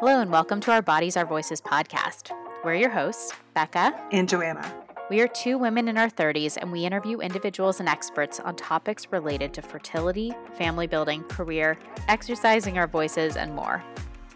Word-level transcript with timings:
Hello, 0.00 0.20
and 0.20 0.32
welcome 0.32 0.58
to 0.60 0.72
our 0.72 0.82
Bodies, 0.82 1.16
Our 1.16 1.24
Voices 1.24 1.60
podcast. 1.60 2.32
We're 2.64 2.74
your 2.74 2.90
hosts, 2.90 3.32
Becca 3.54 3.94
and 4.10 4.28
Joanna. 4.28 4.74
We 5.08 5.20
are 5.20 5.28
two 5.28 5.56
women 5.56 5.86
in 5.86 5.96
our 5.96 6.10
30s, 6.10 6.58
and 6.60 6.72
we 6.72 6.84
interview 6.84 7.20
individuals 7.20 7.78
and 7.78 7.88
experts 7.88 8.40
on 8.40 8.56
topics 8.56 9.06
related 9.12 9.54
to 9.54 9.62
fertility, 9.62 10.32
family 10.58 10.88
building, 10.88 11.22
career, 11.24 11.78
exercising 12.08 12.76
our 12.76 12.88
voices, 12.88 13.36
and 13.36 13.54
more. 13.54 13.84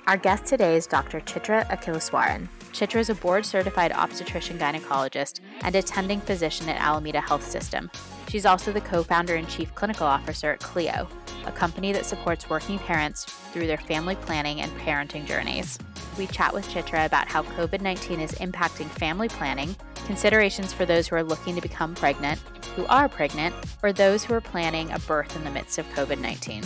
Our 0.07 0.17
guest 0.17 0.47
today 0.47 0.77
is 0.77 0.87
Dr. 0.87 1.21
Chitra 1.21 1.67
Akileswaran. 1.67 2.47
Chitra 2.73 3.01
is 3.01 3.11
a 3.11 3.17
board 3.17 3.45
certified 3.45 3.91
obstetrician 3.91 4.59
gynecologist 4.59 5.41
and 5.63 5.75
attending 5.75 6.21
physician 6.21 6.69
at 6.69 6.81
Alameda 6.81 7.21
Health 7.21 7.43
System. 7.43 7.91
She's 8.29 8.47
also 8.47 8.73
the 8.73 8.81
co 8.81 9.03
founder 9.03 9.35
and 9.35 9.49
chief 9.49 9.75
clinical 9.75 10.07
officer 10.07 10.53
at 10.53 10.61
Cleo, 10.61 11.09
a 11.47 11.53
company 11.53 11.93
that 11.93 12.07
supports 12.07 12.49
working 12.49 12.79
parents 12.79 13.25
through 13.49 13.67
their 13.67 13.79
family 13.79 14.17
planning 14.17 14.61
and 14.61 14.71
parenting 14.81 15.27
journeys. 15.27 15.79
We 16.17 16.27
chat 16.27 16.53
with 16.53 16.69
Chitra 16.69 17.07
about 17.07 17.29
how 17.29 17.43
COVID 17.43 17.81
19 17.81 18.21
is 18.21 18.33
impacting 18.33 18.87
family 18.87 19.29
planning, 19.29 19.77
considerations 20.07 20.73
for 20.73 20.85
those 20.85 21.09
who 21.09 21.17
are 21.17 21.23
looking 21.23 21.55
to 21.55 21.61
become 21.61 21.95
pregnant, 21.95 22.41
who 22.77 22.87
are 22.87 23.09
pregnant, 23.09 23.55
or 23.83 23.93
those 23.93 24.25
who 24.25 24.35
are 24.35 24.41
planning 24.41 24.91
a 24.91 24.99
birth 25.01 25.35
in 25.37 25.45
the 25.45 25.51
midst 25.51 25.79
of 25.79 25.87
COVID 25.91 26.21
19. 26.21 26.63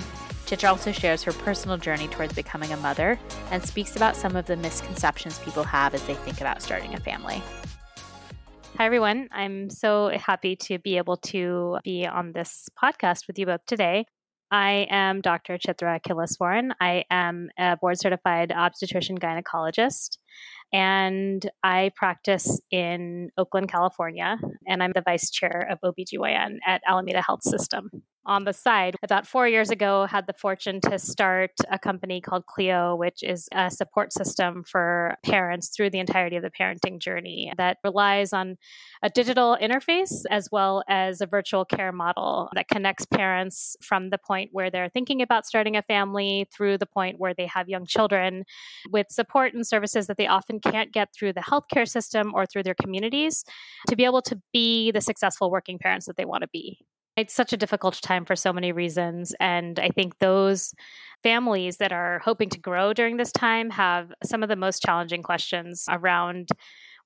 Chitra 0.46 0.68
also 0.68 0.92
shares 0.92 1.22
her 1.22 1.32
personal 1.32 1.78
journey 1.78 2.08
towards 2.08 2.34
becoming 2.34 2.72
a 2.72 2.76
mother 2.76 3.18
and 3.50 3.62
speaks 3.62 3.96
about 3.96 4.16
some 4.16 4.36
of 4.36 4.46
the 4.46 4.56
misconceptions 4.56 5.38
people 5.38 5.64
have 5.64 5.94
as 5.94 6.02
they 6.06 6.14
think 6.14 6.40
about 6.40 6.60
starting 6.60 6.94
a 6.94 7.00
family. 7.00 7.42
Hi, 8.76 8.86
everyone. 8.86 9.28
I'm 9.32 9.70
so 9.70 10.10
happy 10.14 10.56
to 10.56 10.78
be 10.78 10.96
able 10.96 11.18
to 11.18 11.78
be 11.84 12.06
on 12.06 12.32
this 12.32 12.68
podcast 12.82 13.26
with 13.26 13.38
you 13.38 13.46
both 13.46 13.64
today. 13.66 14.06
I 14.52 14.86
am 14.90 15.22
Dr. 15.22 15.56
Chitra 15.56 15.98
Akileswaran. 15.98 16.72
I 16.78 17.04
am 17.10 17.48
a 17.58 17.78
board 17.78 17.98
certified 17.98 18.52
obstetrician 18.52 19.18
gynecologist 19.18 20.18
and 20.74 21.50
I 21.62 21.90
practice 21.96 22.60
in 22.70 23.30
Oakland, 23.38 23.70
California, 23.70 24.38
and 24.68 24.82
I'm 24.82 24.92
the 24.94 25.00
vice 25.00 25.30
chair 25.30 25.66
of 25.70 25.78
OBGYN 25.80 26.58
at 26.66 26.82
Alameda 26.86 27.22
Health 27.22 27.42
System 27.42 28.02
on 28.24 28.44
the 28.44 28.52
side. 28.52 28.96
About 29.02 29.26
four 29.26 29.48
years 29.48 29.70
ago, 29.70 30.06
had 30.06 30.26
the 30.26 30.32
fortune 30.32 30.80
to 30.82 30.98
start 30.98 31.50
a 31.70 31.78
company 31.78 32.20
called 32.20 32.46
Cleo, 32.46 32.94
which 32.94 33.22
is 33.22 33.48
a 33.52 33.70
support 33.70 34.12
system 34.12 34.62
for 34.64 35.16
parents 35.24 35.70
through 35.74 35.90
the 35.90 35.98
entirety 35.98 36.36
of 36.36 36.42
the 36.42 36.50
parenting 36.50 36.98
journey 36.98 37.52
that 37.56 37.78
relies 37.84 38.32
on 38.32 38.56
a 39.02 39.10
digital 39.10 39.56
interface 39.60 40.22
as 40.30 40.48
well 40.52 40.82
as 40.88 41.20
a 41.20 41.26
virtual 41.26 41.64
care 41.64 41.92
model 41.92 42.48
that 42.54 42.68
connects 42.68 43.06
parents 43.06 43.76
from 43.82 44.10
the 44.10 44.18
point 44.18 44.50
where 44.52 44.70
they're 44.70 44.88
thinking 44.88 45.22
about 45.22 45.46
starting 45.46 45.76
a 45.76 45.82
family 45.82 46.46
through 46.54 46.78
the 46.78 46.86
point 46.86 47.18
where 47.18 47.34
they 47.34 47.46
have 47.46 47.68
young 47.68 47.86
children 47.86 48.44
with 48.90 49.06
support 49.10 49.54
and 49.54 49.66
services 49.66 50.06
that 50.06 50.16
they 50.16 50.26
often 50.26 50.60
can't 50.60 50.92
get 50.92 51.08
through 51.12 51.32
the 51.32 51.40
healthcare 51.40 51.88
system 51.88 52.32
or 52.34 52.46
through 52.46 52.62
their 52.62 52.74
communities 52.74 53.44
to 53.88 53.96
be 53.96 54.04
able 54.04 54.22
to 54.22 54.40
be 54.52 54.90
the 54.92 55.00
successful 55.00 55.50
working 55.50 55.78
parents 55.78 56.06
that 56.06 56.16
they 56.16 56.24
want 56.24 56.42
to 56.42 56.48
be. 56.52 56.78
It's 57.16 57.34
such 57.34 57.52
a 57.52 57.58
difficult 57.58 58.00
time 58.00 58.24
for 58.24 58.34
so 58.34 58.52
many 58.52 58.72
reasons. 58.72 59.34
And 59.38 59.78
I 59.78 59.88
think 59.88 60.18
those 60.18 60.74
families 61.22 61.76
that 61.76 61.92
are 61.92 62.20
hoping 62.20 62.48
to 62.50 62.58
grow 62.58 62.92
during 62.94 63.16
this 63.16 63.32
time 63.32 63.70
have 63.70 64.12
some 64.24 64.42
of 64.42 64.48
the 64.48 64.56
most 64.56 64.82
challenging 64.82 65.22
questions 65.22 65.84
around 65.90 66.48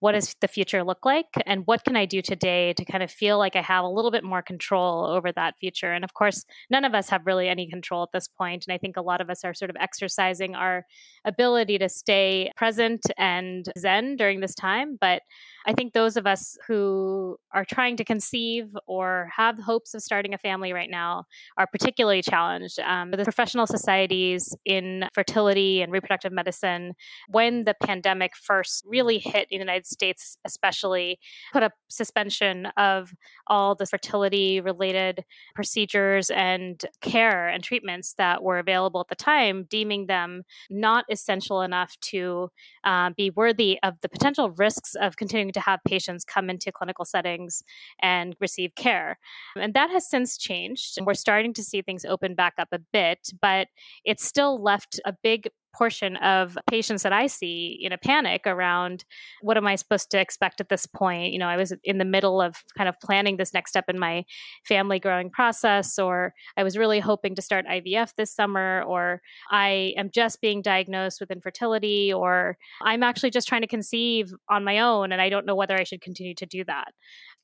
what 0.01 0.13
does 0.13 0.35
the 0.41 0.49
future 0.49 0.85
look 0.85 1.05
like 1.05 1.27
and 1.47 1.67
what 1.67 1.85
can 1.85 1.97
i 1.97 2.05
do 2.05 2.21
today 2.21 2.73
to 2.75 2.85
kind 2.85 3.03
of 3.03 3.11
feel 3.11 3.39
like 3.39 3.57
i 3.57 3.63
have 3.63 3.85
a 3.85 3.89
little 3.89 4.11
bit 4.11 4.25
more 4.25 4.43
control 4.43 5.05
over 5.07 5.33
that 5.33 5.55
future 5.59 5.93
and 5.93 6.05
of 6.05 6.15
course 6.15 6.45
none 6.71 6.85
of 6.85 6.95
us 6.95 7.09
have 7.09 7.27
really 7.27 7.49
any 7.49 7.69
control 7.69 8.03
at 8.03 8.13
this 8.13 8.29
point. 8.29 8.65
and 8.67 8.75
i 8.75 8.79
think 8.79 8.97
a 8.97 9.03
lot 9.03 9.21
of 9.21 9.31
us 9.31 9.45
are 9.45 9.55
sort 9.55 9.71
of 9.71 9.77
exercising 9.81 10.55
our 10.55 10.85
ability 11.25 11.79
to 11.79 11.89
stay 11.89 12.51
present 12.57 13.03
and 13.17 13.71
zen 13.79 14.17
during 14.17 14.41
this 14.41 14.55
time 14.55 14.97
but 15.01 15.23
I 15.67 15.73
think 15.73 15.93
those 15.93 16.17
of 16.17 16.27
us 16.27 16.57
who 16.69 17.37
are 17.53 17.65
trying 17.65 17.97
to 17.97 18.05
conceive 18.05 18.69
or 18.87 19.29
have 19.37 19.59
hopes 19.59 19.95
of 19.95 20.03
starting 20.03 20.33
a 20.33 20.39
family 20.39 20.73
right 20.73 20.89
now 20.89 21.25
are 21.59 21.67
particularly 21.67 22.23
challenged. 22.23 22.79
Um, 22.79 23.11
the 23.11 23.25
professional 23.25 23.67
societies 23.67 24.55
in 24.65 25.09
fertility 25.12 25.83
and 25.83 25.91
reproductive 25.91 26.33
medicine, 26.33 26.95
when 27.29 27.65
the 27.65 27.75
pandemic 27.83 28.37
first 28.37 28.85
really 28.87 29.19
hit 29.19 29.49
in 29.51 29.59
the 29.59 29.65
United 29.65 29.86
States, 29.87 30.39
especially, 30.45 31.19
put 31.53 31.63
a 31.63 31.71
suspension 31.89 32.67
of 32.77 33.15
all 33.47 33.75
the 33.75 33.87
fertility 33.87 34.61
related 34.61 35.25
procedures 35.55 36.31
and 36.31 36.85
care 37.01 37.49
and 37.49 37.63
treatments 37.63 38.15
that 38.19 38.43
were 38.43 38.59
available 38.59 39.01
at 39.01 39.09
the 39.09 39.15
time, 39.15 39.65
deeming 39.69 40.07
them 40.07 40.43
not 40.71 41.05
essential 41.11 41.63
enough 41.63 41.97
to 42.01 42.51
uh, 42.85 43.11
be 43.17 43.31
worthy 43.31 43.79
of 43.83 43.95
the 44.03 44.09
potential 44.09 44.51
risks 44.51 44.95
of 44.95 45.17
continuing 45.17 45.53
to 45.53 45.61
have 45.61 45.81
patients 45.87 46.25
come 46.25 46.51
into 46.51 46.73
clinical 46.73 47.05
settings 47.05 47.63
and 48.01 48.37
receive 48.41 48.75
care. 48.75 49.19
And 49.57 49.75
that 49.75 49.91
has 49.91 50.09
since 50.09 50.37
changed. 50.37 50.99
We're 51.03 51.15
starting 51.15 51.53
to 51.55 51.63
see 51.63 51.83
things 51.83 52.05
open 52.05 52.35
back 52.35 52.55
up 52.59 52.69
a 52.73 52.81
bit, 52.93 53.31
but 53.41 53.69
it's 54.05 54.25
still 54.25 54.63
left 54.63 55.01
a 55.05 55.13
big 55.23 55.49
portion 55.76 56.16
of 56.16 56.56
patients 56.70 57.03
that 57.03 57.12
I 57.12 57.26
see 57.26 57.78
in 57.81 57.92
a 57.92 57.98
panic 57.98 58.42
around 58.47 59.04
what 59.41 59.56
am 59.56 59.66
I 59.66 59.76
supposed 59.76 60.10
to 60.12 60.20
expect 60.20 60.60
at 60.60 60.69
this 60.69 60.87
point? 60.87 61.32
You 61.32 61.38
know, 61.38 61.48
I 61.48 61.56
was 61.56 61.72
in 61.84 61.98
the 61.98 62.04
middle 62.04 62.41
of 62.41 62.56
kind 62.76 62.88
of 62.88 62.98
planning 63.00 63.37
this 63.37 63.53
next 63.53 63.70
step 63.70 63.84
in 63.88 63.98
my 63.98 64.25
family 64.64 64.98
growing 64.98 65.31
process, 65.31 65.98
or 65.98 66.34
I 66.56 66.62
was 66.62 66.78
really 66.78 67.00
hoping 67.00 67.34
to 67.34 67.42
start 67.42 67.66
IVF 67.66 68.14
this 68.16 68.34
summer, 68.34 68.82
or 68.87 69.20
I 69.50 69.94
am 69.97 70.10
just 70.10 70.41
being 70.41 70.62
diagnosed 70.62 71.20
with 71.20 71.31
infertility, 71.31 72.12
or 72.12 72.56
I'm 72.82 73.03
actually 73.03 73.31
just 73.31 73.48
trying 73.48 73.62
to 73.62 73.66
conceive 73.66 74.32
on 74.48 74.64
my 74.64 74.81
own 74.81 75.12
and 75.12 75.20
I 75.20 75.28
don't 75.28 75.47
know 75.47 75.54
whether 75.54 75.76
I 75.76 75.84
should 75.84 76.00
continue 76.00 76.34
to 76.34 76.47
do 76.47 76.64
that. 76.64 76.93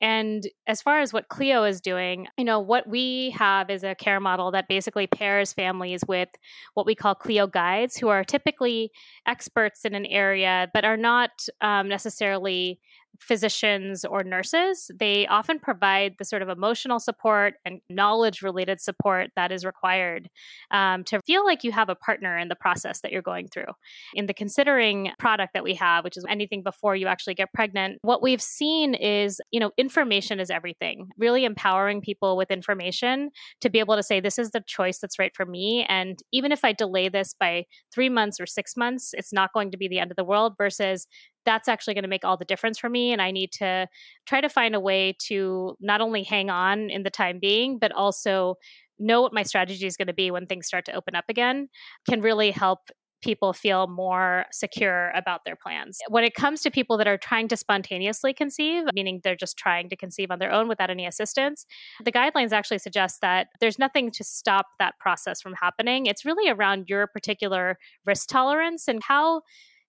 And 0.01 0.49
as 0.67 0.83
far 0.83 1.01
as 1.01 1.13
what 1.13 1.29
Cleo 1.29 1.63
is 1.63 1.81
doing, 1.81 2.27
you 2.37 2.45
know, 2.45 2.59
what 2.59 2.89
we 2.89 3.31
have 3.39 3.71
is 3.71 3.85
a 3.85 3.95
care 3.95 4.19
model 4.19 4.51
that 4.51 4.67
basically 4.69 5.07
pairs 5.07 5.53
families 5.53 6.03
with 6.09 6.29
what 6.75 6.87
we 6.87 6.97
call 6.97 7.15
Cleo 7.15 7.47
guides, 7.47 7.97
who 7.97 8.09
are 8.09 8.25
typically 8.25 8.91
experts 9.27 9.85
in 9.85 9.95
an 9.95 10.07
area, 10.07 10.69
but 10.75 10.85
are 10.85 10.97
not 10.97 11.31
um, 11.61 11.89
necessarily 11.89 12.81
physicians 13.21 14.05
or 14.05 14.25
nurses, 14.25 14.91
they 14.99 15.27
often 15.27 15.59
provide 15.59 16.15
the 16.19 16.25
sort 16.25 16.43
of 16.43 16.49
emotional 16.49 16.99
support 16.99 17.55
and 17.65 17.81
knowledge 17.89 18.43
related 18.43 18.81
support 18.81 19.31
that 19.37 19.53
is 19.53 19.65
required 19.65 20.29
um, 20.71 21.05
to 21.05 21.21
feel 21.27 21.45
like 21.45 21.65
you 21.65 21.73
have 21.73 21.89
a 21.89 21.95
partner 21.95 22.37
in 22.37 22.49
the 22.49 22.57
process 22.57 23.01
that 23.01 23.13
you're 23.13 23.23
going 23.23 23.49
through. 23.49 23.73
In 24.15 24.27
the 24.27 24.35
considering 24.35 25.11
product 25.19 25.55
that 25.55 25.65
we 25.65 25.75
have, 25.75 26.05
which 26.05 26.17
is 26.17 26.25
anything 26.29 26.63
before 26.63 26.97
you 26.97 27.07
actually 27.07 27.35
get 27.35 27.53
pregnant, 27.53 27.99
what 28.03 28.23
we've 28.23 28.43
seen 28.43 28.95
is, 28.95 29.41
you 29.51 29.61
know, 29.61 29.71
information 29.77 30.41
is 30.41 30.51
everything, 30.51 31.09
really 31.19 31.45
empowering 31.45 32.01
people 32.01 32.37
with 32.37 32.51
information 32.51 33.31
to 33.61 33.71
be 33.71 33.79
able 33.79 33.97
to 33.97 34.03
say, 34.03 34.21
this 34.21 34.39
is 34.39 34.51
the 34.51 34.63
choice 34.67 34.99
that's 34.99 35.19
right 35.19 35.35
for 35.35 35.47
me. 35.47 35.85
And 35.89 36.19
even 36.33 36.53
if 36.53 36.65
I 36.65 36.73
delay 36.73 37.09
this 37.09 37.35
by 37.39 37.65
three 37.93 38.09
months 38.09 38.41
or 38.41 38.47
six 38.47 38.77
months, 38.77 39.11
it's 39.15 39.33
not 39.33 39.53
going 39.53 39.71
to 39.71 39.77
be 39.77 39.89
the 39.89 39.99
end 39.99 40.11
of 40.11 40.17
the 40.17 40.25
world 40.25 40.55
versus 40.57 41.07
that's 41.45 41.69
actually 41.69 41.95
going 41.95 42.03
to 42.03 42.09
make 42.09 42.25
all 42.25 42.37
the 42.37 42.45
difference 42.45 42.79
for 42.79 42.89
me. 42.89 43.13
And 43.13 43.21
I 43.21 43.31
need 43.31 43.53
to 43.53 43.89
try 44.27 44.41
to 44.41 44.49
find 44.49 44.75
a 44.75 44.81
way 44.81 45.17
to 45.27 45.77
not 45.81 46.01
only 46.01 46.23
hang 46.23 46.51
on 46.51 46.91
in 46.91 47.03
the 47.03 47.11
time 47.11 47.39
being, 47.41 47.79
but 47.79 47.93
also 47.93 48.57
know 48.99 49.21
what 49.21 49.33
my 49.33 49.43
strategy 49.43 49.87
is 49.87 49.97
going 49.97 50.07
to 50.07 50.15
be 50.15 50.31
when 50.31 50.47
things 50.47 50.67
start 50.67 50.85
to 50.87 50.93
open 50.93 51.15
up 51.15 51.25
again 51.29 51.69
can 52.09 52.21
really 52.21 52.51
help 52.51 52.79
people 53.23 53.53
feel 53.53 53.87
more 53.87 54.45
secure 54.51 55.11
about 55.11 55.43
their 55.45 55.57
plans. 55.57 55.99
When 56.09 56.25
it 56.25 56.35
comes 56.35 56.61
to 56.63 56.71
people 56.71 56.99
that 56.99 57.07
are 57.07 57.17
trying 57.17 57.49
to 57.49 57.57
spontaneously 57.57 58.35
conceive, 58.35 58.85
meaning 58.95 59.21
they're 59.23 59.37
just 59.37 59.57
trying 59.57 59.89
to 59.91 59.97
conceive 59.97 60.31
on 60.31 60.41
their 60.41 60.53
own 60.53 60.69
without 60.69 60.91
any 60.91 61.07
assistance, 61.07 61.65
the 62.05 62.13
guidelines 62.13 62.53
actually 62.53 62.79
suggest 62.79 63.21
that 63.21 63.49
there's 63.61 63.79
nothing 63.79 64.11
to 64.11 64.25
stop 64.25 64.67
that 64.79 64.99
process 64.99 65.41
from 65.41 65.55
happening. 65.55 66.07
It's 66.07 66.25
really 66.25 66.51
around 66.51 66.87
your 66.89 67.07
particular 67.07 67.79
risk 68.05 68.29
tolerance 68.29 68.89
and 68.89 69.01
how 69.03 69.43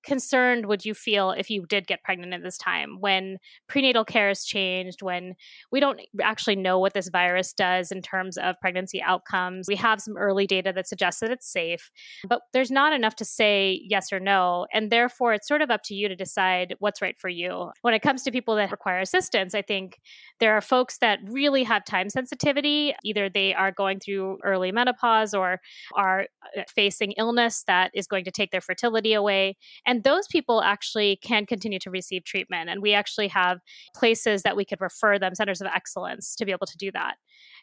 concerned 0.03 0.65
would 0.65 0.85
you 0.85 0.93
feel 0.93 1.31
if 1.31 1.49
you 1.49 1.65
did 1.67 1.87
get 1.87 2.03
pregnant 2.03 2.33
at 2.33 2.43
this 2.43 2.57
time 2.57 2.97
when 2.99 3.37
prenatal 3.67 4.05
care 4.05 4.27
has 4.27 4.43
changed, 4.43 5.01
when 5.01 5.35
we 5.71 5.79
don't 5.79 6.01
actually 6.21 6.55
know 6.55 6.79
what 6.79 6.93
this 6.93 7.09
virus 7.09 7.53
does 7.53 7.91
in 7.91 8.01
terms 8.01 8.37
of 8.37 8.55
pregnancy 8.61 9.01
outcomes? 9.01 9.67
We 9.67 9.75
have 9.77 10.01
some 10.01 10.17
early 10.17 10.47
data 10.47 10.71
that 10.73 10.87
suggests 10.87 11.21
that 11.21 11.31
it's 11.31 11.51
safe, 11.51 11.91
but 12.27 12.41
there's 12.53 12.71
not 12.71 12.93
enough 12.93 13.15
to 13.17 13.25
say 13.25 13.81
yes 13.83 14.11
or 14.11 14.19
no. 14.19 14.67
And 14.73 14.91
therefore, 14.91 15.33
it's 15.33 15.47
sort 15.47 15.61
of 15.61 15.71
up 15.71 15.81
to 15.85 15.95
you 15.95 16.07
to 16.07 16.15
decide 16.15 16.75
what's 16.79 17.01
right 17.01 17.17
for 17.17 17.29
you. 17.29 17.71
When 17.81 17.93
it 17.93 18.01
comes 18.01 18.23
to 18.23 18.31
people 18.31 18.55
that 18.55 18.71
require 18.71 18.99
assistance, 18.99 19.55
I 19.55 19.61
think 19.61 19.99
there 20.39 20.55
are 20.55 20.61
folks 20.61 20.97
that 20.99 21.19
really 21.27 21.63
have 21.63 21.85
time 21.85 22.09
sensitivity. 22.09 22.93
Either 23.03 23.29
they 23.29 23.53
are 23.53 23.71
going 23.71 23.99
through 23.99 24.39
early 24.43 24.71
menopause 24.71 25.33
or 25.33 25.59
are 25.95 26.21
uh, 26.57 26.61
facing 26.73 27.11
illness 27.13 27.63
that 27.67 27.91
is 27.93 28.07
going 28.07 28.25
to 28.25 28.31
take 28.31 28.51
their 28.51 28.61
fertility 28.61 29.13
away. 29.13 29.57
And 29.85 29.92
and 29.93 30.03
those 30.03 30.25
people 30.25 30.63
actually 30.63 31.17
can 31.17 31.45
continue 31.45 31.77
to 31.77 31.91
receive 31.91 32.23
treatment. 32.23 32.67
And 32.67 32.81
we 32.81 32.95
actually 32.95 33.27
have 33.27 33.59
places 33.95 34.41
that 34.41 34.55
we 34.55 34.65
could 34.65 34.81
refer 34.81 35.19
them, 35.19 35.35
centers 35.35 35.61
of 35.61 35.67
excellence, 35.67 36.35
to 36.37 36.45
be 36.45 36.51
able 36.51 36.65
to 36.65 36.77
do 36.77 36.91
that. 36.93 37.17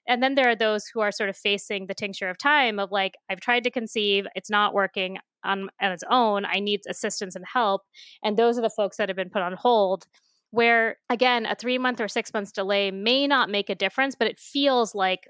And 0.07 0.23
then 0.23 0.37
there 0.37 0.49
are 0.49 0.55
those 0.55 0.87
who 0.87 1.01
are 1.01 1.11
sort 1.11 1.29
of 1.29 1.37
facing 1.37 1.89
the 1.89 1.95
tincture 1.95 2.31
of 2.31 2.39
time 2.39 2.79
of 2.79 2.93
like, 2.93 3.15
I've 3.29 3.41
tried 3.41 3.65
to 3.65 3.71
conceive, 3.71 4.29
it's 4.37 4.49
not 4.49 4.75
working 4.75 5.19
on, 5.43 5.71
on 5.83 5.91
its 5.91 6.05
own. 6.09 6.45
I 6.45 6.61
need 6.61 6.83
assistance 6.89 7.35
and 7.35 7.45
help. 7.53 7.83
And 8.23 8.37
those 8.37 8.57
are 8.57 8.63
the 8.63 8.71
folks 8.71 8.99
that 8.99 9.09
have 9.09 9.17
been 9.17 9.31
put 9.31 9.43
on 9.43 9.55
hold 9.55 10.07
where 10.53 10.99
again 11.09 11.47
a 11.47 11.55
three 11.57 11.79
month 11.79 12.01
or 12.01 12.09
six 12.09 12.33
months 12.35 12.51
delay 12.51 12.91
may 12.91 13.25
not 13.29 13.49
make 13.49 13.71
a 13.71 13.75
difference 13.77 14.17
but 14.17 14.27
it 14.27 14.41
feels 14.41 14.97
like 14.97 15.29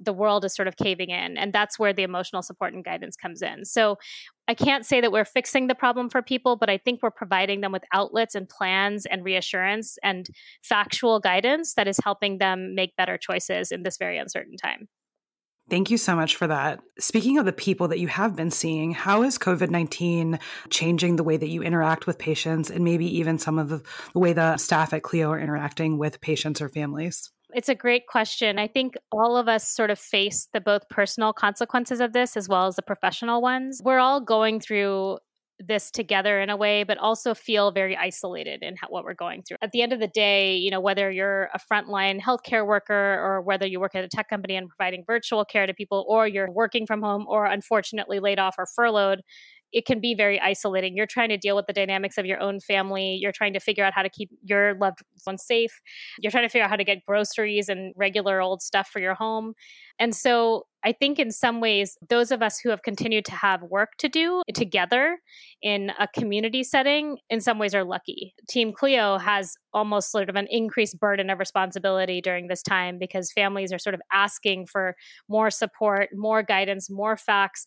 the 0.00 0.12
world 0.12 0.44
is 0.44 0.54
sort 0.54 0.68
of 0.68 0.76
caving 0.76 1.10
in 1.10 1.36
and 1.36 1.52
that's 1.52 1.78
where 1.78 1.92
the 1.92 2.02
emotional 2.02 2.42
support 2.42 2.72
and 2.72 2.84
guidance 2.84 3.16
comes 3.16 3.42
in 3.42 3.64
so 3.64 3.96
i 4.48 4.54
can't 4.54 4.86
say 4.86 5.00
that 5.00 5.12
we're 5.12 5.24
fixing 5.24 5.66
the 5.66 5.74
problem 5.74 6.08
for 6.08 6.22
people 6.22 6.56
but 6.56 6.70
i 6.70 6.78
think 6.78 7.00
we're 7.02 7.10
providing 7.10 7.60
them 7.60 7.72
with 7.72 7.84
outlets 7.92 8.34
and 8.34 8.48
plans 8.48 9.06
and 9.06 9.24
reassurance 9.24 9.98
and 10.02 10.28
factual 10.62 11.20
guidance 11.20 11.74
that 11.74 11.86
is 11.86 11.98
helping 12.02 12.38
them 12.38 12.74
make 12.74 12.96
better 12.96 13.18
choices 13.18 13.70
in 13.70 13.82
this 13.82 13.96
very 13.98 14.18
uncertain 14.18 14.56
time 14.56 14.88
Thank 15.70 15.88
you 15.88 15.98
so 15.98 16.16
much 16.16 16.34
for 16.34 16.48
that. 16.48 16.80
Speaking 16.98 17.38
of 17.38 17.44
the 17.44 17.52
people 17.52 17.86
that 17.88 18.00
you 18.00 18.08
have 18.08 18.34
been 18.34 18.50
seeing, 18.50 18.90
how 18.90 19.22
is 19.22 19.38
COVID 19.38 19.70
19 19.70 20.40
changing 20.68 21.14
the 21.14 21.22
way 21.22 21.36
that 21.36 21.48
you 21.48 21.62
interact 21.62 22.08
with 22.08 22.18
patients 22.18 22.70
and 22.70 22.82
maybe 22.82 23.06
even 23.18 23.38
some 23.38 23.56
of 23.56 23.68
the, 23.68 23.80
the 24.12 24.18
way 24.18 24.32
the 24.32 24.56
staff 24.56 24.92
at 24.92 25.04
Cleo 25.04 25.30
are 25.30 25.38
interacting 25.38 25.96
with 25.96 26.20
patients 26.20 26.60
or 26.60 26.68
families? 26.68 27.30
It's 27.54 27.68
a 27.68 27.74
great 27.74 28.06
question. 28.06 28.58
I 28.58 28.68
think 28.68 28.94
all 29.10 29.36
of 29.36 29.48
us 29.48 29.68
sort 29.68 29.90
of 29.90 29.98
face 29.98 30.48
the 30.52 30.60
both 30.60 30.88
personal 30.88 31.32
consequences 31.32 32.00
of 32.00 32.12
this 32.12 32.36
as 32.36 32.48
well 32.48 32.66
as 32.66 32.76
the 32.76 32.82
professional 32.82 33.42
ones. 33.42 33.80
We're 33.84 33.98
all 33.98 34.20
going 34.20 34.60
through 34.60 35.18
this 35.58 35.90
together 35.90 36.40
in 36.40 36.48
a 36.48 36.56
way, 36.56 36.84
but 36.84 36.96
also 36.98 37.34
feel 37.34 37.70
very 37.70 37.96
isolated 37.96 38.62
in 38.62 38.76
how, 38.76 38.88
what 38.88 39.04
we're 39.04 39.14
going 39.14 39.42
through. 39.42 39.58
At 39.60 39.72
the 39.72 39.82
end 39.82 39.92
of 39.92 40.00
the 40.00 40.08
day, 40.08 40.56
you 40.56 40.70
know, 40.70 40.80
whether 40.80 41.10
you're 41.10 41.50
a 41.52 41.58
frontline 41.58 42.20
healthcare 42.20 42.66
worker 42.66 42.94
or 42.94 43.42
whether 43.42 43.66
you 43.66 43.78
work 43.78 43.94
at 43.94 44.04
a 44.04 44.08
tech 44.08 44.28
company 44.28 44.56
and 44.56 44.68
providing 44.68 45.04
virtual 45.06 45.44
care 45.44 45.66
to 45.66 45.74
people, 45.74 46.06
or 46.08 46.26
you're 46.26 46.50
working 46.50 46.86
from 46.86 47.02
home 47.02 47.26
or 47.28 47.44
unfortunately 47.44 48.20
laid 48.20 48.38
off 48.38 48.54
or 48.56 48.66
furloughed, 48.74 49.20
it 49.72 49.86
can 49.86 50.00
be 50.00 50.14
very 50.14 50.40
isolating. 50.40 50.96
You're 50.96 51.06
trying 51.06 51.28
to 51.30 51.36
deal 51.36 51.56
with 51.56 51.66
the 51.66 51.72
dynamics 51.72 52.18
of 52.18 52.26
your 52.26 52.40
own 52.40 52.60
family. 52.60 53.18
You're 53.20 53.32
trying 53.32 53.52
to 53.52 53.60
figure 53.60 53.84
out 53.84 53.92
how 53.94 54.02
to 54.02 54.08
keep 54.08 54.30
your 54.42 54.74
loved 54.74 55.00
ones 55.26 55.44
safe. 55.44 55.80
You're 56.18 56.30
trying 56.30 56.44
to 56.44 56.48
figure 56.48 56.64
out 56.64 56.70
how 56.70 56.76
to 56.76 56.84
get 56.84 57.04
groceries 57.06 57.68
and 57.68 57.92
regular 57.96 58.40
old 58.40 58.62
stuff 58.62 58.88
for 58.88 59.00
your 59.00 59.14
home. 59.14 59.54
And 59.98 60.14
so 60.14 60.64
I 60.82 60.92
think 60.92 61.18
in 61.18 61.30
some 61.30 61.60
ways, 61.60 61.98
those 62.08 62.32
of 62.32 62.42
us 62.42 62.58
who 62.58 62.70
have 62.70 62.82
continued 62.82 63.26
to 63.26 63.34
have 63.34 63.62
work 63.62 63.90
to 63.98 64.08
do 64.08 64.42
together 64.54 65.18
in 65.60 65.92
a 65.98 66.08
community 66.08 66.64
setting, 66.64 67.18
in 67.28 67.40
some 67.40 67.58
ways 67.58 67.74
are 67.74 67.84
lucky. 67.84 68.34
Team 68.48 68.72
Cleo 68.72 69.18
has 69.18 69.56
almost 69.74 70.10
sort 70.10 70.30
of 70.30 70.36
an 70.36 70.46
increased 70.50 70.98
burden 70.98 71.28
of 71.28 71.38
responsibility 71.38 72.22
during 72.22 72.48
this 72.48 72.62
time 72.62 72.98
because 72.98 73.30
families 73.30 73.72
are 73.72 73.78
sort 73.78 73.94
of 73.94 74.00
asking 74.10 74.66
for 74.66 74.96
more 75.28 75.50
support, 75.50 76.08
more 76.14 76.42
guidance, 76.42 76.88
more 76.88 77.16
facts. 77.16 77.66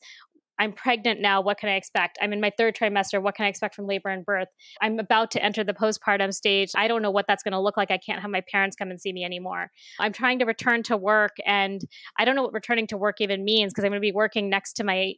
I'm 0.59 0.73
pregnant 0.73 1.19
now. 1.19 1.41
What 1.41 1.57
can 1.57 1.69
I 1.69 1.75
expect? 1.75 2.17
I'm 2.21 2.33
in 2.33 2.41
my 2.41 2.51
third 2.57 2.75
trimester. 2.75 3.21
What 3.21 3.35
can 3.35 3.45
I 3.45 3.49
expect 3.49 3.75
from 3.75 3.87
labor 3.87 4.09
and 4.09 4.25
birth? 4.25 4.47
I'm 4.81 4.99
about 4.99 5.31
to 5.31 5.43
enter 5.43 5.63
the 5.63 5.73
postpartum 5.73 6.33
stage. 6.33 6.71
I 6.75 6.87
don't 6.87 7.01
know 7.01 7.11
what 7.11 7.25
that's 7.27 7.43
going 7.43 7.53
to 7.53 7.59
look 7.59 7.77
like. 7.77 7.91
I 7.91 7.97
can't 7.97 8.21
have 8.21 8.31
my 8.31 8.43
parents 8.51 8.75
come 8.75 8.89
and 8.89 9.01
see 9.01 9.13
me 9.13 9.23
anymore. 9.23 9.71
I'm 9.99 10.13
trying 10.13 10.39
to 10.39 10.45
return 10.45 10.83
to 10.83 10.97
work, 10.97 11.37
and 11.45 11.81
I 12.17 12.25
don't 12.25 12.35
know 12.35 12.43
what 12.43 12.53
returning 12.53 12.87
to 12.87 12.97
work 12.97 13.19
even 13.19 13.43
means 13.43 13.73
because 13.73 13.83
I'm 13.83 13.91
going 13.91 14.01
to 14.01 14.05
be 14.05 14.11
working 14.11 14.49
next 14.49 14.73
to 14.73 14.83
my 14.83 15.13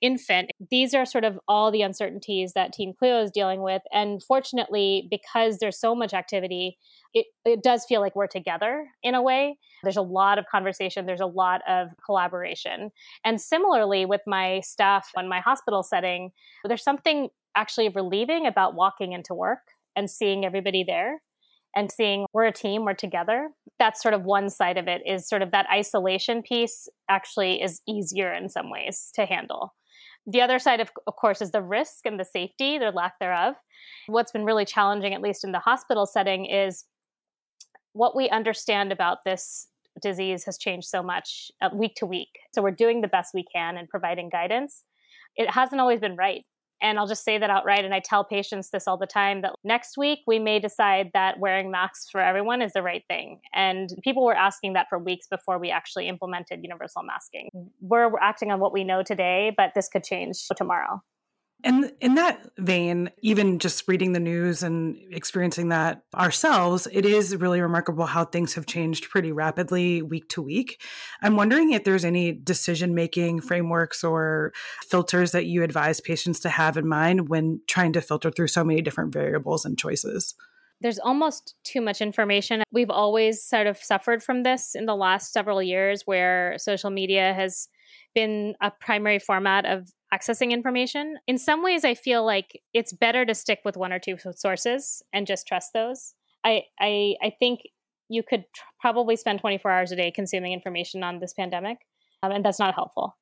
infant. 0.00 0.50
These 0.70 0.94
are 0.94 1.04
sort 1.04 1.24
of 1.24 1.38
all 1.48 1.70
the 1.70 1.82
uncertainties 1.82 2.52
that 2.54 2.72
Team 2.72 2.92
Cleo 2.98 3.22
is 3.22 3.30
dealing 3.30 3.62
with. 3.62 3.82
And 3.92 4.22
fortunately, 4.22 5.08
because 5.10 5.58
there's 5.58 5.78
so 5.78 5.94
much 5.94 6.12
activity, 6.12 6.78
it, 7.14 7.26
it 7.44 7.62
does 7.62 7.84
feel 7.88 8.00
like 8.00 8.14
we're 8.14 8.26
together 8.26 8.88
in 9.02 9.14
a 9.14 9.22
way. 9.22 9.58
There's 9.82 9.96
a 9.96 10.02
lot 10.02 10.38
of 10.38 10.46
conversation, 10.50 11.06
there's 11.06 11.20
a 11.20 11.26
lot 11.26 11.62
of 11.68 11.88
collaboration. 12.04 12.90
And 13.24 13.40
similarly, 13.40 14.06
with 14.06 14.22
my 14.26 14.60
staff 14.60 15.10
in 15.16 15.28
my 15.28 15.40
hospital 15.40 15.82
setting, 15.82 16.30
there's 16.64 16.84
something 16.84 17.28
actually 17.56 17.88
relieving 17.88 18.46
about 18.46 18.74
walking 18.74 19.12
into 19.12 19.34
work 19.34 19.60
and 19.96 20.10
seeing 20.10 20.44
everybody 20.44 20.84
there 20.86 21.20
and 21.74 21.90
seeing 21.90 22.26
we're 22.32 22.46
a 22.46 22.52
team, 22.52 22.84
we're 22.84 22.94
together. 22.94 23.50
That's 23.78 24.02
sort 24.02 24.14
of 24.14 24.24
one 24.24 24.50
side 24.50 24.76
of 24.76 24.88
it 24.88 25.02
is 25.06 25.28
sort 25.28 25.42
of 25.42 25.52
that 25.52 25.66
isolation 25.72 26.42
piece 26.42 26.88
actually 27.08 27.62
is 27.62 27.80
easier 27.88 28.32
in 28.32 28.48
some 28.48 28.70
ways 28.70 29.10
to 29.14 29.26
handle. 29.26 29.74
The 30.26 30.42
other 30.42 30.58
side, 30.58 30.80
of, 30.80 30.90
of 31.06 31.16
course, 31.16 31.40
is 31.40 31.50
the 31.50 31.62
risk 31.62 32.04
and 32.04 32.20
the 32.20 32.24
safety, 32.24 32.78
the 32.78 32.90
lack 32.90 33.18
thereof. 33.18 33.54
What's 34.06 34.32
been 34.32 34.44
really 34.44 34.64
challenging, 34.64 35.14
at 35.14 35.22
least 35.22 35.44
in 35.44 35.52
the 35.52 35.60
hospital 35.60 36.06
setting, 36.06 36.44
is 36.44 36.84
what 37.92 38.14
we 38.14 38.28
understand 38.28 38.92
about 38.92 39.18
this 39.24 39.68
disease 40.00 40.44
has 40.44 40.58
changed 40.58 40.88
so 40.88 41.02
much 41.02 41.50
uh, 41.62 41.70
week 41.74 41.94
to 41.96 42.06
week. 42.06 42.28
So 42.54 42.62
we're 42.62 42.70
doing 42.70 43.00
the 43.00 43.08
best 43.08 43.34
we 43.34 43.44
can 43.52 43.76
and 43.76 43.88
providing 43.88 44.28
guidance. 44.28 44.84
It 45.36 45.50
hasn't 45.50 45.80
always 45.80 46.00
been 46.00 46.16
right. 46.16 46.44
And 46.82 46.98
I'll 46.98 47.06
just 47.06 47.24
say 47.24 47.38
that 47.38 47.50
outright. 47.50 47.84
And 47.84 47.94
I 47.94 48.00
tell 48.00 48.24
patients 48.24 48.70
this 48.70 48.86
all 48.86 48.96
the 48.96 49.06
time 49.06 49.42
that 49.42 49.54
next 49.64 49.96
week 49.96 50.20
we 50.26 50.38
may 50.38 50.58
decide 50.58 51.10
that 51.14 51.38
wearing 51.38 51.70
masks 51.70 52.08
for 52.10 52.20
everyone 52.20 52.62
is 52.62 52.72
the 52.72 52.82
right 52.82 53.04
thing. 53.08 53.40
And 53.54 53.90
people 54.02 54.24
were 54.24 54.36
asking 54.36 54.74
that 54.74 54.86
for 54.88 54.98
weeks 54.98 55.26
before 55.28 55.58
we 55.58 55.70
actually 55.70 56.08
implemented 56.08 56.60
universal 56.62 57.02
masking. 57.02 57.48
We're 57.80 58.16
acting 58.20 58.50
on 58.50 58.60
what 58.60 58.72
we 58.72 58.84
know 58.84 59.02
today, 59.02 59.52
but 59.56 59.72
this 59.74 59.88
could 59.88 60.04
change 60.04 60.46
tomorrow. 60.56 61.02
And 61.62 61.92
in 62.00 62.14
that 62.14 62.50
vein, 62.58 63.10
even 63.22 63.58
just 63.58 63.86
reading 63.86 64.12
the 64.12 64.20
news 64.20 64.62
and 64.62 64.96
experiencing 65.10 65.68
that 65.68 66.02
ourselves, 66.14 66.88
it 66.92 67.04
is 67.04 67.36
really 67.36 67.60
remarkable 67.60 68.06
how 68.06 68.24
things 68.24 68.54
have 68.54 68.66
changed 68.66 69.10
pretty 69.10 69.32
rapidly 69.32 70.02
week 70.02 70.28
to 70.30 70.42
week. 70.42 70.80
I'm 71.22 71.36
wondering 71.36 71.72
if 71.72 71.84
there's 71.84 72.04
any 72.04 72.32
decision 72.32 72.94
making 72.94 73.40
frameworks 73.42 74.02
or 74.02 74.52
filters 74.88 75.32
that 75.32 75.46
you 75.46 75.62
advise 75.62 76.00
patients 76.00 76.40
to 76.40 76.48
have 76.48 76.76
in 76.76 76.88
mind 76.88 77.28
when 77.28 77.60
trying 77.66 77.92
to 77.94 78.00
filter 78.00 78.30
through 78.30 78.48
so 78.48 78.64
many 78.64 78.80
different 78.80 79.12
variables 79.12 79.64
and 79.64 79.78
choices 79.78 80.34
there's 80.80 80.98
almost 80.98 81.54
too 81.62 81.80
much 81.80 82.00
information. 82.00 82.62
We've 82.72 82.90
always 82.90 83.42
sort 83.42 83.66
of 83.66 83.76
suffered 83.76 84.22
from 84.22 84.42
this 84.42 84.74
in 84.74 84.86
the 84.86 84.96
last 84.96 85.32
several 85.32 85.62
years 85.62 86.06
where 86.06 86.56
social 86.58 86.90
media 86.90 87.34
has 87.34 87.68
been 88.14 88.54
a 88.60 88.70
primary 88.70 89.18
format 89.18 89.66
of 89.66 89.92
accessing 90.12 90.50
information. 90.50 91.18
In 91.26 91.38
some 91.38 91.62
ways, 91.62 91.84
I 91.84 91.94
feel 91.94 92.24
like 92.24 92.60
it's 92.74 92.92
better 92.92 93.24
to 93.24 93.34
stick 93.34 93.60
with 93.64 93.76
one 93.76 93.92
or 93.92 93.98
two 93.98 94.16
sources 94.34 95.02
and 95.12 95.26
just 95.26 95.46
trust 95.46 95.72
those. 95.72 96.14
I 96.44 96.62
I, 96.78 97.16
I 97.22 97.32
think 97.38 97.60
you 98.08 98.22
could 98.22 98.44
tr- 98.54 98.64
probably 98.80 99.16
spend 99.16 99.40
24 99.40 99.70
hours 99.70 99.92
a 99.92 99.96
day 99.96 100.10
consuming 100.10 100.52
information 100.52 101.02
on 101.04 101.20
this 101.20 101.34
pandemic, 101.34 101.78
um, 102.22 102.32
and 102.32 102.44
that's 102.44 102.58
not 102.58 102.74
helpful 102.74 103.16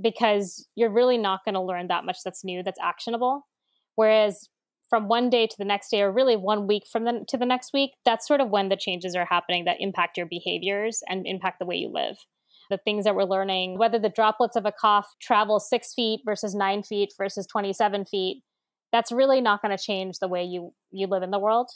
because 0.00 0.68
you're 0.74 0.92
really 0.92 1.16
not 1.16 1.44
going 1.44 1.54
to 1.54 1.60
learn 1.60 1.88
that 1.88 2.04
much 2.04 2.18
that's 2.22 2.44
new, 2.44 2.62
that's 2.62 2.80
actionable. 2.82 3.46
Whereas 3.94 4.50
from 4.90 5.08
one 5.08 5.30
day 5.30 5.46
to 5.46 5.56
the 5.56 5.64
next 5.64 5.90
day, 5.90 6.02
or 6.02 6.12
really 6.12 6.36
one 6.36 6.66
week 6.66 6.84
from 6.90 7.04
the 7.04 7.24
to 7.28 7.36
the 7.36 7.46
next 7.46 7.72
week, 7.72 7.92
that's 8.04 8.26
sort 8.26 8.40
of 8.40 8.50
when 8.50 8.68
the 8.68 8.76
changes 8.76 9.16
are 9.16 9.24
happening 9.24 9.64
that 9.64 9.78
impact 9.80 10.16
your 10.16 10.26
behaviors 10.26 11.02
and 11.08 11.26
impact 11.26 11.58
the 11.58 11.66
way 11.66 11.76
you 11.76 11.88
live 11.88 12.18
the 12.70 12.78
things 12.78 13.04
that 13.04 13.14
we're 13.14 13.24
learning, 13.24 13.78
whether 13.78 13.98
the 13.98 14.08
droplets 14.08 14.56
of 14.56 14.66
a 14.66 14.72
cough 14.72 15.14
travel 15.20 15.60
six 15.60 15.94
feet 15.94 16.20
versus 16.24 16.54
nine 16.54 16.82
feet 16.82 17.12
versus 17.16 17.46
27 17.46 18.04
feet, 18.04 18.42
that's 18.92 19.12
really 19.12 19.40
not 19.40 19.62
going 19.62 19.76
to 19.76 19.82
change 19.82 20.18
the 20.18 20.28
way 20.28 20.44
you, 20.44 20.72
you 20.90 21.06
live 21.06 21.22
in 21.22 21.30
the 21.30 21.38
world 21.38 21.68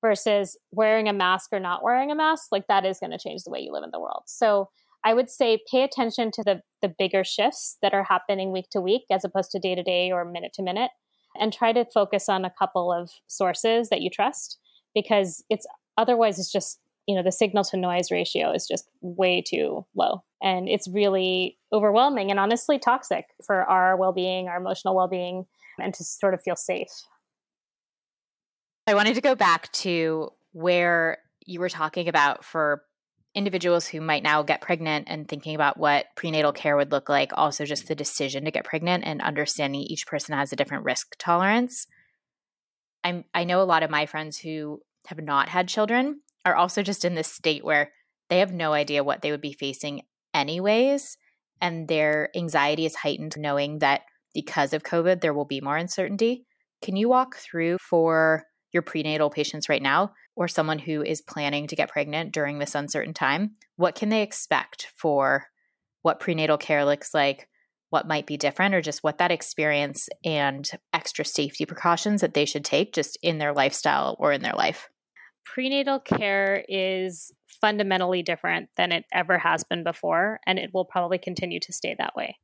versus 0.00 0.56
wearing 0.70 1.08
a 1.08 1.12
mask 1.12 1.50
or 1.52 1.60
not 1.60 1.82
wearing 1.82 2.10
a 2.10 2.14
mask. 2.14 2.48
Like 2.52 2.66
that 2.68 2.84
is 2.84 2.98
going 2.98 3.10
to 3.10 3.18
change 3.18 3.42
the 3.42 3.50
way 3.50 3.60
you 3.60 3.72
live 3.72 3.84
in 3.84 3.90
the 3.92 4.00
world. 4.00 4.22
So 4.26 4.68
I 5.04 5.14
would 5.14 5.30
say 5.30 5.60
pay 5.70 5.82
attention 5.82 6.30
to 6.32 6.42
the, 6.42 6.60
the 6.82 6.92
bigger 6.98 7.24
shifts 7.24 7.78
that 7.82 7.94
are 7.94 8.04
happening 8.04 8.52
week 8.52 8.70
to 8.70 8.80
week 8.80 9.02
as 9.10 9.24
opposed 9.24 9.50
to 9.52 9.58
day 9.58 9.74
to 9.74 9.82
day 9.82 10.10
or 10.10 10.24
minute 10.24 10.52
to 10.54 10.62
minute 10.62 10.90
and 11.38 11.52
try 11.52 11.72
to 11.72 11.84
focus 11.84 12.28
on 12.28 12.44
a 12.44 12.52
couple 12.58 12.92
of 12.92 13.10
sources 13.26 13.90
that 13.90 14.00
you 14.00 14.10
trust 14.10 14.58
because 14.94 15.44
it's 15.48 15.66
otherwise 15.96 16.38
it's 16.38 16.50
just 16.50 16.80
you 17.08 17.16
know 17.16 17.22
the 17.22 17.32
signal 17.32 17.64
to 17.64 17.76
noise 17.78 18.10
ratio 18.10 18.52
is 18.52 18.66
just 18.68 18.88
way 19.00 19.42
too 19.42 19.86
low. 19.96 20.22
And 20.42 20.68
it's 20.68 20.86
really 20.86 21.58
overwhelming 21.72 22.30
and 22.30 22.38
honestly 22.38 22.78
toxic 22.78 23.24
for 23.44 23.64
our 23.64 23.96
well-being 23.96 24.46
our 24.46 24.58
emotional 24.58 24.94
well-being 24.94 25.46
and 25.80 25.94
to 25.94 26.04
sort 26.04 26.34
of 26.34 26.42
feel 26.42 26.54
safe. 26.54 26.90
I 28.86 28.94
wanted 28.94 29.14
to 29.14 29.22
go 29.22 29.34
back 29.34 29.72
to 29.72 30.30
where 30.52 31.18
you 31.46 31.60
were 31.60 31.70
talking 31.70 32.08
about 32.08 32.44
for 32.44 32.82
individuals 33.34 33.86
who 33.86 34.02
might 34.02 34.22
now 34.22 34.42
get 34.42 34.60
pregnant 34.60 35.06
and 35.08 35.26
thinking 35.26 35.54
about 35.54 35.78
what 35.78 36.06
prenatal 36.14 36.52
care 36.52 36.76
would 36.76 36.92
look 36.92 37.08
like 37.08 37.32
also 37.34 37.64
just 37.64 37.88
the 37.88 37.94
decision 37.94 38.44
to 38.44 38.50
get 38.50 38.64
pregnant 38.64 39.04
and 39.06 39.22
understanding 39.22 39.80
each 39.80 40.06
person 40.06 40.34
has 40.34 40.52
a 40.52 40.56
different 40.56 40.84
risk 40.84 41.16
tolerance. 41.18 41.86
I'm 43.02 43.24
i 43.32 43.44
know 43.44 43.62
a 43.62 43.64
lot 43.64 43.82
of 43.82 43.90
my 43.90 44.04
friends 44.04 44.38
who 44.38 44.82
have 45.06 45.22
not 45.22 45.48
had 45.48 45.68
children 45.68 46.20
are 46.48 46.56
also 46.56 46.82
just 46.82 47.04
in 47.04 47.14
this 47.14 47.32
state 47.32 47.64
where 47.64 47.92
they 48.28 48.40
have 48.40 48.52
no 48.52 48.72
idea 48.72 49.04
what 49.04 49.22
they 49.22 49.30
would 49.30 49.40
be 49.40 49.52
facing 49.52 50.02
anyways. 50.34 51.16
And 51.60 51.88
their 51.88 52.30
anxiety 52.36 52.86
is 52.86 52.96
heightened 52.96 53.36
knowing 53.36 53.80
that 53.80 54.02
because 54.34 54.72
of 54.72 54.82
COVID, 54.82 55.20
there 55.20 55.34
will 55.34 55.44
be 55.44 55.60
more 55.60 55.76
uncertainty. 55.76 56.46
Can 56.82 56.96
you 56.96 57.08
walk 57.08 57.36
through 57.36 57.78
for 57.78 58.44
your 58.72 58.82
prenatal 58.82 59.30
patients 59.30 59.68
right 59.68 59.82
now 59.82 60.12
or 60.36 60.46
someone 60.46 60.78
who 60.78 61.02
is 61.02 61.20
planning 61.20 61.66
to 61.66 61.76
get 61.76 61.88
pregnant 61.88 62.32
during 62.32 62.58
this 62.58 62.74
uncertain 62.74 63.14
time, 63.14 63.54
what 63.76 63.94
can 63.94 64.08
they 64.08 64.22
expect 64.22 64.88
for 64.96 65.46
what 66.02 66.20
prenatal 66.20 66.58
care 66.58 66.84
looks 66.84 67.12
like, 67.12 67.48
what 67.90 68.06
might 68.06 68.26
be 68.26 68.36
different, 68.36 68.74
or 68.74 68.80
just 68.80 69.02
what 69.02 69.18
that 69.18 69.32
experience 69.32 70.08
and 70.24 70.70
extra 70.92 71.24
safety 71.24 71.66
precautions 71.66 72.20
that 72.20 72.34
they 72.34 72.44
should 72.44 72.64
take 72.64 72.92
just 72.92 73.18
in 73.22 73.38
their 73.38 73.52
lifestyle 73.52 74.16
or 74.20 74.32
in 74.32 74.42
their 74.42 74.52
life? 74.52 74.88
Prenatal 75.54 75.98
care 75.98 76.64
is 76.68 77.32
fundamentally 77.60 78.22
different 78.22 78.68
than 78.76 78.92
it 78.92 79.04
ever 79.12 79.38
has 79.38 79.64
been 79.64 79.82
before, 79.82 80.40
and 80.46 80.58
it 80.58 80.70
will 80.74 80.84
probably 80.84 81.18
continue 81.18 81.58
to 81.60 81.72
stay 81.72 81.94
that 81.98 82.14
way. 82.14 82.36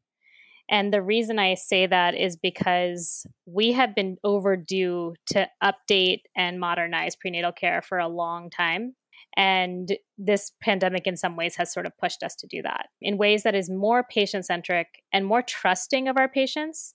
And 0.70 0.92
the 0.92 1.02
reason 1.02 1.38
I 1.38 1.54
say 1.54 1.87
that 1.87 2.14
is 2.14 2.37
because 2.37 3.26
we 3.44 3.73
have 3.73 3.94
been 3.94 4.16
overdue 4.25 5.14
to 5.26 5.49
update 5.62 6.23
and 6.34 6.58
modernize 6.58 7.16
prenatal 7.16 7.52
care 7.52 7.82
for 7.82 7.99
a 7.99 8.08
long 8.08 8.49
time. 8.49 8.94
And 9.37 9.90
this 10.16 10.52
pandemic, 10.62 11.06
in 11.06 11.16
some 11.16 11.37
ways, 11.37 11.56
has 11.56 11.73
sort 11.73 11.87
of 11.87 11.99
pushed 11.99 12.23
us 12.23 12.34
to 12.37 12.46
do 12.46 12.62
that 12.62 12.87
in 13.02 13.18
ways 13.18 13.42
that 13.42 13.54
is 13.54 13.68
more 13.68 14.04
patient 14.04 14.46
centric 14.46 14.87
and 15.12 15.26
more 15.26 15.42
trusting 15.42 16.08
of 16.08 16.16
our 16.16 16.28
patients. 16.28 16.94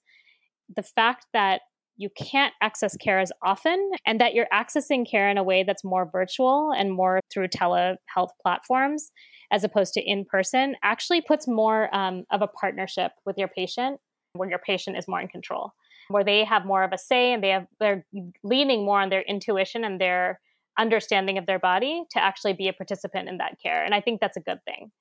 The 0.75 0.83
fact 0.83 1.27
that 1.33 1.61
you 1.99 2.09
can't 2.15 2.53
access 2.61 2.95
care 2.95 3.19
as 3.19 3.31
often 3.43 3.91
and 4.05 4.21
that 4.21 4.33
you're 4.33 4.47
accessing 4.53 5.09
care 5.09 5.29
in 5.29 5.37
a 5.37 5.43
way 5.43 5.63
that's 5.63 5.83
more 5.83 6.09
virtual 6.09 6.71
and 6.71 6.93
more 6.93 7.19
through 7.31 7.47
telehealth 7.49 8.29
platforms 8.41 9.11
as 9.51 9.63
opposed 9.63 9.93
to 9.93 10.01
in 10.01 10.23
person 10.23 10.75
actually 10.81 11.21
puts 11.21 11.47
more 11.47 11.93
um, 11.93 12.23
of 12.31 12.41
a 12.41 12.47
partnership 12.47 13.11
with 13.25 13.37
your 13.37 13.49
patient 13.49 13.99
where 14.33 14.49
your 14.49 14.59
patient 14.59 14.97
is 14.97 15.07
more 15.07 15.19
in 15.19 15.27
control 15.27 15.73
where 16.07 16.23
they 16.23 16.43
have 16.43 16.65
more 16.65 16.83
of 16.83 16.93
a 16.93 16.97
say 16.97 17.33
and 17.33 17.43
they 17.43 17.49
have 17.49 17.67
they're 17.79 18.05
leaning 18.43 18.85
more 18.85 19.01
on 19.01 19.09
their 19.09 19.21
intuition 19.21 19.83
and 19.83 19.99
their 19.99 20.39
understanding 20.77 21.37
of 21.37 21.45
their 21.45 21.59
body 21.59 22.03
to 22.09 22.23
actually 22.23 22.53
be 22.53 22.69
a 22.69 22.73
participant 22.73 23.27
in 23.27 23.37
that 23.37 23.57
care. 23.61 23.83
And 23.83 23.93
i 23.93 23.99
think 23.99 24.21
that's 24.21 24.37
a 24.37 24.41
good 24.41 24.63
thing 24.65 24.91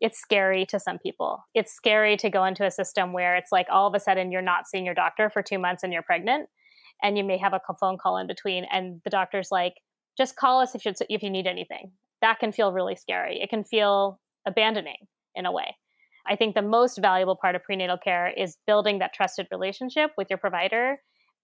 it's 0.00 0.18
scary 0.18 0.66
to 0.66 0.78
some 0.78 0.98
people 0.98 1.38
it's 1.54 1.72
scary 1.72 2.16
to 2.16 2.30
go 2.30 2.44
into 2.44 2.64
a 2.64 2.70
system 2.70 3.12
where 3.12 3.36
it's 3.36 3.52
like 3.52 3.66
all 3.70 3.86
of 3.86 3.94
a 3.94 4.00
sudden 4.00 4.30
you're 4.30 4.42
not 4.42 4.66
seeing 4.66 4.84
your 4.84 4.94
doctor 4.94 5.30
for 5.30 5.42
two 5.42 5.58
months 5.58 5.82
and 5.82 5.92
you're 5.92 6.02
pregnant 6.02 6.48
and 7.02 7.16
you 7.16 7.24
may 7.24 7.38
have 7.38 7.52
a 7.52 7.60
phone 7.80 7.98
call 7.98 8.16
in 8.18 8.26
between 8.26 8.64
and 8.72 9.00
the 9.04 9.10
doctor's 9.10 9.48
like 9.50 9.74
just 10.16 10.36
call 10.36 10.60
us 10.60 10.74
if 10.74 10.84
you 10.84 10.92
if 11.08 11.22
you 11.22 11.30
need 11.30 11.46
anything 11.46 11.92
that 12.22 12.38
can 12.38 12.52
feel 12.52 12.72
really 12.72 12.96
scary. 12.96 13.40
It 13.40 13.50
can 13.50 13.64
feel 13.64 14.20
abandoning 14.46 15.06
in 15.34 15.46
a 15.46 15.52
way. 15.52 15.76
I 16.26 16.36
think 16.36 16.54
the 16.54 16.62
most 16.62 16.98
valuable 16.98 17.36
part 17.36 17.54
of 17.54 17.62
prenatal 17.62 17.98
care 17.98 18.32
is 18.36 18.56
building 18.66 18.98
that 18.98 19.12
trusted 19.12 19.46
relationship 19.52 20.10
with 20.16 20.28
your 20.28 20.38
provider, 20.38 20.96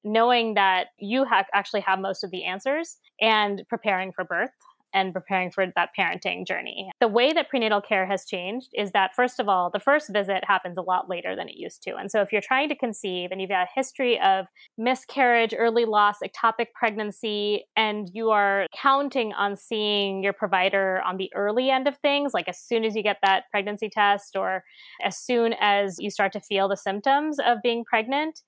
knowing 0.02 0.54
that 0.54 0.88
you 0.98 1.24
ha- 1.24 1.44
actually 1.54 1.82
have 1.82 2.00
most 2.00 2.24
of 2.24 2.30
the 2.30 2.44
answers 2.44 2.96
and 3.20 3.62
preparing 3.68 4.12
for 4.12 4.24
birth 4.24 4.50
and 4.94 5.12
preparing 5.12 5.50
for 5.50 5.66
that 5.74 5.90
parenting 5.98 6.46
journey. 6.46 6.90
The 7.00 7.08
way 7.08 7.32
that 7.32 7.48
prenatal 7.48 7.80
care 7.80 8.06
has 8.06 8.24
changed 8.24 8.70
is 8.74 8.92
that, 8.92 9.14
first 9.14 9.40
of 9.40 9.48
all, 9.48 9.70
the 9.70 9.80
first 9.80 10.12
visit 10.12 10.44
happens 10.46 10.78
a 10.78 10.82
lot 10.82 11.08
later 11.08 11.34
than 11.36 11.48
it 11.48 11.56
used 11.56 11.82
to. 11.84 11.96
And 11.96 12.10
so, 12.10 12.20
if 12.20 12.32
you're 12.32 12.42
trying 12.42 12.68
to 12.68 12.76
conceive 12.76 13.30
and 13.30 13.40
you've 13.40 13.50
got 13.50 13.66
a 13.66 13.70
history 13.74 14.20
of 14.20 14.46
miscarriage, 14.78 15.54
early 15.56 15.84
loss, 15.84 16.16
ectopic 16.24 16.66
pregnancy, 16.74 17.64
and 17.76 18.10
you 18.12 18.30
are 18.30 18.66
counting 18.80 19.32
on 19.32 19.56
seeing 19.56 20.22
your 20.22 20.32
provider 20.32 21.02
on 21.06 21.16
the 21.16 21.30
early 21.34 21.70
end 21.70 21.88
of 21.88 21.96
things, 21.98 22.32
like 22.34 22.48
as 22.48 22.58
soon 22.58 22.84
as 22.84 22.94
you 22.94 23.02
get 23.02 23.18
that 23.22 23.44
pregnancy 23.50 23.88
test 23.88 24.36
or 24.36 24.64
as 25.04 25.18
soon 25.18 25.54
as 25.60 25.96
you 25.98 26.10
start 26.10 26.32
to 26.32 26.40
feel 26.40 26.68
the 26.68 26.76
symptoms 26.76 27.38
of 27.44 27.58
being 27.62 27.84
pregnant, 27.84 28.40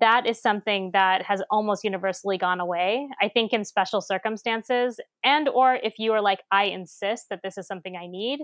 that 0.00 0.26
is 0.26 0.40
something 0.40 0.90
that 0.92 1.22
has 1.22 1.42
almost 1.50 1.84
universally 1.84 2.38
gone 2.38 2.60
away 2.60 3.08
i 3.20 3.28
think 3.28 3.52
in 3.52 3.64
special 3.64 4.00
circumstances. 4.00 5.00
And 5.24 5.48
or 5.48 5.78
if 5.82 5.94
you 5.98 6.12
are 6.12 6.20
like 6.20 6.40
i 6.50 6.64
insist 6.64 7.26
that 7.30 7.40
this 7.42 7.58
is 7.58 7.66
something 7.66 7.96
i 7.96 8.06
need 8.06 8.40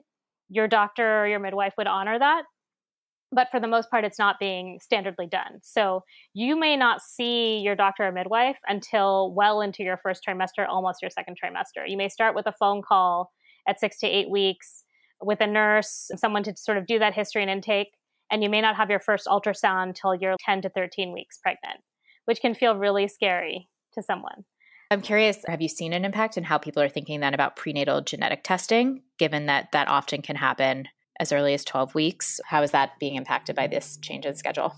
your 0.48 0.68
doctor 0.68 1.22
or 1.22 1.26
your 1.26 1.40
midwife 1.40 1.74
would 1.78 1.86
honor 1.86 2.18
that. 2.18 2.44
But 3.32 3.48
for 3.50 3.58
the 3.58 3.66
most 3.66 3.90
part 3.90 4.04
it's 4.04 4.18
not 4.18 4.38
being 4.38 4.78
standardly 4.78 5.28
done. 5.28 5.60
So 5.62 6.04
you 6.34 6.56
may 6.56 6.76
not 6.76 7.02
see 7.02 7.58
your 7.58 7.74
doctor 7.74 8.04
or 8.04 8.12
midwife 8.12 8.58
until 8.68 9.32
well 9.34 9.60
into 9.60 9.82
your 9.82 9.96
first 9.96 10.22
trimester 10.26 10.66
almost 10.68 11.02
your 11.02 11.10
second 11.10 11.36
trimester. 11.42 11.88
You 11.88 11.96
may 11.96 12.08
start 12.08 12.34
with 12.34 12.46
a 12.46 12.52
phone 12.52 12.82
call 12.82 13.32
at 13.66 13.80
six 13.80 13.98
to 14.00 14.06
eight 14.06 14.30
weeks 14.30 14.84
with 15.20 15.40
a 15.40 15.46
nurse 15.46 16.10
someone 16.16 16.42
to 16.44 16.54
sort 16.56 16.78
of 16.78 16.86
do 16.86 16.98
that 16.98 17.14
history 17.14 17.42
and 17.42 17.50
intake 17.50 17.92
and 18.30 18.42
you 18.42 18.50
may 18.50 18.60
not 18.60 18.76
have 18.76 18.90
your 18.90 19.00
first 19.00 19.26
ultrasound 19.26 19.88
until 19.88 20.14
you're 20.14 20.36
10 20.44 20.62
to 20.62 20.68
13 20.68 21.12
weeks 21.12 21.38
pregnant, 21.38 21.80
which 22.24 22.40
can 22.40 22.54
feel 22.54 22.76
really 22.76 23.08
scary 23.08 23.68
to 23.94 24.02
someone. 24.02 24.44
I'm 24.90 25.00
curious, 25.00 25.38
have 25.48 25.62
you 25.62 25.68
seen 25.68 25.92
an 25.92 26.04
impact 26.04 26.36
in 26.36 26.44
how 26.44 26.58
people 26.58 26.82
are 26.82 26.88
thinking 26.88 27.20
then 27.20 27.34
about 27.34 27.56
prenatal 27.56 28.00
genetic 28.00 28.44
testing, 28.44 29.02
given 29.18 29.46
that 29.46 29.72
that 29.72 29.88
often 29.88 30.22
can 30.22 30.36
happen 30.36 30.88
as 31.18 31.32
early 31.32 31.54
as 31.54 31.64
12 31.64 31.94
weeks? 31.94 32.40
How 32.46 32.62
is 32.62 32.70
that 32.72 32.98
being 33.00 33.14
impacted 33.16 33.56
by 33.56 33.66
this 33.66 33.98
change 34.02 34.26
in 34.26 34.34
schedule? 34.34 34.74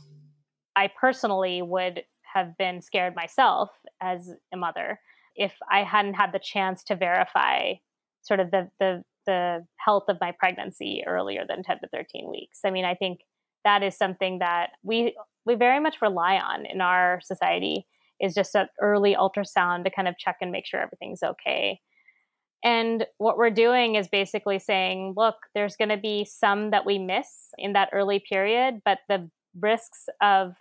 I 0.76 0.88
personally 0.88 1.62
would 1.62 2.04
have 2.34 2.56
been 2.56 2.82
scared 2.82 3.14
myself 3.16 3.70
as 4.00 4.30
a 4.52 4.56
mother 4.56 5.00
if 5.34 5.54
I 5.70 5.82
hadn't 5.82 6.14
had 6.14 6.32
the 6.32 6.38
chance 6.38 6.82
to 6.84 6.96
verify 6.96 7.74
sort 8.22 8.40
of 8.40 8.50
the, 8.50 8.70
the, 8.78 9.02
the 9.26 9.66
health 9.76 10.04
of 10.08 10.18
my 10.20 10.32
pregnancy 10.38 11.02
earlier 11.06 11.44
than 11.48 11.62
10 11.62 11.80
to 11.80 11.88
13 11.88 12.30
weeks. 12.30 12.60
I 12.64 12.70
mean, 12.70 12.84
I 12.84 12.94
think 12.94 13.20
that 13.64 13.82
is 13.82 13.96
something 13.96 14.38
that 14.38 14.70
we 14.82 15.16
we 15.44 15.54
very 15.54 15.80
much 15.80 16.02
rely 16.02 16.36
on 16.36 16.66
in 16.66 16.80
our 16.80 17.20
society 17.22 17.86
is 18.20 18.34
just 18.34 18.54
an 18.54 18.68
early 18.80 19.14
ultrasound 19.14 19.84
to 19.84 19.90
kind 19.90 20.08
of 20.08 20.18
check 20.18 20.36
and 20.40 20.50
make 20.50 20.66
sure 20.66 20.80
everything's 20.80 21.22
okay. 21.22 21.80
And 22.64 23.06
what 23.18 23.36
we're 23.36 23.50
doing 23.50 23.94
is 23.94 24.08
basically 24.08 24.58
saying, 24.58 25.14
look, 25.16 25.36
there's 25.54 25.76
going 25.76 25.90
to 25.90 25.96
be 25.96 26.24
some 26.24 26.70
that 26.70 26.86
we 26.86 26.98
miss 26.98 27.28
in 27.58 27.74
that 27.74 27.90
early 27.92 28.18
period, 28.18 28.80
but 28.84 28.98
the 29.08 29.30
risks 29.60 30.08
of 30.20 30.54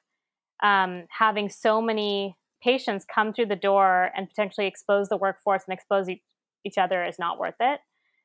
um, 0.62 1.06
having 1.10 1.50
so 1.50 1.82
many 1.82 2.36
patients 2.62 3.06
come 3.14 3.34
through 3.34 3.48
the 3.48 3.56
door 3.56 4.12
and 4.16 4.30
potentially 4.30 4.68
expose 4.68 5.10
the 5.10 5.18
workforce 5.18 5.64
and 5.68 5.74
expose 5.74 6.10
each, 6.10 6.22
each 6.66 6.78
other 6.78 7.04
is 7.04 7.18
not 7.18 7.40
worth 7.40 7.56
it. 7.60 7.80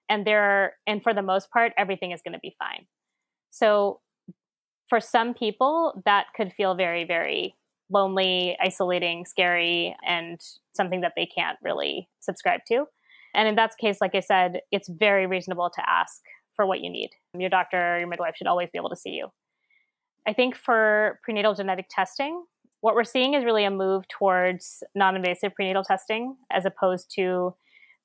And 0.08 0.26
there, 0.26 0.74
and 0.86 1.02
for 1.02 1.14
the 1.14 1.22
most 1.22 1.50
part, 1.50 1.72
everything 1.78 2.10
is 2.10 2.20
going 2.22 2.34
to 2.34 2.40
be 2.40 2.56
fine. 2.58 2.86
So 3.50 4.00
for 4.90 5.00
some 5.00 5.32
people, 5.32 6.02
that 6.04 6.26
could 6.36 6.52
feel 6.52 6.74
very, 6.74 7.04
very 7.04 7.54
lonely, 7.90 8.56
isolating, 8.60 9.24
scary, 9.24 9.96
and 10.06 10.40
something 10.74 11.00
that 11.00 11.12
they 11.16 11.26
can't 11.26 11.58
really 11.62 12.08
subscribe 12.20 12.60
to. 12.68 12.84
And 13.34 13.48
in 13.48 13.54
that 13.54 13.78
case, 13.80 13.98
like 14.00 14.14
I 14.14 14.20
said, 14.20 14.60
it's 14.72 14.88
very 14.88 15.26
reasonable 15.26 15.70
to 15.74 15.88
ask 15.88 16.20
for 16.54 16.66
what 16.66 16.80
you 16.80 16.90
need. 16.90 17.10
Your 17.38 17.48
doctor 17.48 17.94
or 17.94 17.98
your 18.00 18.08
midwife 18.08 18.34
should 18.36 18.48
always 18.48 18.68
be 18.72 18.78
able 18.78 18.90
to 18.90 18.96
see 18.96 19.10
you. 19.10 19.28
I 20.26 20.32
think 20.32 20.56
for 20.56 21.20
prenatal 21.22 21.54
genetic 21.54 21.86
testing, 21.88 22.44
what 22.80 22.94
we're 22.94 23.04
seeing 23.04 23.34
is 23.34 23.44
really 23.44 23.64
a 23.64 23.70
move 23.70 24.08
towards 24.08 24.82
non 24.94 25.16
invasive 25.16 25.54
prenatal 25.54 25.84
testing 25.84 26.36
as 26.50 26.64
opposed 26.64 27.12
to 27.14 27.54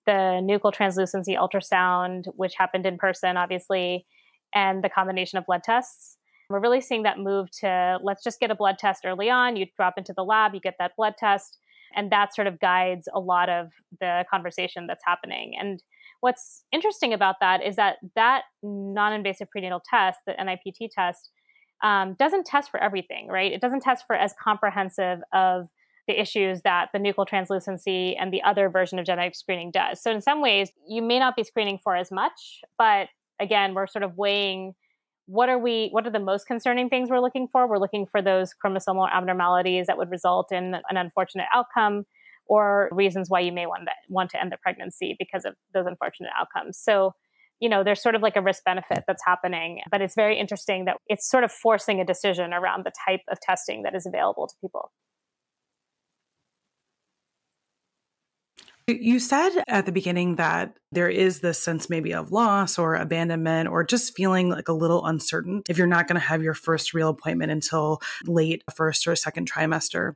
the 0.06 0.40
nuchal 0.44 0.72
translucency 0.72 1.36
ultrasound, 1.36 2.26
which 2.36 2.54
happened 2.56 2.86
in 2.86 2.98
person, 2.98 3.38
obviously, 3.38 4.06
and 4.54 4.84
the 4.84 4.90
combination 4.90 5.38
of 5.38 5.46
blood 5.46 5.64
tests. 5.64 6.18
We're 6.50 6.60
really 6.60 6.82
seeing 6.82 7.04
that 7.04 7.20
move 7.20 7.50
to 7.62 7.98
let's 8.04 8.24
just 8.24 8.40
get 8.40 8.52
a 8.52 8.56
blood 8.56 8.78
test 8.78 9.06
early 9.06 9.30
on. 9.30 9.56
You 9.56 9.66
drop 9.76 9.96
into 9.98 10.14
the 10.16 10.24
lab, 10.24 10.54
you 10.54 10.60
get 10.60 10.76
that 10.80 10.92
blood 10.96 11.16
test, 11.18 11.58
and 11.96 12.12
that 12.12 12.36
sort 12.36 12.48
of 12.48 12.60
guides 12.60 13.08
a 13.14 13.20
lot 13.20 13.50
of 13.50 13.72
the 14.00 14.26
conversation 14.30 14.88
that's 14.88 15.04
happening. 15.06 15.54
And 15.60 15.82
what's 16.22 16.64
interesting 16.72 17.14
about 17.14 17.36
that 17.42 17.64
is 17.64 17.76
that 17.78 17.98
that 18.16 18.44
non-invasive 18.64 19.50
prenatal 19.50 19.82
test, 19.90 20.20
the 20.26 20.34
NIPT 20.34 20.92
test, 20.92 21.30
um, 21.84 22.16
doesn't 22.18 22.46
test 22.46 22.72
for 22.72 22.82
everything, 22.82 23.28
right? 23.28 23.52
It 23.52 23.62
doesn't 23.62 23.82
test 23.82 24.06
for 24.08 24.16
as 24.16 24.34
comprehensive 24.42 25.20
of 25.34 25.68
the 26.08 26.20
issues 26.20 26.62
that 26.62 26.90
the 26.94 27.00
nuchal 27.00 27.28
translucency 27.28 28.16
and 28.16 28.32
the 28.32 28.44
other 28.44 28.70
version 28.70 29.00
of 29.00 29.06
genetic 29.06 29.36
screening 29.36 29.72
does. 29.72 30.02
So 30.02 30.12
in 30.12 30.22
some 30.22 30.42
ways, 30.42 30.72
you 30.88 31.02
may 31.02 31.20
not 31.20 31.36
be 31.36 31.44
screening 31.44 31.80
for 31.84 31.96
as 31.96 32.12
much, 32.12 32.62
but 32.78 33.08
again, 33.40 33.74
we're 33.74 33.88
sort 33.88 34.04
of 34.04 34.16
weighing 34.18 34.74
what 35.28 35.50
are 35.50 35.58
we 35.58 35.90
what 35.92 36.06
are 36.06 36.12
the 36.12 36.20
most 36.20 36.46
concerning 36.48 36.90
things 36.90 37.10
we're 37.10 37.20
looking 37.20 37.48
for? 37.52 37.68
We're 37.68 37.80
looking 37.80 38.06
for 38.06 38.22
those 38.22 38.54
chromosomal 38.64 39.12
abnormalities 39.12 39.88
that 39.88 39.98
would 39.98 40.12
result 40.12 40.52
in 40.52 40.76
an 40.90 40.98
unfortunate 40.98 41.48
outcome 41.54 42.06
or 42.48 42.90
reasons 42.92 43.30
why 43.30 43.40
you 43.40 43.52
may 43.52 43.66
want 43.66 43.84
to 43.86 43.92
want 44.10 44.30
to 44.32 44.42
end 44.42 44.52
the 44.52 44.58
pregnancy 44.58 45.16
because 45.18 45.46
of 45.46 45.56
those 45.74 45.86
unfortunate 45.88 46.32
outcomes. 46.40 46.78
So 46.78 47.14
you 47.60 47.70
know 47.70 47.84
there's 47.84 48.02
sort 48.02 48.16
of 48.16 48.22
like 48.22 48.36
a 48.36 48.42
risk 48.42 48.64
benefit 48.66 49.04
that's 49.08 49.24
happening 49.26 49.80
but 49.90 50.02
it's 50.02 50.16
very 50.16 50.38
interesting 50.38 50.86
that 50.86 50.98
it's 51.08 51.30
sort 51.30 51.44
of 51.44 51.52
forcing 51.52 52.02
a 52.02 52.06
decision 52.06 52.54
around 52.54 52.86
the 52.86 52.92
type 53.08 53.22
of 53.32 53.40
testing 53.40 53.84
that 53.84 53.96
is 53.96 54.06
available 54.06 54.48
to 54.48 54.54
people 54.62 54.92
You 58.88 59.20
said 59.20 59.64
at 59.68 59.88
the 59.88 59.92
beginning 59.92 60.36
that 60.36 60.78
there 60.92 61.10
is 61.10 61.40
this 61.40 61.58
sense 61.58 61.90
maybe 61.90 62.14
of 62.14 62.32
loss 62.32 62.78
or 62.78 62.94
abandonment 62.94 63.68
or 63.68 63.84
just 63.84 64.16
feeling 64.16 64.50
like 64.50 64.68
a 64.68 64.74
little 64.74 65.04
uncertain 65.08 65.64
if 65.68 65.76
you're 65.76 65.88
not 65.88 66.08
going 66.08 66.22
to 66.22 66.28
have 66.28 66.44
your 66.44 66.54
first 66.54 66.94
real 66.94 67.10
appointment 67.10 67.52
until 67.52 68.00
late 68.26 68.64
first 68.76 69.08
or 69.08 69.16
second 69.16 69.52
trimester. 69.52 70.14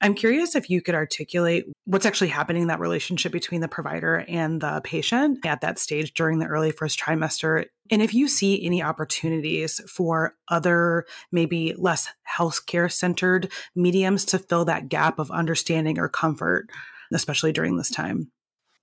I'm 0.00 0.14
curious 0.14 0.54
if 0.54 0.70
you 0.70 0.80
could 0.80 0.94
articulate 0.94 1.64
what's 1.86 2.06
actually 2.06 2.28
happening 2.28 2.62
in 2.62 2.68
that 2.68 2.78
relationship 2.78 3.32
between 3.32 3.60
the 3.60 3.68
provider 3.68 4.24
and 4.28 4.60
the 4.60 4.80
patient 4.84 5.44
at 5.44 5.62
that 5.62 5.80
stage 5.80 6.14
during 6.14 6.38
the 6.38 6.46
early 6.46 6.70
first 6.70 7.00
trimester. 7.00 7.64
And 7.90 8.00
if 8.00 8.14
you 8.14 8.28
see 8.28 8.64
any 8.64 8.80
opportunities 8.80 9.80
for 9.90 10.36
other, 10.46 11.04
maybe 11.32 11.74
less 11.76 12.08
healthcare 12.32 12.90
centered 12.90 13.50
mediums 13.74 14.24
to 14.26 14.38
fill 14.38 14.66
that 14.66 14.88
gap 14.88 15.18
of 15.18 15.32
understanding 15.32 15.98
or 15.98 16.08
comfort 16.08 16.68
especially 17.12 17.52
during 17.52 17.76
this 17.76 17.90
time? 17.90 18.30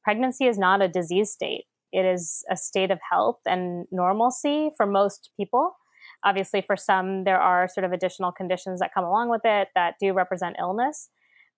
Pregnancy 0.04 0.46
is 0.46 0.58
not 0.58 0.82
a 0.82 0.88
disease 0.88 1.32
state. 1.32 1.66
It 1.92 2.06
is 2.06 2.44
a 2.50 2.56
state 2.56 2.92
of 2.92 3.00
health 3.10 3.40
and 3.46 3.86
normalcy 3.92 4.72
for 4.78 4.86
most 4.86 5.30
people. 5.38 5.75
Obviously, 6.24 6.63
for 6.66 6.78
some, 6.78 7.24
there 7.24 7.40
are 7.40 7.68
sort 7.68 7.84
of 7.84 7.92
additional 7.92 8.32
conditions 8.32 8.80
that 8.80 8.94
come 8.94 9.04
along 9.04 9.30
with 9.30 9.42
it 9.44 9.70
that 9.75 9.96
do 10.00 10.13
represent 10.13 10.56
illness. 10.60 11.10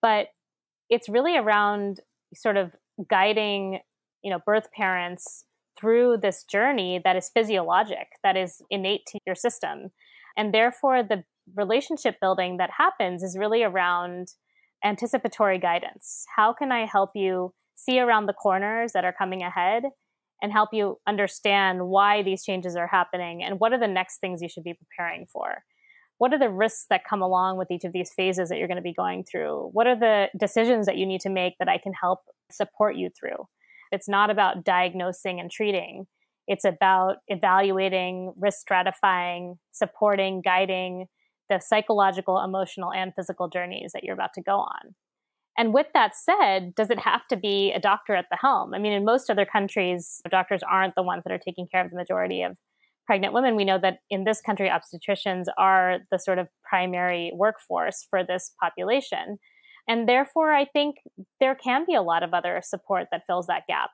But 0.01 0.27
it's 0.89 1.09
really 1.09 1.37
around 1.37 1.99
sort 2.35 2.57
of 2.57 2.71
guiding, 3.09 3.79
you 4.23 4.31
know, 4.31 4.39
birth 4.45 4.67
parents 4.75 5.45
through 5.79 6.17
this 6.21 6.43
journey 6.43 7.01
that 7.03 7.15
is 7.15 7.31
physiologic, 7.33 8.07
that 8.23 8.37
is 8.37 8.61
innate 8.69 9.05
to 9.07 9.19
your 9.25 9.35
system. 9.35 9.91
And 10.37 10.53
therefore, 10.53 11.03
the 11.03 11.23
relationship 11.55 12.15
building 12.21 12.57
that 12.57 12.69
happens 12.77 13.21
is 13.23 13.37
really 13.37 13.63
around 13.63 14.29
anticipatory 14.83 15.59
guidance. 15.59 16.25
How 16.35 16.53
can 16.53 16.71
I 16.71 16.85
help 16.85 17.11
you 17.15 17.53
see 17.75 17.99
around 17.99 18.25
the 18.25 18.33
corners 18.33 18.91
that 18.93 19.05
are 19.05 19.13
coming 19.13 19.41
ahead 19.41 19.83
and 20.41 20.51
help 20.51 20.69
you 20.73 20.97
understand 21.07 21.87
why 21.87 22.21
these 22.21 22.43
changes 22.43 22.75
are 22.75 22.87
happening 22.87 23.43
and 23.43 23.59
what 23.59 23.73
are 23.73 23.79
the 23.79 23.87
next 23.87 24.19
things 24.19 24.41
you 24.41 24.49
should 24.49 24.63
be 24.63 24.73
preparing 24.73 25.25
for? 25.31 25.63
What 26.17 26.33
are 26.33 26.39
the 26.39 26.49
risks 26.49 26.85
that 26.89 27.05
come 27.05 27.21
along 27.21 27.57
with 27.57 27.71
each 27.71 27.85
of 27.85 27.93
these 27.93 28.11
phases 28.13 28.49
that 28.49 28.57
you're 28.57 28.67
going 28.67 28.77
to 28.77 28.81
be 28.81 28.93
going 28.93 29.23
through? 29.23 29.69
What 29.73 29.87
are 29.87 29.95
the 29.97 30.27
decisions 30.37 30.85
that 30.85 30.97
you 30.97 31.05
need 31.05 31.21
to 31.21 31.29
make 31.29 31.55
that 31.59 31.69
I 31.69 31.77
can 31.77 31.93
help 31.93 32.19
support 32.51 32.95
you 32.95 33.09
through? 33.09 33.47
It's 33.91 34.09
not 34.09 34.29
about 34.29 34.63
diagnosing 34.63 35.39
and 35.39 35.49
treating. 35.49 36.07
It's 36.47 36.65
about 36.65 37.17
evaluating, 37.27 38.33
risk 38.37 38.67
stratifying, 38.67 39.57
supporting, 39.71 40.41
guiding, 40.41 41.07
the 41.53 41.61
psychological, 41.61 42.41
emotional, 42.41 42.91
and 42.91 43.13
physical 43.15 43.47
journeys 43.47 43.91
that 43.93 44.03
you're 44.03 44.13
about 44.13 44.33
to 44.35 44.41
go 44.41 44.57
on. 44.57 44.95
And 45.57 45.73
with 45.73 45.87
that 45.93 46.15
said, 46.15 46.73
does 46.75 46.89
it 46.89 46.99
have 46.99 47.27
to 47.27 47.37
be 47.37 47.71
a 47.71 47.79
doctor 47.79 48.15
at 48.15 48.25
the 48.31 48.37
helm? 48.37 48.73
I 48.73 48.79
mean, 48.79 48.93
in 48.93 49.05
most 49.05 49.29
other 49.29 49.45
countries, 49.45 50.21
doctors 50.29 50.61
aren't 50.63 50.95
the 50.95 51.03
ones 51.03 51.23
that 51.25 51.33
are 51.33 51.39
taking 51.39 51.67
care 51.71 51.85
of 51.85 51.91
the 51.91 51.97
majority 51.97 52.41
of 52.41 52.57
pregnant 53.05 53.33
women. 53.33 53.55
We 53.55 53.65
know 53.65 53.77
that 53.79 53.99
in 54.09 54.23
this 54.23 54.41
country, 54.41 54.69
obstetricians 54.69 55.45
are 55.57 55.99
the 56.09 56.17
sort 56.17 56.39
of 56.39 56.49
primary 56.63 57.31
workforce 57.35 58.07
for 58.09 58.23
this 58.23 58.51
population. 58.59 59.37
And 59.87 60.09
therefore, 60.09 60.53
I 60.53 60.65
think 60.65 60.95
there 61.39 61.55
can 61.55 61.85
be 61.85 61.93
a 61.93 62.01
lot 62.01 62.23
of 62.23 62.33
other 62.33 62.61
support 62.63 63.07
that 63.11 63.23
fills 63.27 63.47
that 63.47 63.67
gap. 63.67 63.91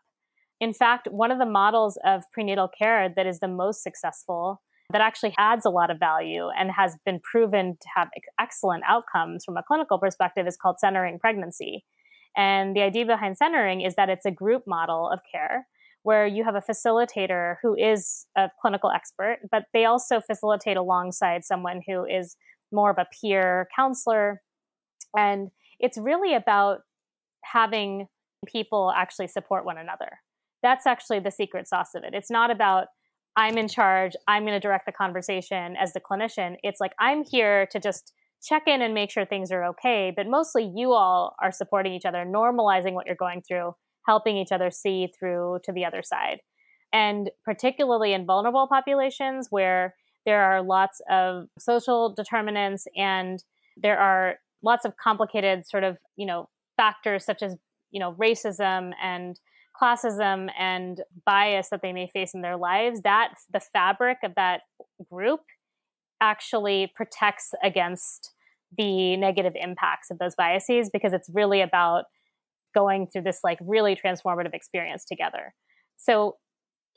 In 0.61 0.73
fact, 0.73 1.07
one 1.09 1.31
of 1.31 1.39
the 1.39 1.45
models 1.45 1.97
of 2.05 2.23
prenatal 2.31 2.69
care 2.69 3.11
that 3.13 3.25
is 3.25 3.39
the 3.39 3.47
most 3.47 3.81
successful 3.81 4.61
that 4.91 5.01
actually 5.01 5.33
adds 5.37 5.65
a 5.65 5.69
lot 5.69 5.91
of 5.91 5.99
value 5.99 6.47
and 6.57 6.71
has 6.71 6.95
been 7.05 7.19
proven 7.19 7.77
to 7.79 7.87
have 7.95 8.09
excellent 8.39 8.83
outcomes 8.87 9.45
from 9.45 9.55
a 9.57 9.63
clinical 9.63 9.99
perspective 9.99 10.47
is 10.47 10.57
called 10.57 10.79
centering 10.79 11.19
pregnancy. 11.19 11.85
And 12.35 12.75
the 12.75 12.81
idea 12.81 13.05
behind 13.05 13.37
centering 13.37 13.81
is 13.81 13.95
that 13.95 14.09
it's 14.09 14.25
a 14.25 14.31
group 14.31 14.63
model 14.65 15.09
of 15.11 15.19
care 15.31 15.67
where 16.03 16.25
you 16.25 16.43
have 16.43 16.55
a 16.55 16.61
facilitator 16.61 17.55
who 17.61 17.75
is 17.75 18.25
a 18.37 18.49
clinical 18.61 18.89
expert, 18.89 19.39
but 19.51 19.65
they 19.73 19.85
also 19.85 20.21
facilitate 20.21 20.77
alongside 20.77 21.43
someone 21.43 21.81
who 21.87 22.05
is 22.05 22.35
more 22.71 22.89
of 22.89 22.97
a 22.97 23.05
peer 23.21 23.67
counselor. 23.75 24.41
And 25.15 25.49
it's 25.79 25.97
really 25.97 26.33
about 26.33 26.79
having 27.43 28.07
people 28.47 28.93
actually 28.95 29.27
support 29.27 29.65
one 29.65 29.77
another. 29.77 30.19
That's 30.63 30.87
actually 30.87 31.19
the 31.19 31.31
secret 31.31 31.67
sauce 31.67 31.93
of 31.95 32.03
it. 32.03 32.13
It's 32.13 32.31
not 32.31 32.51
about 32.51 32.87
I'm 33.39 33.57
in 33.57 33.69
charge. 33.69 34.17
I'm 34.27 34.43
going 34.43 34.53
to 34.53 34.59
direct 34.59 34.85
the 34.85 34.91
conversation 34.91 35.77
as 35.79 35.93
the 35.93 36.01
clinician. 36.01 36.57
It's 36.61 36.81
like 36.81 36.91
I'm 36.99 37.23
here 37.23 37.67
to 37.71 37.79
just 37.79 38.11
check 38.43 38.63
in 38.67 38.81
and 38.81 38.93
make 38.93 39.11
sure 39.11 39.25
things 39.25 39.49
are 39.49 39.63
okay. 39.63 40.11
But 40.13 40.27
mostly 40.27 40.69
you 40.75 40.91
all 40.91 41.37
are 41.41 41.49
supporting 41.49 41.93
each 41.93 42.03
other, 42.03 42.25
normalizing 42.25 42.95
what 42.95 43.05
you're 43.05 43.15
going 43.15 43.41
through, 43.41 43.75
helping 44.05 44.35
each 44.35 44.51
other 44.51 44.69
see 44.69 45.07
through 45.17 45.59
to 45.63 45.71
the 45.71 45.85
other 45.85 46.03
side. 46.03 46.39
And 46.91 47.29
particularly 47.45 48.11
in 48.11 48.25
vulnerable 48.25 48.67
populations 48.67 49.47
where 49.49 49.95
there 50.25 50.41
are 50.41 50.61
lots 50.61 50.99
of 51.09 51.45
social 51.57 52.13
determinants 52.13 52.87
and 52.97 53.41
there 53.77 53.97
are 53.97 54.35
lots 54.61 54.83
of 54.83 54.97
complicated 55.01 55.65
sort 55.65 55.85
of, 55.85 55.95
you 56.17 56.25
know, 56.25 56.49
factors 56.75 57.23
such 57.23 57.41
as, 57.41 57.55
you 57.91 58.01
know, 58.01 58.15
racism 58.15 58.91
and 59.01 59.39
classism 59.81 60.49
and 60.57 61.01
bias 61.25 61.69
that 61.69 61.81
they 61.81 61.93
may 61.93 62.07
face 62.07 62.33
in 62.33 62.41
their 62.41 62.57
lives, 62.57 63.01
that 63.01 63.33
the 63.51 63.59
fabric 63.59 64.17
of 64.23 64.33
that 64.35 64.61
group 65.11 65.41
actually 66.21 66.91
protects 66.95 67.53
against 67.63 68.31
the 68.77 69.17
negative 69.17 69.53
impacts 69.55 70.11
of 70.11 70.19
those 70.19 70.35
biases 70.35 70.89
because 70.91 71.13
it's 71.13 71.29
really 71.33 71.61
about 71.61 72.05
going 72.75 73.07
through 73.07 73.23
this 73.23 73.39
like 73.43 73.57
really 73.61 73.95
transformative 73.95 74.53
experience 74.53 75.05
together. 75.05 75.53
So 75.97 76.37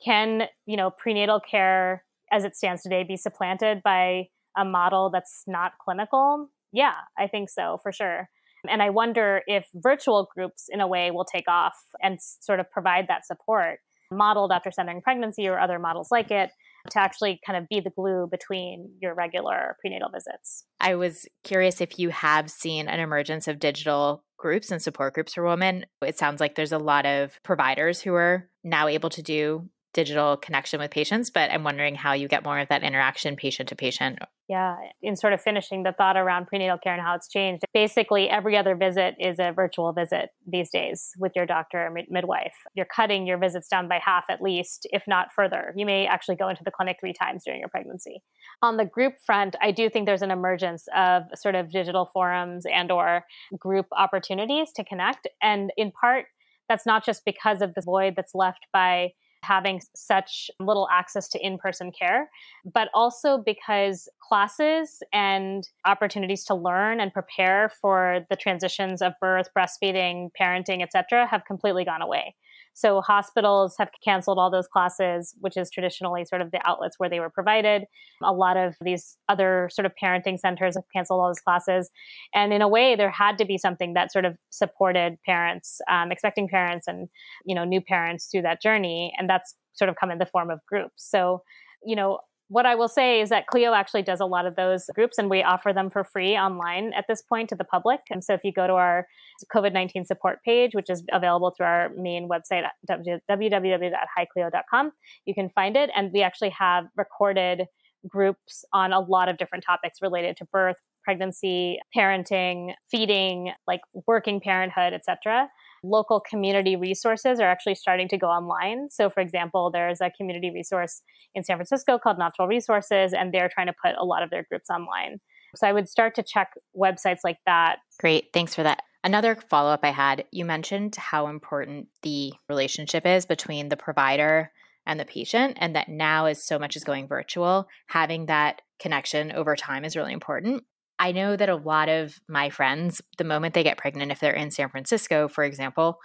can, 0.03 0.43
you 0.65 0.77
know, 0.77 0.91
prenatal 0.91 1.39
care 1.39 2.03
as 2.31 2.43
it 2.43 2.55
stands 2.55 2.83
today 2.83 3.03
be 3.03 3.17
supplanted 3.17 3.81
by 3.83 4.27
a 4.57 4.65
model 4.65 5.09
that's 5.09 5.43
not 5.47 5.73
clinical? 5.83 6.49
Yeah, 6.71 6.93
I 7.17 7.27
think 7.27 7.49
so 7.49 7.79
for 7.81 7.91
sure. 7.91 8.29
And 8.69 8.81
I 8.81 8.89
wonder 8.89 9.41
if 9.47 9.67
virtual 9.73 10.29
groups, 10.33 10.67
in 10.69 10.81
a 10.81 10.87
way, 10.87 11.11
will 11.11 11.25
take 11.25 11.47
off 11.47 11.75
and 12.01 12.19
sort 12.21 12.59
of 12.59 12.69
provide 12.71 13.07
that 13.07 13.25
support, 13.25 13.79
modeled 14.11 14.51
after 14.51 14.71
centering 14.71 15.01
pregnancy 15.01 15.47
or 15.47 15.59
other 15.59 15.79
models 15.79 16.09
like 16.11 16.31
it, 16.31 16.51
to 16.89 16.99
actually 16.99 17.39
kind 17.45 17.57
of 17.57 17.67
be 17.69 17.79
the 17.79 17.89
glue 17.89 18.27
between 18.29 18.89
your 19.01 19.13
regular 19.15 19.77
prenatal 19.79 20.09
visits. 20.09 20.65
I 20.79 20.95
was 20.95 21.25
curious 21.43 21.81
if 21.81 21.97
you 21.97 22.09
have 22.09 22.49
seen 22.49 22.87
an 22.87 22.99
emergence 22.99 23.47
of 23.47 23.59
digital 23.59 24.23
groups 24.37 24.71
and 24.71 24.81
support 24.81 25.13
groups 25.13 25.33
for 25.33 25.45
women. 25.45 25.85
It 26.01 26.17
sounds 26.17 26.41
like 26.41 26.55
there's 26.55 26.73
a 26.73 26.77
lot 26.77 27.05
of 27.05 27.39
providers 27.43 28.01
who 28.01 28.13
are 28.13 28.49
now 28.63 28.87
able 28.87 29.09
to 29.11 29.21
do 29.21 29.69
digital 29.93 30.37
connection 30.37 30.79
with 30.79 30.91
patients, 30.91 31.29
but 31.29 31.51
I'm 31.51 31.63
wondering 31.63 31.95
how 31.95 32.13
you 32.13 32.27
get 32.27 32.43
more 32.43 32.59
of 32.59 32.67
that 32.69 32.83
interaction 32.83 33.35
patient 33.35 33.69
to 33.69 33.75
patient. 33.75 34.19
Yeah, 34.49 34.75
in 35.01 35.15
sort 35.15 35.33
of 35.33 35.41
finishing 35.41 35.83
the 35.83 35.93
thought 35.93 36.17
around 36.17 36.47
prenatal 36.47 36.77
care 36.77 36.93
and 36.93 37.01
how 37.01 37.15
it's 37.15 37.29
changed. 37.29 37.63
Basically, 37.73 38.29
every 38.29 38.57
other 38.57 38.75
visit 38.75 39.15
is 39.19 39.37
a 39.39 39.51
virtual 39.51 39.93
visit 39.93 40.29
these 40.45 40.69
days 40.69 41.11
with 41.17 41.31
your 41.35 41.45
doctor 41.45 41.85
or 41.85 41.91
mid- 41.91 42.09
midwife. 42.09 42.55
You're 42.73 42.87
cutting 42.93 43.25
your 43.25 43.37
visits 43.37 43.67
down 43.67 43.87
by 43.87 43.99
half 44.03 44.25
at 44.29 44.41
least, 44.41 44.85
if 44.91 45.03
not 45.07 45.31
further. 45.33 45.73
You 45.77 45.85
may 45.85 46.07
actually 46.07 46.35
go 46.35 46.49
into 46.49 46.63
the 46.63 46.71
clinic 46.71 46.97
three 46.99 47.13
times 47.13 47.43
during 47.45 47.59
your 47.59 47.69
pregnancy. 47.69 48.21
On 48.61 48.77
the 48.77 48.85
group 48.85 49.13
front, 49.25 49.55
I 49.61 49.71
do 49.71 49.89
think 49.89 50.05
there's 50.05 50.21
an 50.21 50.31
emergence 50.31 50.87
of 50.95 51.23
sort 51.35 51.55
of 51.55 51.71
digital 51.71 52.09
forums 52.13 52.65
and 52.65 52.91
or 52.91 53.25
group 53.57 53.85
opportunities 53.95 54.71
to 54.75 54.83
connect 54.83 55.27
and 55.41 55.71
in 55.77 55.91
part 55.91 56.25
that's 56.69 56.85
not 56.85 57.05
just 57.05 57.25
because 57.25 57.61
of 57.61 57.73
the 57.73 57.81
void 57.81 58.13
that's 58.15 58.33
left 58.33 58.67
by 58.71 59.11
having 59.43 59.81
such 59.95 60.49
little 60.59 60.87
access 60.91 61.27
to 61.29 61.45
in 61.45 61.57
person 61.57 61.91
care, 61.91 62.29
but 62.65 62.89
also 62.93 63.37
because 63.37 64.09
classes 64.21 65.03
and 65.11 65.67
opportunities 65.85 66.43
to 66.45 66.55
learn 66.55 66.99
and 66.99 67.13
prepare 67.13 67.71
for 67.81 68.25
the 68.29 68.35
transitions 68.35 69.01
of 69.01 69.13
birth, 69.19 69.49
breastfeeding, 69.57 70.29
parenting, 70.39 70.81
etc., 70.81 71.27
have 71.27 71.45
completely 71.45 71.85
gone 71.85 72.01
away. 72.01 72.35
So 72.73 73.01
hospitals 73.01 73.75
have 73.77 73.89
canceled 74.03 74.39
all 74.39 74.49
those 74.49 74.67
classes, 74.67 75.35
which 75.39 75.57
is 75.57 75.69
traditionally 75.69 76.25
sort 76.25 76.41
of 76.41 76.51
the 76.51 76.59
outlets 76.67 76.97
where 76.97 77.09
they 77.09 77.19
were 77.19 77.29
provided. 77.29 77.85
A 78.23 78.33
lot 78.33 78.57
of 78.57 78.75
these 78.81 79.17
other 79.29 79.69
sort 79.71 79.85
of 79.85 79.93
parenting 80.01 80.39
centers 80.39 80.75
have 80.75 80.85
canceled 80.93 81.21
all 81.21 81.27
those 81.27 81.39
classes. 81.39 81.89
And 82.33 82.51
in 82.51 82.61
a 82.61 82.67
way, 82.67 82.95
there 82.95 83.11
had 83.11 83.37
to 83.37 83.45
be 83.45 83.57
something 83.57 83.93
that 83.93 84.11
sort 84.11 84.25
of 84.25 84.37
supported 84.49 85.17
parents, 85.25 85.81
um, 85.89 86.11
expecting 86.11 86.47
parents 86.47 86.87
and, 86.87 87.09
you 87.45 87.53
know, 87.53 87.63
new 87.63 87.81
parents 87.81 88.27
through 88.31 88.41
that 88.43 88.61
journey. 88.61 89.13
And 89.17 89.29
that's 89.29 89.55
sort 89.73 89.89
of 89.89 89.95
come 89.95 90.11
in 90.11 90.17
the 90.17 90.25
form 90.25 90.49
of 90.49 90.59
groups. 90.67 91.09
So, 91.09 91.43
you 91.85 91.95
know, 91.95 92.19
what 92.53 92.65
I 92.67 92.75
will 92.75 92.87
say 92.87 93.19
is 93.19 93.29
that 93.29 93.47
Cleo 93.47 93.73
actually 93.73 94.03
does 94.03 94.19
a 94.19 94.27
lot 94.27 94.45
of 94.45 94.55
those 94.55 94.85
groups 94.93 95.17
and 95.17 95.27
we 95.27 95.41
offer 95.41 95.73
them 95.73 95.89
for 95.89 96.03
free 96.03 96.37
online 96.37 96.93
at 96.93 97.05
this 97.09 97.23
point 97.23 97.49
to 97.49 97.55
the 97.55 97.63
public. 97.63 98.01
And 98.11 98.23
so 98.23 98.35
if 98.35 98.43
you 98.43 98.53
go 98.53 98.67
to 98.67 98.73
our 98.73 99.07
COVID 99.53 99.73
19 99.73 100.05
support 100.05 100.37
page, 100.45 100.75
which 100.75 100.87
is 100.87 101.03
available 101.11 101.51
through 101.57 101.65
our 101.65 101.89
main 101.97 102.29
website, 102.29 102.61
www.hicleo.com, 102.87 104.91
you 105.25 105.33
can 105.33 105.49
find 105.49 105.75
it. 105.75 105.89
And 105.95 106.11
we 106.13 106.21
actually 106.21 106.51
have 106.51 106.85
recorded 106.95 107.63
groups 108.07 108.63
on 108.71 108.93
a 108.93 108.99
lot 108.99 109.29
of 109.29 109.37
different 109.37 109.63
topics 109.65 109.97
related 109.99 110.37
to 110.37 110.45
birth, 110.45 110.77
pregnancy, 111.03 111.79
parenting, 111.97 112.75
feeding, 112.91 113.51
like 113.65 113.81
working 114.05 114.39
parenthood, 114.39 114.93
etc. 114.93 115.49
local 115.83 116.19
community 116.19 116.75
resources 116.75 117.39
are 117.39 117.49
actually 117.49 117.75
starting 117.75 118.07
to 118.07 118.17
go 118.17 118.27
online. 118.27 118.89
So, 118.89 119.09
for 119.09 119.19
example, 119.19 119.69
there's 119.71 120.01
a 120.01 120.09
community 120.09 120.49
resource 120.49 121.01
in 121.35 121.43
San 121.43 121.57
Francisco 121.57 121.99
called 121.99 122.17
Natural 122.17 122.47
Resources, 122.47 123.13
and 123.13 123.33
they're 123.33 123.49
trying 123.53 123.67
to 123.67 123.73
put 123.83 123.95
a 123.99 124.05
lot 124.05 124.23
of 124.23 124.29
their 124.29 124.45
groups 124.49 124.69
online. 124.69 125.19
So, 125.55 125.67
I 125.67 125.73
would 125.73 125.89
start 125.89 126.15
to 126.15 126.23
check 126.23 126.53
websites 126.75 127.19
like 127.23 127.37
that. 127.45 127.77
Great. 127.99 128.29
Thanks 128.33 128.55
for 128.55 128.63
that. 128.63 128.81
Another 129.03 129.35
follow 129.35 129.71
up 129.71 129.81
I 129.83 129.91
had 129.91 130.25
you 130.31 130.45
mentioned 130.45 130.95
how 130.95 131.27
important 131.27 131.87
the 132.03 132.31
relationship 132.47 133.05
is 133.05 133.25
between 133.25 133.67
the 133.67 133.75
provider 133.75 134.51
and 134.85 134.99
the 134.99 135.05
patient, 135.05 135.57
and 135.59 135.75
that 135.75 135.89
now, 135.89 136.25
as 136.25 136.43
so 136.43 136.57
much 136.57 136.75
is 136.75 136.83
going 136.83 137.07
virtual, 137.07 137.67
having 137.87 138.25
that 138.27 138.61
connection 138.79 139.31
over 139.31 139.55
time 139.55 139.85
is 139.85 139.95
really 139.95 140.13
important. 140.13 140.63
I 140.99 141.11
know 141.11 141.35
that 141.35 141.49
a 141.49 141.55
lot 141.55 141.89
of 141.89 142.19
my 142.27 142.49
friends, 142.49 143.01
the 143.17 143.23
moment 143.23 143.53
they 143.53 143.63
get 143.63 143.77
pregnant, 143.77 144.11
if 144.11 144.19
they're 144.19 144.33
in 144.33 144.51
San 144.51 144.69
Francisco, 144.69 145.27
for 145.27 145.43
example, 145.43 145.99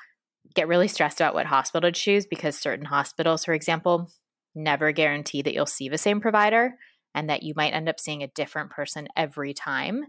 get 0.55 0.69
really 0.69 0.89
stressed 0.89 1.21
about 1.21 1.35
what 1.35 1.47
hospital 1.47 1.89
to 1.89 1.93
choose 1.93 2.27
because 2.27 2.59
certain 2.59 2.87
hospitals, 2.87 3.45
for 3.45 3.53
example, 3.53 4.11
never 4.55 4.93
guarantee 4.93 5.43
that 5.43 5.55
you'll 5.55 5.67
see 5.67 5.89
the 5.89 5.99
same 5.99 6.21
provider 6.21 6.75
and 7.15 7.29
that 7.31 7.43
you 7.43 7.53
might 7.57 7.73
end 7.73 7.89
up 7.89 8.01
seeing 8.01 8.23
a 8.23 8.29
different 8.29 8.71
person 8.71 9.09
every 9.17 9.55
time. 9.55 10.05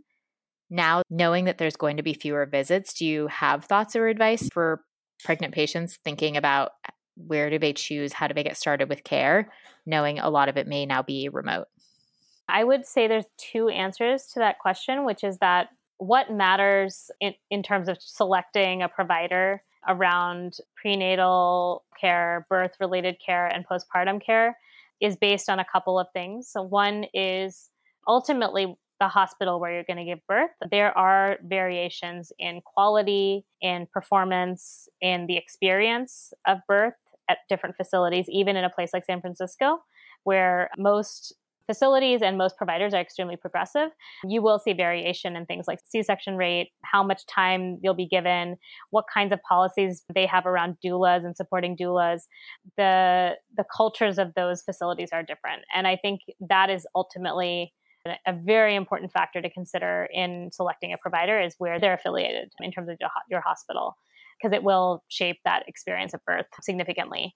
Now, 0.69 1.01
knowing 1.09 1.45
that 1.45 1.57
there's 1.57 1.75
going 1.75 1.97
to 1.97 2.03
be 2.03 2.13
fewer 2.13 2.45
visits, 2.45 2.93
do 2.93 3.05
you 3.05 3.27
have 3.27 3.65
thoughts 3.65 3.95
or 3.95 4.07
advice 4.07 4.47
for 4.53 4.81
pregnant 5.23 5.53
patients 5.53 5.97
thinking 6.03 6.37
about 6.37 6.71
where 7.15 7.49
do 7.49 7.59
they 7.59 7.73
choose? 7.73 8.13
How 8.13 8.27
do 8.27 8.33
they 8.33 8.43
get 8.43 8.57
started 8.57 8.87
with 8.87 9.03
care, 9.03 9.51
knowing 9.85 10.19
a 10.19 10.29
lot 10.29 10.47
of 10.47 10.57
it 10.57 10.67
may 10.67 10.85
now 10.85 11.01
be 11.01 11.29
remote? 11.29 11.67
I 12.49 12.63
would 12.63 12.85
say 12.85 13.07
there's 13.07 13.25
two 13.37 13.69
answers 13.69 14.27
to 14.33 14.39
that 14.39 14.59
question, 14.59 15.05
which 15.05 15.23
is 15.23 15.37
that 15.37 15.69
what 15.97 16.31
matters 16.31 17.11
in, 17.19 17.33
in 17.49 17.61
terms 17.61 17.87
of 17.87 17.97
selecting 18.01 18.81
a 18.81 18.89
provider 18.89 19.61
around 19.87 20.57
prenatal 20.75 21.83
care, 21.99 22.45
birth 22.49 22.75
related 22.79 23.17
care, 23.23 23.47
and 23.47 23.65
postpartum 23.67 24.23
care 24.23 24.57
is 25.01 25.15
based 25.15 25.49
on 25.49 25.59
a 25.59 25.65
couple 25.65 25.99
of 25.99 26.07
things. 26.11 26.47
So, 26.49 26.61
one 26.61 27.05
is 27.13 27.69
ultimately 28.07 28.77
the 28.99 29.07
hospital 29.07 29.59
where 29.59 29.71
you're 29.71 29.83
going 29.83 29.97
to 29.97 30.03
give 30.03 30.25
birth. 30.27 30.51
There 30.69 30.97
are 30.97 31.37
variations 31.43 32.33
in 32.37 32.61
quality, 32.61 33.45
in 33.61 33.87
performance, 33.93 34.89
in 34.99 35.25
the 35.27 35.37
experience 35.37 36.33
of 36.45 36.59
birth 36.67 36.95
at 37.29 37.39
different 37.47 37.77
facilities, 37.77 38.27
even 38.27 38.57
in 38.57 38.65
a 38.65 38.69
place 38.69 38.89
like 38.93 39.05
San 39.05 39.21
Francisco, 39.21 39.79
where 40.23 40.69
most 40.77 41.33
facilities 41.69 42.23
and 42.23 42.35
most 42.35 42.57
providers 42.57 42.95
are 42.95 43.01
extremely 43.01 43.35
progressive. 43.35 43.89
You 44.23 44.41
will 44.41 44.57
see 44.57 44.73
variation 44.73 45.35
in 45.35 45.45
things 45.45 45.65
like 45.67 45.77
C 45.85 46.01
section 46.01 46.35
rate, 46.35 46.71
how 46.83 47.03
much 47.03 47.27
time 47.27 47.77
you'll 47.83 47.93
be 47.93 48.07
given, 48.07 48.57
what 48.89 49.05
kinds 49.13 49.31
of 49.31 49.39
policies 49.43 50.03
they 50.15 50.25
have 50.25 50.47
around 50.47 50.77
doulas 50.83 51.23
and 51.23 51.37
supporting 51.37 51.77
doulas. 51.77 52.21
The, 52.75 53.35
the 53.55 53.65
cultures 53.75 54.17
of 54.17 54.33
those 54.35 54.63
facilities 54.63 55.09
are 55.13 55.21
different. 55.21 55.61
And 55.75 55.85
I 55.85 55.95
think 55.95 56.21
that 56.39 56.71
is 56.71 56.87
ultimately 56.95 57.71
a 58.25 58.33
very 58.33 58.75
important 58.75 59.11
factor 59.11 59.39
to 59.41 59.49
consider 59.51 60.07
in 60.11 60.49
selecting 60.51 60.91
a 60.91 60.97
provider 60.97 61.39
is 61.39 61.53
where 61.59 61.79
they're 61.79 61.93
affiliated 61.93 62.51
in 62.61 62.71
terms 62.71 62.89
of 62.89 62.97
your 63.29 63.41
hospital 63.41 63.95
because 64.41 64.55
it 64.55 64.63
will 64.63 65.03
shape 65.09 65.37
that 65.45 65.67
experience 65.67 66.13
of 66.15 66.23
birth 66.25 66.45
significantly. 66.61 67.35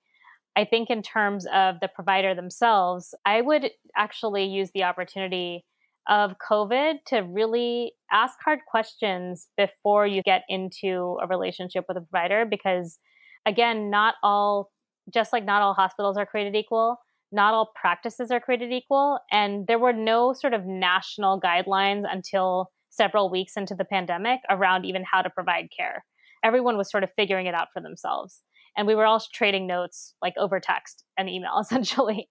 I 0.56 0.66
think, 0.66 0.89
in 0.89 1.02
terms 1.02 1.48
of 1.52 1.80
the 1.80 1.88
provider 1.88 2.36
themselves, 2.36 3.16
I 3.26 3.42
would 3.42 3.72
actually 3.96 4.46
use 4.46 4.72
the 4.72 4.84
opportunity 4.84 5.66
of 6.08 6.36
COVID 6.48 7.06
to 7.08 7.20
really 7.20 7.94
ask 8.12 8.38
hard 8.44 8.60
questions 8.68 9.48
before 9.58 10.06
you 10.06 10.22
get 10.22 10.44
into 10.50 11.18
a 11.22 11.28
relationship 11.28 11.86
with 11.88 11.98
a 11.98 12.02
provider 12.02 12.46
because, 12.46 13.00
again, 13.46 13.89
not 13.89 14.16
all, 14.22 14.72
just 15.12 15.34
like 15.34 15.46
not 15.46 15.62
all 15.62 15.74
hospitals 15.74 16.18
are 16.18 16.26
created 16.26 16.56
equal, 16.56 16.98
not 17.32 17.54
all 17.54 17.72
practices 17.76 18.30
are 18.30 18.39
created 18.39 18.72
equal. 18.72 19.20
And 19.32 19.66
there 19.66 19.80
were 19.80 19.94
no 19.94 20.34
sort 20.34 20.54
of 20.54 20.66
national 20.66 21.42
guidelines 21.42 22.04
until 22.12 22.70
several 22.89 23.32
weeks 23.32 23.58
into 23.58 23.74
the 23.74 23.86
pandemic 23.86 24.42
around 24.50 24.86
even 24.86 25.04
how 25.10 25.24
to 25.24 25.30
provide 25.30 25.70
care. 25.76 26.06
Everyone 26.44 26.78
was 26.78 26.92
sort 26.92 27.04
of 27.04 27.10
figuring 27.16 27.48
it 27.48 27.56
out 27.56 27.70
for 27.74 27.82
themselves 27.82 28.44
and 28.75 28.88
we 28.88 28.95
were 28.95 29.05
all 29.05 29.21
trading 29.33 29.67
notes 29.67 30.15
like 30.21 30.33
over 30.38 30.59
text 30.59 31.03
and 31.17 31.29
email 31.29 31.57
essentially. 31.62 32.27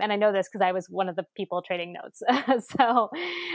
And 0.00 0.12
i 0.12 0.16
know 0.16 0.32
this 0.32 0.48
because 0.48 0.64
i 0.64 0.72
was 0.72 0.86
one 0.88 1.08
of 1.08 1.16
the 1.16 1.24
people 1.36 1.62
trading 1.62 1.92
notes. 1.92 2.22
So 2.76 3.10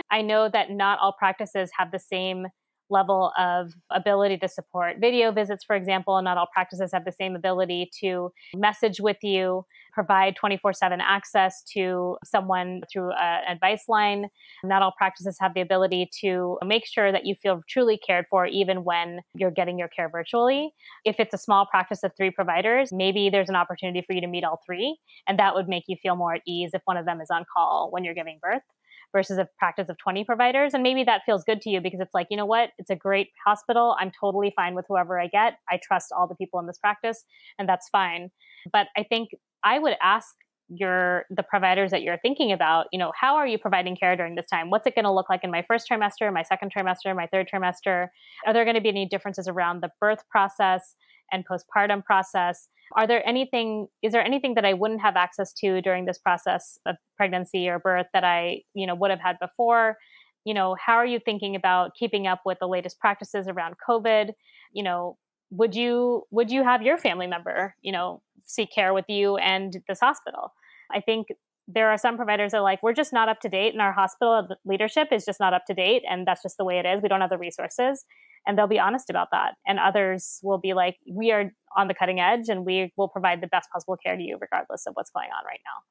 i 0.09 0.21
know 0.21 0.49
that 0.51 0.69
not 0.69 0.99
all 1.01 1.13
practices 1.17 1.71
have 1.77 1.91
the 1.91 1.99
same 1.99 2.47
level 2.91 3.31
of 3.37 3.73
ability 3.89 4.37
to 4.37 4.47
support 4.47 4.97
video 4.99 5.31
visits, 5.31 5.63
for 5.63 5.75
example. 5.75 6.17
And 6.17 6.25
Not 6.25 6.37
all 6.37 6.47
practices 6.53 6.91
have 6.93 7.05
the 7.05 7.11
same 7.11 7.35
ability 7.35 7.89
to 8.01 8.31
message 8.55 8.99
with 8.99 9.17
you, 9.23 9.65
provide 9.93 10.35
24 10.35 10.73
7 10.73 11.01
access 11.01 11.63
to 11.73 12.17
someone 12.23 12.81
through 12.91 13.11
an 13.13 13.43
advice 13.47 13.85
line. 13.87 14.27
Not 14.63 14.81
all 14.81 14.93
practices 14.97 15.37
have 15.39 15.53
the 15.53 15.61
ability 15.61 16.09
to 16.21 16.57
make 16.63 16.85
sure 16.85 17.11
that 17.11 17.25
you 17.25 17.35
feel 17.35 17.61
truly 17.67 17.97
cared 17.97 18.25
for, 18.29 18.45
even 18.45 18.83
when 18.83 19.21
you're 19.33 19.51
getting 19.51 19.79
your 19.79 19.87
care 19.87 20.09
virtually. 20.09 20.73
If 21.05 21.19
it's 21.19 21.33
a 21.33 21.37
small 21.37 21.65
practice 21.65 22.03
of 22.03 22.11
three 22.15 22.31
providers, 22.31 22.91
maybe 22.91 23.29
there's 23.29 23.49
an 23.49 23.55
opportunity 23.55 24.01
for 24.01 24.13
you 24.13 24.21
to 24.21 24.27
meet 24.27 24.43
all 24.43 24.61
three, 24.65 24.97
and 25.27 25.39
that 25.39 25.55
would 25.55 25.67
make 25.67 25.85
you 25.87 25.95
feel 26.01 26.15
more 26.15 26.35
at 26.35 26.41
ease 26.45 26.71
if 26.73 26.81
one 26.85 26.97
of 26.97 27.05
them 27.05 27.21
is 27.21 27.29
on 27.29 27.45
call 27.55 27.89
when 27.91 28.03
you're 28.03 28.13
giving 28.13 28.39
birth 28.41 28.63
versus 29.11 29.37
a 29.37 29.47
practice 29.57 29.89
of 29.89 29.97
20 29.97 30.23
providers. 30.23 30.73
And 30.73 30.83
maybe 30.83 31.03
that 31.03 31.21
feels 31.25 31.43
good 31.43 31.61
to 31.61 31.69
you 31.69 31.81
because 31.81 31.99
it's 31.99 32.13
like, 32.13 32.27
you 32.29 32.37
know 32.37 32.45
what? 32.45 32.69
It's 32.77 32.89
a 32.89 32.95
great 32.95 33.29
hospital. 33.45 33.95
I'm 33.99 34.11
totally 34.19 34.53
fine 34.55 34.75
with 34.75 34.85
whoever 34.87 35.19
I 35.19 35.27
get. 35.27 35.57
I 35.69 35.79
trust 35.81 36.11
all 36.11 36.27
the 36.27 36.35
people 36.35 36.59
in 36.59 36.67
this 36.67 36.77
practice, 36.77 37.23
and 37.59 37.67
that's 37.67 37.89
fine. 37.89 38.31
But 38.71 38.87
I 38.95 39.03
think 39.03 39.29
I 39.63 39.79
would 39.79 39.95
ask 40.01 40.35
your 40.73 41.25
the 41.29 41.43
providers 41.43 41.91
that 41.91 42.01
you're 42.01 42.17
thinking 42.19 42.53
about 42.53 42.87
you 42.93 42.99
know 42.99 43.11
how 43.19 43.35
are 43.35 43.45
you 43.45 43.57
providing 43.57 43.93
care 43.93 44.15
during 44.15 44.35
this 44.35 44.45
time 44.45 44.69
what's 44.69 44.87
it 44.87 44.95
going 44.95 45.03
to 45.03 45.11
look 45.11 45.29
like 45.29 45.43
in 45.43 45.51
my 45.51 45.61
first 45.67 45.85
trimester 45.89 46.31
my 46.31 46.43
second 46.43 46.71
trimester 46.73 47.13
my 47.13 47.27
third 47.27 47.45
trimester 47.53 48.07
are 48.45 48.53
there 48.53 48.63
going 48.63 48.75
to 48.75 48.81
be 48.81 48.87
any 48.87 49.05
differences 49.05 49.49
around 49.49 49.81
the 49.81 49.89
birth 49.99 50.23
process 50.29 50.95
and 51.31 51.45
postpartum 51.47 52.03
process. 52.03 52.67
Are 52.95 53.07
there 53.07 53.27
anything 53.27 53.87
is 54.01 54.11
there 54.11 54.23
anything 54.23 54.55
that 54.55 54.65
i 54.65 54.73
wouldn't 54.73 55.01
have 55.01 55.15
access 55.15 55.53
to 55.53 55.81
during 55.81 56.05
this 56.05 56.17
process 56.17 56.77
of 56.85 56.95
pregnancy 57.17 57.69
or 57.69 57.79
birth 57.79 58.07
that 58.13 58.23
i 58.23 58.61
you 58.73 58.85
know 58.85 58.95
would 58.95 59.11
have 59.11 59.21
had 59.21 59.37
before? 59.39 59.97
You 60.45 60.53
know 60.53 60.75
how 60.83 60.95
are 60.95 61.05
you 61.05 61.19
thinking 61.23 61.55
about 61.55 61.91
keeping 61.97 62.27
up 62.27 62.41
with 62.45 62.57
the 62.59 62.67
latest 62.67 62.99
practices 62.99 63.47
around 63.47 63.75
covid? 63.87 64.31
You 64.73 64.83
know 64.83 65.17
would 65.51 65.75
you 65.75 66.23
would 66.31 66.51
you 66.51 66.63
have 66.63 66.81
your 66.81 66.97
family 66.97 67.27
member 67.27 67.75
you 67.81 67.91
know 67.91 68.21
seek 68.45 68.69
care 68.73 68.93
with 68.93 69.05
you 69.07 69.37
and 69.37 69.77
this 69.87 69.99
hospital? 69.99 70.53
I 70.93 70.99
think 70.99 71.27
there 71.67 71.89
are 71.89 71.97
some 71.97 72.17
providers 72.17 72.51
that 72.51 72.57
are 72.57 72.63
like 72.63 72.83
we're 72.83 72.93
just 72.93 73.13
not 73.13 73.29
up 73.29 73.39
to 73.39 73.49
date 73.49 73.71
and 73.71 73.81
our 73.81 73.93
hospital 73.93 74.47
leadership 74.65 75.09
is 75.11 75.23
just 75.23 75.39
not 75.39 75.53
up 75.53 75.63
to 75.67 75.73
date 75.73 76.03
and 76.09 76.27
that's 76.27 76.41
just 76.41 76.57
the 76.57 76.65
way 76.65 76.79
it 76.79 76.85
is. 76.85 77.01
We 77.01 77.07
don't 77.07 77.21
have 77.21 77.29
the 77.29 77.37
resources 77.37 78.03
and 78.45 78.57
they'll 78.57 78.67
be 78.67 78.79
honest 78.79 79.09
about 79.09 79.29
that. 79.31 79.55
And 79.67 79.79
others 79.79 80.39
will 80.43 80.57
be 80.57 80.73
like 80.73 80.97
we 81.09 81.31
are 81.31 81.51
on 81.75 81.87
the 81.87 81.93
cutting 81.93 82.19
edge 82.19 82.49
and 82.49 82.65
we 82.65 82.91
will 82.97 83.07
provide 83.07 83.41
the 83.41 83.47
best 83.47 83.69
possible 83.71 83.97
care 83.97 84.15
to 84.15 84.23
you 84.23 84.37
regardless 84.39 84.85
of 84.87 84.93
what's 84.95 85.11
going 85.11 85.29
on 85.37 85.45
right 85.45 85.59
now. 85.65 85.83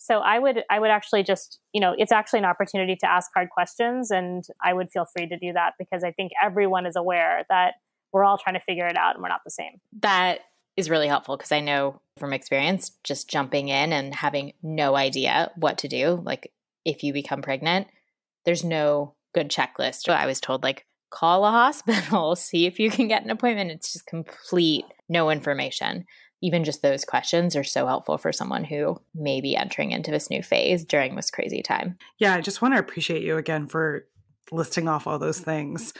So 0.00 0.18
i 0.20 0.38
would 0.38 0.62
i 0.70 0.78
would 0.78 0.90
actually 0.90 1.24
just 1.24 1.58
you 1.72 1.80
know 1.80 1.92
it's 1.98 2.12
actually 2.12 2.38
an 2.38 2.44
opportunity 2.44 2.94
to 3.00 3.10
ask 3.10 3.32
hard 3.34 3.50
questions 3.50 4.12
and 4.12 4.44
i 4.62 4.72
would 4.72 4.92
feel 4.92 5.04
free 5.04 5.26
to 5.26 5.36
do 5.36 5.52
that 5.54 5.72
because 5.76 6.04
i 6.04 6.12
think 6.12 6.30
everyone 6.40 6.86
is 6.86 6.94
aware 6.94 7.44
that 7.48 7.74
we're 8.12 8.22
all 8.22 8.38
trying 8.38 8.54
to 8.54 8.60
figure 8.60 8.86
it 8.86 8.96
out 8.96 9.16
and 9.16 9.22
we're 9.22 9.28
not 9.28 9.40
the 9.44 9.50
same. 9.50 9.80
That 10.00 10.38
is 10.76 10.88
really 10.88 11.08
helpful 11.08 11.36
because 11.36 11.50
i 11.50 11.58
know 11.58 12.00
from 12.16 12.32
experience 12.32 12.92
just 13.02 13.28
jumping 13.28 13.70
in 13.70 13.92
and 13.92 14.14
having 14.14 14.52
no 14.62 14.94
idea 14.94 15.50
what 15.56 15.78
to 15.78 15.88
do 15.88 16.22
like 16.24 16.52
if 16.84 17.02
you 17.02 17.12
become 17.12 17.42
pregnant 17.42 17.88
there's 18.44 18.64
no 18.64 19.14
good 19.34 19.50
checklist. 19.50 20.08
I 20.08 20.26
was 20.26 20.40
told 20.40 20.62
like 20.62 20.86
call 21.10 21.44
a 21.44 21.50
hospital, 21.52 22.36
see 22.36 22.66
if 22.66 22.78
you 22.78 22.90
can 22.90 23.08
get 23.08 23.24
an 23.24 23.30
appointment. 23.30 23.70
It's 23.70 23.92
just 23.92 24.06
complete 24.06 24.84
no 25.08 25.30
information. 25.30 26.04
Even 26.40 26.62
just 26.62 26.82
those 26.82 27.04
questions 27.04 27.56
are 27.56 27.64
so 27.64 27.86
helpful 27.86 28.16
for 28.16 28.32
someone 28.32 28.62
who 28.62 29.00
may 29.14 29.40
be 29.40 29.56
entering 29.56 29.90
into 29.90 30.12
this 30.12 30.30
new 30.30 30.42
phase 30.42 30.84
during 30.84 31.16
this 31.16 31.30
crazy 31.30 31.62
time. 31.62 31.98
Yeah, 32.18 32.34
I 32.34 32.40
just 32.40 32.62
want 32.62 32.74
to 32.74 32.80
appreciate 32.80 33.22
you 33.22 33.36
again 33.36 33.66
for 33.66 34.06
listing 34.52 34.86
off 34.86 35.06
all 35.06 35.18
those 35.18 35.40
things. 35.40 35.92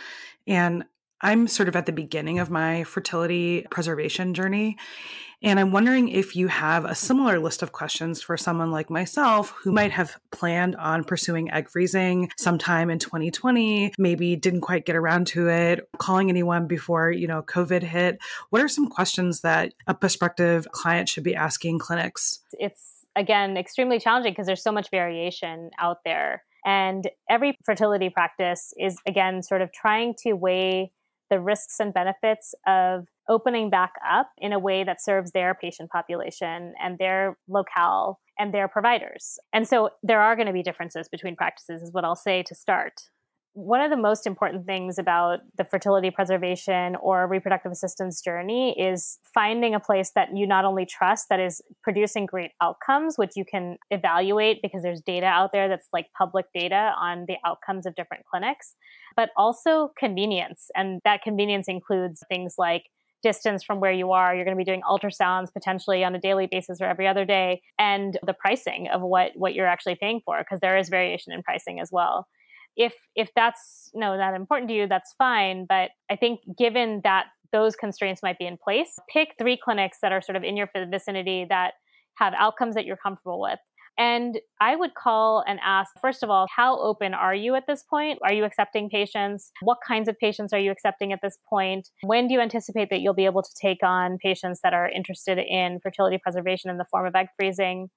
And 0.46 0.84
I'm 1.20 1.48
sort 1.48 1.68
of 1.68 1.76
at 1.76 1.86
the 1.86 1.92
beginning 1.92 2.38
of 2.38 2.50
my 2.50 2.84
fertility 2.84 3.66
preservation 3.70 4.34
journey. 4.34 4.76
And 5.40 5.60
I'm 5.60 5.70
wondering 5.70 6.08
if 6.08 6.34
you 6.34 6.48
have 6.48 6.84
a 6.84 6.96
similar 6.96 7.38
list 7.38 7.62
of 7.62 7.70
questions 7.70 8.20
for 8.20 8.36
someone 8.36 8.72
like 8.72 8.90
myself 8.90 9.54
who 9.62 9.70
might 9.70 9.92
have 9.92 10.18
planned 10.32 10.74
on 10.74 11.04
pursuing 11.04 11.50
egg 11.52 11.70
freezing 11.70 12.28
sometime 12.36 12.90
in 12.90 12.98
2020, 12.98 13.92
maybe 13.98 14.34
didn't 14.34 14.62
quite 14.62 14.84
get 14.84 14.96
around 14.96 15.28
to 15.28 15.48
it, 15.48 15.88
calling 15.98 16.28
anyone 16.28 16.66
before, 16.66 17.12
you 17.12 17.28
know, 17.28 17.42
COVID 17.42 17.84
hit. 17.84 18.18
What 18.50 18.62
are 18.62 18.68
some 18.68 18.88
questions 18.88 19.42
that 19.42 19.74
a 19.86 19.94
prospective 19.94 20.66
client 20.72 21.08
should 21.08 21.24
be 21.24 21.36
asking 21.36 21.78
clinics? 21.78 22.40
It's 22.52 23.06
again 23.14 23.56
extremely 23.56 24.00
challenging 24.00 24.32
because 24.32 24.46
there's 24.46 24.62
so 24.62 24.72
much 24.72 24.90
variation 24.90 25.70
out 25.78 25.98
there. 26.04 26.42
And 26.64 27.08
every 27.30 27.56
fertility 27.64 28.10
practice 28.10 28.72
is 28.76 28.96
again 29.06 29.42
sort 29.44 29.62
of 29.62 29.72
trying 29.72 30.14
to 30.24 30.32
weigh 30.32 30.92
the 31.30 31.40
risks 31.40 31.80
and 31.80 31.92
benefits 31.92 32.54
of 32.66 33.06
opening 33.28 33.70
back 33.70 33.92
up 34.08 34.30
in 34.38 34.52
a 34.52 34.58
way 34.58 34.84
that 34.84 35.02
serves 35.02 35.32
their 35.32 35.54
patient 35.54 35.90
population 35.90 36.72
and 36.82 36.98
their 36.98 37.36
locale 37.48 38.20
and 38.38 38.54
their 38.54 38.68
providers. 38.68 39.38
And 39.52 39.66
so 39.66 39.90
there 40.02 40.20
are 40.20 40.36
going 40.36 40.46
to 40.46 40.52
be 40.52 40.62
differences 40.62 41.08
between 41.08 41.36
practices, 41.36 41.82
is 41.82 41.92
what 41.92 42.04
I'll 42.04 42.16
say 42.16 42.42
to 42.44 42.54
start 42.54 42.94
one 43.58 43.80
of 43.80 43.90
the 43.90 43.96
most 43.96 44.26
important 44.26 44.66
things 44.66 44.98
about 44.98 45.40
the 45.56 45.64
fertility 45.64 46.10
preservation 46.10 46.94
or 46.96 47.26
reproductive 47.26 47.72
assistance 47.72 48.20
journey 48.22 48.78
is 48.78 49.18
finding 49.34 49.74
a 49.74 49.80
place 49.80 50.12
that 50.14 50.28
you 50.36 50.46
not 50.46 50.64
only 50.64 50.86
trust 50.86 51.26
that 51.28 51.40
is 51.40 51.60
producing 51.82 52.24
great 52.24 52.52
outcomes 52.60 53.18
which 53.18 53.32
you 53.34 53.44
can 53.44 53.76
evaluate 53.90 54.62
because 54.62 54.82
there's 54.82 55.00
data 55.00 55.26
out 55.26 55.50
there 55.52 55.68
that's 55.68 55.88
like 55.92 56.06
public 56.16 56.46
data 56.54 56.92
on 57.00 57.24
the 57.26 57.34
outcomes 57.44 57.84
of 57.84 57.94
different 57.96 58.24
clinics 58.30 58.74
but 59.18 59.30
also 59.36 59.90
convenience. 59.98 60.70
And 60.76 61.00
that 61.04 61.22
convenience 61.22 61.66
includes 61.66 62.22
things 62.28 62.54
like 62.56 62.84
distance 63.20 63.64
from 63.64 63.80
where 63.80 63.90
you 63.90 64.12
are. 64.12 64.32
You're 64.32 64.44
going 64.44 64.56
to 64.56 64.60
be 64.60 64.64
doing 64.64 64.82
ultrasounds 64.88 65.52
potentially 65.52 66.04
on 66.04 66.14
a 66.14 66.20
daily 66.20 66.46
basis 66.48 66.80
or 66.80 66.84
every 66.84 67.08
other 67.08 67.24
day 67.24 67.60
and 67.80 68.16
the 68.24 68.32
pricing 68.32 68.86
of 68.92 69.02
what 69.02 69.32
what 69.34 69.54
you're 69.54 69.66
actually 69.66 69.96
paying 69.96 70.20
for 70.24 70.38
because 70.38 70.60
there 70.60 70.78
is 70.78 70.88
variation 70.88 71.32
in 71.32 71.42
pricing 71.42 71.80
as 71.80 71.90
well 71.90 72.28
if 72.78 72.94
if 73.14 73.28
that's 73.36 73.90
you 73.92 74.00
know 74.00 74.16
not 74.16 74.34
important 74.34 74.70
to 74.70 74.74
you 74.74 74.86
that's 74.86 75.12
fine 75.18 75.66
but 75.68 75.90
i 76.10 76.16
think 76.16 76.40
given 76.56 77.00
that 77.04 77.26
those 77.52 77.76
constraints 77.76 78.22
might 78.22 78.38
be 78.38 78.46
in 78.46 78.56
place 78.56 78.96
pick 79.12 79.34
three 79.38 79.58
clinics 79.62 79.98
that 80.00 80.12
are 80.12 80.22
sort 80.22 80.36
of 80.36 80.42
in 80.42 80.56
your 80.56 80.70
vicinity 80.90 81.44
that 81.48 81.74
have 82.16 82.32
outcomes 82.38 82.74
that 82.74 82.86
you're 82.86 82.96
comfortable 82.96 83.40
with 83.40 83.58
and 83.98 84.38
I 84.60 84.76
would 84.76 84.94
call 84.94 85.42
and 85.44 85.58
ask, 85.60 85.90
first 86.00 86.22
of 86.22 86.30
all, 86.30 86.46
how 86.54 86.78
open 86.78 87.14
are 87.14 87.34
you 87.34 87.56
at 87.56 87.66
this 87.66 87.82
point? 87.82 88.20
Are 88.22 88.32
you 88.32 88.44
accepting 88.44 88.88
patients? 88.88 89.50
What 89.60 89.78
kinds 89.84 90.08
of 90.08 90.16
patients 90.20 90.52
are 90.52 90.58
you 90.58 90.70
accepting 90.70 91.12
at 91.12 91.18
this 91.20 91.36
point? 91.50 91.88
When 92.04 92.28
do 92.28 92.34
you 92.34 92.40
anticipate 92.40 92.90
that 92.90 93.00
you'll 93.00 93.12
be 93.12 93.24
able 93.24 93.42
to 93.42 93.50
take 93.60 93.82
on 93.82 94.18
patients 94.22 94.60
that 94.62 94.72
are 94.72 94.88
interested 94.88 95.36
in 95.38 95.80
fertility 95.82 96.16
preservation 96.22 96.70
in 96.70 96.78
the 96.78 96.84
form 96.84 97.06
of 97.06 97.16
egg 97.16 97.26
freezing? 97.36 97.90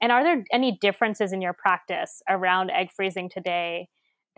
And 0.00 0.12
are 0.12 0.22
there 0.22 0.44
any 0.52 0.78
differences 0.80 1.32
in 1.32 1.42
your 1.42 1.54
practice 1.54 2.22
around 2.28 2.70
egg 2.70 2.90
freezing 2.94 3.28
today 3.28 3.88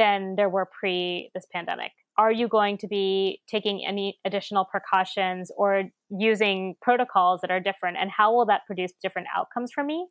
than 0.00 0.34
there 0.36 0.48
were 0.48 0.66
pre 0.80 1.30
this 1.34 1.44
pandemic? 1.52 1.92
Are 2.16 2.32
you 2.32 2.48
going 2.48 2.78
to 2.78 2.88
be 2.88 3.40
taking 3.48 3.84
any 3.86 4.18
additional 4.24 4.64
precautions 4.64 5.50
or 5.56 5.84
using 6.10 6.74
protocols 6.82 7.40
that 7.42 7.50
are 7.50 7.60
different? 7.60 7.98
And 8.00 8.10
how 8.10 8.34
will 8.34 8.46
that 8.46 8.62
produce 8.66 8.92
different 9.02 9.28
outcomes 9.36 9.70
for 9.72 9.84
me? 9.84 10.06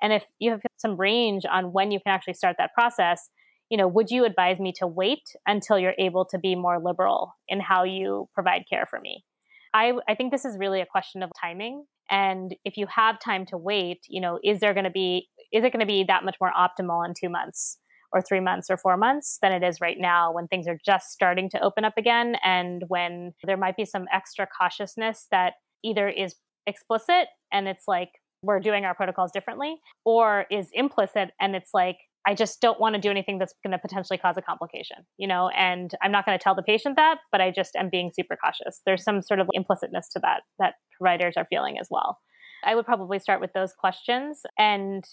And 0.00 0.12
if 0.12 0.24
you 0.38 0.50
have 0.50 0.60
some 0.76 0.96
range 0.96 1.44
on 1.50 1.72
when 1.72 1.90
you 1.90 1.98
can 2.00 2.14
actually 2.14 2.34
start 2.34 2.56
that 2.58 2.74
process, 2.74 3.30
you 3.70 3.78
know, 3.78 3.88
would 3.88 4.10
you 4.10 4.24
advise 4.24 4.58
me 4.60 4.72
to 4.78 4.86
wait 4.86 5.22
until 5.46 5.78
you're 5.78 5.94
able 5.98 6.26
to 6.26 6.38
be 6.38 6.54
more 6.54 6.78
liberal 6.78 7.34
in 7.48 7.60
how 7.60 7.84
you 7.84 8.28
provide 8.34 8.64
care 8.68 8.86
for 8.88 9.00
me? 9.00 9.24
I, 9.72 9.92
I 10.08 10.14
think 10.14 10.32
this 10.32 10.44
is 10.44 10.58
really 10.58 10.80
a 10.80 10.86
question 10.86 11.22
of 11.22 11.30
timing. 11.40 11.84
And 12.10 12.54
if 12.64 12.76
you 12.76 12.86
have 12.94 13.18
time 13.18 13.46
to 13.46 13.56
wait, 13.56 14.00
you 14.08 14.20
know, 14.20 14.38
is 14.44 14.60
there 14.60 14.74
going 14.74 14.84
to 14.84 14.90
be, 14.90 15.28
is 15.52 15.64
it 15.64 15.72
going 15.72 15.80
to 15.80 15.86
be 15.86 16.04
that 16.04 16.24
much 16.24 16.36
more 16.40 16.52
optimal 16.52 17.06
in 17.06 17.14
two 17.18 17.30
months? 17.30 17.78
Or 18.14 18.22
three 18.22 18.40
months 18.40 18.70
or 18.70 18.76
four 18.76 18.96
months 18.96 19.38
than 19.42 19.52
it 19.52 19.64
is 19.64 19.80
right 19.80 19.96
now 19.98 20.32
when 20.32 20.46
things 20.46 20.68
are 20.68 20.78
just 20.86 21.10
starting 21.10 21.50
to 21.50 21.60
open 21.60 21.84
up 21.84 21.94
again 21.98 22.36
and 22.44 22.84
when 22.86 23.34
there 23.42 23.56
might 23.56 23.76
be 23.76 23.84
some 23.84 24.06
extra 24.12 24.46
cautiousness 24.46 25.26
that 25.32 25.54
either 25.82 26.08
is 26.08 26.36
explicit 26.66 27.26
and 27.52 27.66
it's 27.66 27.84
like 27.88 28.10
we're 28.42 28.60
doing 28.60 28.84
our 28.84 28.94
protocols 28.94 29.32
differently 29.32 29.76
or 30.04 30.46
is 30.50 30.68
implicit 30.72 31.30
and 31.40 31.56
it's 31.56 31.70
like 31.74 31.96
I 32.26 32.34
just 32.34 32.62
don't 32.62 32.80
want 32.80 32.94
to 32.94 33.00
do 33.00 33.10
anything 33.10 33.38
that's 33.38 33.52
going 33.62 33.72
to 33.72 33.78
potentially 33.78 34.16
cause 34.16 34.36
a 34.38 34.42
complication, 34.42 35.04
you 35.18 35.28
know, 35.28 35.50
and 35.50 35.90
I'm 36.02 36.10
not 36.10 36.24
going 36.24 36.38
to 36.38 36.42
tell 36.42 36.54
the 36.54 36.62
patient 36.62 36.96
that, 36.96 37.18
but 37.30 37.42
I 37.42 37.50
just 37.50 37.76
am 37.76 37.90
being 37.90 38.10
super 38.14 38.34
cautious. 38.42 38.80
There's 38.86 39.04
some 39.04 39.20
sort 39.20 39.40
of 39.40 39.48
implicitness 39.54 40.08
to 40.12 40.20
that 40.20 40.42
that 40.58 40.76
providers 40.98 41.34
are 41.36 41.44
feeling 41.44 41.76
as 41.78 41.88
well. 41.90 42.18
I 42.64 42.74
would 42.74 42.86
probably 42.86 43.18
start 43.18 43.42
with 43.42 43.52
those 43.52 43.74
questions 43.74 44.40
and 44.58 45.04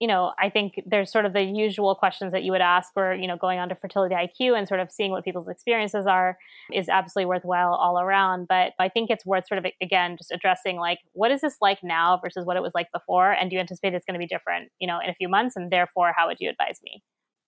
you 0.00 0.08
know, 0.08 0.32
I 0.38 0.50
think 0.50 0.82
there's 0.84 1.12
sort 1.12 1.26
of 1.26 1.32
the 1.32 1.42
usual 1.42 1.94
questions 1.94 2.32
that 2.32 2.42
you 2.42 2.50
would 2.52 2.60
ask 2.60 2.90
or, 2.96 3.14
you 3.14 3.28
know, 3.28 3.36
going 3.36 3.58
on 3.58 3.68
to 3.68 3.76
fertility 3.76 4.14
IQ 4.14 4.58
and 4.58 4.66
sort 4.66 4.80
of 4.80 4.90
seeing 4.90 5.12
what 5.12 5.24
people's 5.24 5.48
experiences 5.48 6.06
are 6.06 6.36
is 6.72 6.88
absolutely 6.88 7.28
worthwhile 7.28 7.74
all 7.74 8.00
around. 8.00 8.48
But 8.48 8.72
I 8.80 8.88
think 8.88 9.10
it's 9.10 9.24
worth 9.24 9.46
sort 9.46 9.58
of, 9.58 9.66
again, 9.80 10.16
just 10.18 10.32
addressing 10.32 10.76
like, 10.76 10.98
what 11.12 11.30
is 11.30 11.40
this 11.40 11.56
like 11.60 11.78
now 11.84 12.18
versus 12.22 12.44
what 12.44 12.56
it 12.56 12.62
was 12.62 12.72
like 12.74 12.88
before? 12.92 13.30
And 13.30 13.48
do 13.48 13.54
you 13.54 13.60
anticipate 13.60 13.94
it's 13.94 14.04
going 14.04 14.18
to 14.18 14.18
be 14.18 14.26
different, 14.26 14.70
you 14.80 14.88
know, 14.88 14.98
in 15.02 15.08
a 15.08 15.14
few 15.14 15.28
months? 15.28 15.54
And 15.56 15.70
therefore, 15.70 16.12
how 16.16 16.26
would 16.26 16.38
you 16.40 16.50
advise 16.50 16.80
me? 16.82 17.02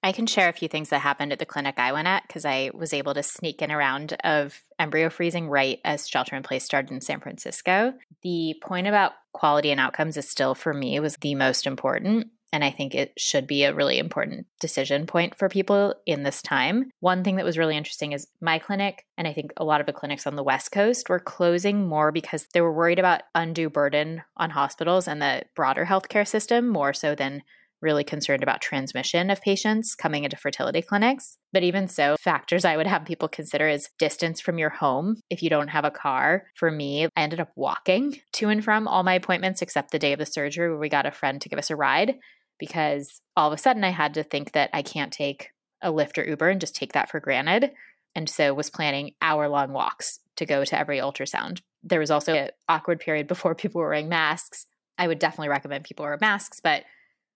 I 0.05 0.13
can 0.13 0.27
share 0.27 0.51
a 0.51 0.53
few 0.53 0.69
things 0.69 0.91
that 0.91 0.99
happened 0.99 1.33
at 1.33 1.39
the 1.39 1.47
clinic 1.47 1.77
I 1.79 1.91
went 1.91 2.07
at 2.07 2.25
because 2.27 2.45
I 2.45 2.71
was 2.75 2.93
able 2.93 3.15
to 3.15 3.23
sneak 3.23 3.63
in 3.63 3.71
a 3.71 3.77
round 3.77 4.15
of 4.23 4.61
embryo 4.79 5.09
freezing 5.09 5.49
right 5.49 5.81
as 5.83 6.07
shelter 6.07 6.37
in 6.37 6.43
place 6.43 6.63
started 6.63 6.91
in 6.93 7.01
San 7.01 7.21
Francisco. 7.21 7.95
The 8.23 8.55
point 8.63 8.87
about 8.87 9.13
quality 9.35 9.71
and 9.71 9.81
outcomes 9.81 10.17
is 10.17 10.29
still 10.29 10.55
for 10.55 10.73
me 10.73 10.99
was 11.01 11.17
the 11.19 11.35
most 11.35 11.67
important. 11.67 12.29
And 12.55 12.63
I 12.63 12.71
think 12.71 12.95
it 12.95 13.13
should 13.19 13.49
be 13.49 13.65
a 13.65 13.75
really 13.75 13.99
important 13.99 14.47
decision 14.61 15.07
point 15.07 15.35
for 15.35 15.49
people 15.49 15.97
in 16.07 16.23
this 16.23 16.41
time. 16.41 16.89
One 17.01 17.25
thing 17.25 17.35
that 17.35 17.45
was 17.45 17.59
really 17.59 17.77
interesting 17.77 18.13
is 18.13 18.29
my 18.41 18.61
clinic, 18.61 19.05
and 19.19 19.27
I 19.27 19.33
think 19.33 19.53
a 19.57 19.65
lot 19.65 19.81
of 19.81 19.87
the 19.87 19.93
clinics 19.93 20.25
on 20.25 20.37
the 20.37 20.45
West 20.45 20.71
Coast 20.71 21.09
were 21.09 21.19
closing 21.19 21.89
more 21.89 22.13
because 22.13 22.47
they 22.55 22.61
were 22.61 22.73
worried 22.73 23.01
about 23.01 23.23
undue 23.35 23.69
burden 23.69 24.23
on 24.37 24.51
hospitals 24.51 25.09
and 25.09 25.21
the 25.21 25.43
broader 25.57 25.85
healthcare 25.85 26.27
system 26.27 26.69
more 26.69 26.93
so 26.93 27.17
than 27.17 27.43
really 27.85 28.03
concerned 28.03 28.43
about 28.43 28.61
transmission 28.61 29.31
of 29.31 29.41
patients 29.41 29.95
coming 29.95 30.25
into 30.25 30.37
fertility 30.37 30.83
clinics. 30.83 31.37
But 31.53 31.63
even 31.63 31.87
so, 31.87 32.17
factors 32.19 32.65
I 32.65 32.77
would 32.77 32.89
have 32.89 33.05
people 33.05 33.29
consider 33.29 33.69
is 33.69 33.91
distance 33.99 34.41
from 34.41 34.59
your 34.59 34.71
home. 34.71 35.17
If 35.31 35.43
you 35.43 35.51
don't 35.51 35.69
have 35.69 35.85
a 35.85 35.91
car, 35.91 36.47
for 36.57 36.71
me, 36.71 37.05
I 37.05 37.23
ended 37.23 37.41
up 37.41 37.53
walking 37.55 38.21
to 38.33 38.49
and 38.49 38.65
from 38.65 38.89
all 38.89 39.05
my 39.05 39.15
appointments 39.15 39.63
except 39.63 39.93
the 39.93 39.99
day 40.01 40.13
of 40.13 40.19
the 40.19 40.27
surgery 40.27 40.69
where 40.69 40.79
we 40.79 40.89
got 40.89 41.07
a 41.07 41.13
friend 41.13 41.41
to 41.41 41.49
give 41.49 41.59
us 41.59 41.71
a 41.71 41.77
ride 41.77 42.17
because 42.59 43.21
all 43.37 43.53
of 43.53 43.57
a 43.57 43.61
sudden 43.61 43.85
I 43.85 43.91
had 43.91 44.15
to 44.15 44.23
think 44.23 44.53
that 44.53 44.71
I 44.73 44.83
can't 44.83 45.13
take 45.13 45.51
a 45.83 45.93
Lyft 45.93 46.19
or 46.19 46.27
Uber 46.27 46.49
and 46.49 46.61
just 46.61 46.75
take 46.75 46.95
that 46.95 47.11
for 47.11 47.21
granted. 47.21 47.73
And 48.15 48.29
so 48.29 48.55
was 48.55 48.71
planning 48.71 49.13
hour 49.21 49.49
long 49.49 49.73
walks 49.73 50.21
to 50.37 50.47
go 50.47 50.65
to 50.65 50.79
every 50.79 50.99
ultrasound. 50.99 51.61
There 51.83 52.01
was 52.01 52.11
also 52.11 52.35
an 52.35 52.51
awkward 52.69 53.01
period 53.01 53.27
before 53.27 53.55
people 53.55 53.81
were 53.81 53.89
wearing 53.89 54.09
masks. 54.09 54.67
I 54.97 55.07
would 55.07 55.19
definitely 55.19 55.49
recommend 55.49 55.85
people 55.85 56.05
wear 56.05 56.17
masks, 56.21 56.61
but 56.63 56.85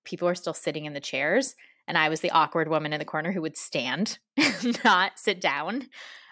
people 0.08 0.26
were 0.26 0.34
still 0.34 0.54
sitting 0.54 0.86
in 0.86 0.94
the 0.94 1.00
chairs. 1.00 1.54
And 1.86 1.96
I 1.96 2.08
was 2.08 2.20
the 2.20 2.30
awkward 2.30 2.68
woman 2.68 2.92
in 2.92 2.98
the 2.98 3.04
corner 3.04 3.32
who 3.32 3.42
would 3.42 3.56
stand, 3.56 4.18
not 4.84 5.18
sit 5.18 5.40
down. 5.40 5.88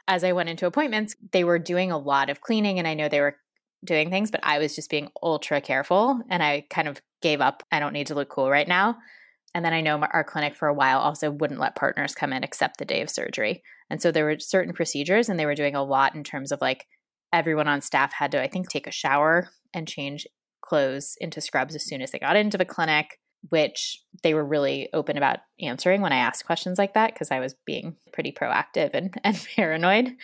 As 0.08 0.22
I 0.22 0.32
went 0.32 0.48
into 0.48 0.66
appointments, 0.66 1.16
they 1.32 1.44
were 1.44 1.58
doing 1.58 1.90
a 1.90 1.98
lot 1.98 2.30
of 2.30 2.40
cleaning, 2.40 2.78
and 2.78 2.86
I 2.86 2.94
know 2.94 3.08
they 3.08 3.20
were 3.20 3.36
doing 3.84 4.10
things, 4.10 4.30
but 4.30 4.40
I 4.42 4.58
was 4.58 4.74
just 4.74 4.90
being 4.90 5.08
ultra 5.22 5.60
careful 5.60 6.20
and 6.28 6.42
I 6.42 6.66
kind 6.70 6.88
of 6.88 7.00
gave 7.22 7.40
up. 7.40 7.62
I 7.70 7.78
don't 7.78 7.92
need 7.92 8.08
to 8.08 8.14
look 8.14 8.28
cool 8.28 8.50
right 8.50 8.68
now. 8.68 8.96
And 9.54 9.64
then 9.64 9.72
I 9.72 9.80
know 9.80 9.98
our 9.98 10.24
clinic 10.24 10.54
for 10.54 10.68
a 10.68 10.74
while 10.74 10.98
also 10.98 11.30
wouldn't 11.30 11.60
let 11.60 11.76
partners 11.76 12.14
come 12.14 12.32
in 12.32 12.44
except 12.44 12.78
the 12.78 12.84
day 12.84 13.00
of 13.00 13.08
surgery. 13.08 13.62
And 13.88 14.02
so 14.02 14.10
there 14.10 14.24
were 14.24 14.38
certain 14.38 14.74
procedures 14.74 15.28
and 15.28 15.38
they 15.38 15.46
were 15.46 15.54
doing 15.54 15.74
a 15.74 15.84
lot 15.84 16.14
in 16.14 16.24
terms 16.24 16.52
of 16.52 16.60
like 16.60 16.86
everyone 17.32 17.68
on 17.68 17.80
staff 17.80 18.12
had 18.12 18.32
to, 18.32 18.42
I 18.42 18.48
think, 18.48 18.68
take 18.68 18.86
a 18.86 18.90
shower 18.92 19.48
and 19.72 19.88
change 19.88 20.26
clothes 20.60 21.16
into 21.20 21.40
scrubs 21.40 21.74
as 21.74 21.86
soon 21.86 22.02
as 22.02 22.10
they 22.10 22.18
got 22.18 22.36
into 22.36 22.58
the 22.58 22.64
clinic, 22.64 23.18
which 23.48 24.02
they 24.22 24.34
were 24.34 24.44
really 24.44 24.88
open 24.92 25.16
about 25.16 25.40
answering 25.60 26.00
when 26.00 26.12
I 26.12 26.18
asked 26.18 26.46
questions 26.46 26.78
like 26.78 26.94
that 26.94 27.12
because 27.12 27.30
I 27.30 27.40
was 27.40 27.54
being 27.64 27.96
pretty 28.12 28.32
proactive 28.32 28.90
and, 28.94 29.14
and 29.24 29.46
paranoid. 29.56 30.16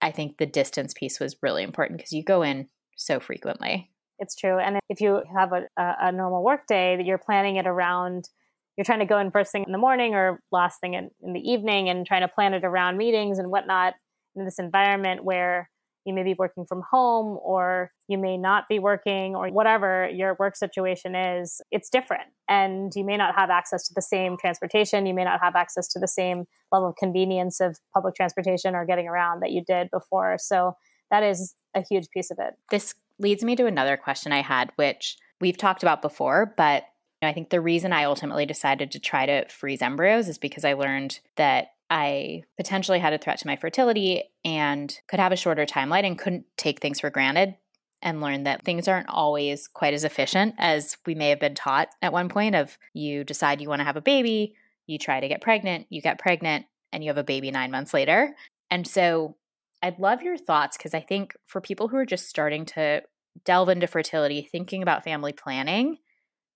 I 0.00 0.10
think 0.10 0.38
the 0.38 0.46
distance 0.46 0.94
piece 0.94 1.20
was 1.20 1.36
really 1.42 1.62
important 1.62 1.98
because 1.98 2.12
you 2.12 2.24
go 2.24 2.42
in 2.42 2.68
so 2.96 3.20
frequently. 3.20 3.90
It's 4.18 4.36
true. 4.36 4.58
And 4.58 4.78
if 4.88 5.00
you 5.00 5.22
have 5.36 5.52
a, 5.52 5.66
a 5.76 6.12
normal 6.12 6.44
work 6.44 6.66
day 6.66 6.96
that 6.96 7.06
you're 7.06 7.18
planning 7.18 7.56
it 7.56 7.66
around, 7.66 8.28
you're 8.76 8.84
trying 8.84 9.00
to 9.00 9.06
go 9.06 9.18
in 9.18 9.30
first 9.30 9.52
thing 9.52 9.64
in 9.66 9.72
the 9.72 9.78
morning 9.78 10.14
or 10.14 10.40
last 10.50 10.80
thing 10.80 10.94
in, 10.94 11.10
in 11.22 11.32
the 11.32 11.40
evening 11.40 11.88
and 11.88 12.06
trying 12.06 12.22
to 12.22 12.28
plan 12.28 12.54
it 12.54 12.64
around 12.64 12.96
meetings 12.96 13.38
and 13.38 13.50
whatnot 13.50 13.94
in 14.36 14.44
this 14.44 14.58
environment 14.58 15.24
where 15.24 15.68
you 16.04 16.12
may 16.12 16.22
be 16.22 16.34
working 16.38 16.64
from 16.66 16.82
home 16.90 17.38
or 17.42 17.90
you 18.08 18.18
may 18.18 18.36
not 18.36 18.68
be 18.68 18.78
working 18.78 19.34
or 19.36 19.48
whatever 19.48 20.08
your 20.12 20.36
work 20.38 20.56
situation 20.56 21.14
is, 21.14 21.60
it's 21.70 21.88
different. 21.88 22.28
And 22.48 22.92
you 22.94 23.04
may 23.04 23.16
not 23.16 23.34
have 23.36 23.50
access 23.50 23.86
to 23.88 23.94
the 23.94 24.02
same 24.02 24.36
transportation. 24.38 25.06
You 25.06 25.14
may 25.14 25.24
not 25.24 25.40
have 25.40 25.54
access 25.54 25.88
to 25.88 25.98
the 25.98 26.08
same 26.08 26.44
level 26.70 26.88
of 26.88 26.96
convenience 26.96 27.60
of 27.60 27.78
public 27.94 28.14
transportation 28.14 28.74
or 28.74 28.84
getting 28.84 29.08
around 29.08 29.40
that 29.40 29.52
you 29.52 29.62
did 29.66 29.90
before. 29.90 30.36
So 30.38 30.76
that 31.10 31.22
is 31.22 31.54
a 31.74 31.82
huge 31.88 32.08
piece 32.10 32.30
of 32.30 32.38
it. 32.40 32.54
This 32.70 32.94
leads 33.18 33.44
me 33.44 33.56
to 33.56 33.66
another 33.66 33.96
question 33.96 34.32
I 34.32 34.42
had, 34.42 34.72
which 34.76 35.16
we've 35.40 35.56
talked 35.56 35.82
about 35.82 36.02
before, 36.02 36.54
but 36.56 36.84
I 37.22 37.32
think 37.32 37.50
the 37.50 37.60
reason 37.60 37.92
I 37.92 38.04
ultimately 38.04 38.46
decided 38.46 38.90
to 38.92 38.98
try 38.98 39.26
to 39.26 39.48
freeze 39.48 39.82
embryos 39.82 40.28
is 40.28 40.38
because 40.38 40.64
I 40.64 40.72
learned 40.72 41.20
that 41.36 41.71
I 41.92 42.44
potentially 42.56 43.00
had 43.00 43.12
a 43.12 43.18
threat 43.18 43.38
to 43.40 43.46
my 43.46 43.56
fertility 43.56 44.22
and 44.46 44.98
could 45.08 45.20
have 45.20 45.30
a 45.30 45.36
shorter 45.36 45.66
timeline 45.66 46.06
and 46.06 46.18
couldn't 46.18 46.46
take 46.56 46.80
things 46.80 47.00
for 47.00 47.10
granted 47.10 47.54
and 48.00 48.22
learn 48.22 48.44
that 48.44 48.64
things 48.64 48.88
aren't 48.88 49.10
always 49.10 49.68
quite 49.68 49.92
as 49.92 50.02
efficient 50.02 50.54
as 50.56 50.96
we 51.04 51.14
may 51.14 51.28
have 51.28 51.38
been 51.38 51.54
taught 51.54 51.90
at 52.00 52.14
one 52.14 52.30
point 52.30 52.54
of 52.54 52.78
you 52.94 53.24
decide 53.24 53.60
you 53.60 53.68
want 53.68 53.80
to 53.80 53.84
have 53.84 53.98
a 53.98 54.00
baby, 54.00 54.54
you 54.86 54.96
try 54.96 55.20
to 55.20 55.28
get 55.28 55.42
pregnant, 55.42 55.86
you 55.90 56.00
get 56.00 56.18
pregnant 56.18 56.64
and 56.94 57.04
you 57.04 57.10
have 57.10 57.18
a 57.18 57.22
baby 57.22 57.50
9 57.50 57.70
months 57.70 57.92
later. 57.92 58.34
And 58.70 58.88
so 58.88 59.36
I'd 59.82 59.98
love 59.98 60.22
your 60.22 60.38
thoughts 60.38 60.78
because 60.78 60.94
I 60.94 61.00
think 61.00 61.34
for 61.44 61.60
people 61.60 61.88
who 61.88 61.98
are 61.98 62.06
just 62.06 62.26
starting 62.26 62.64
to 62.66 63.02
delve 63.44 63.68
into 63.68 63.86
fertility, 63.86 64.48
thinking 64.50 64.82
about 64.82 65.04
family 65.04 65.34
planning 65.34 65.98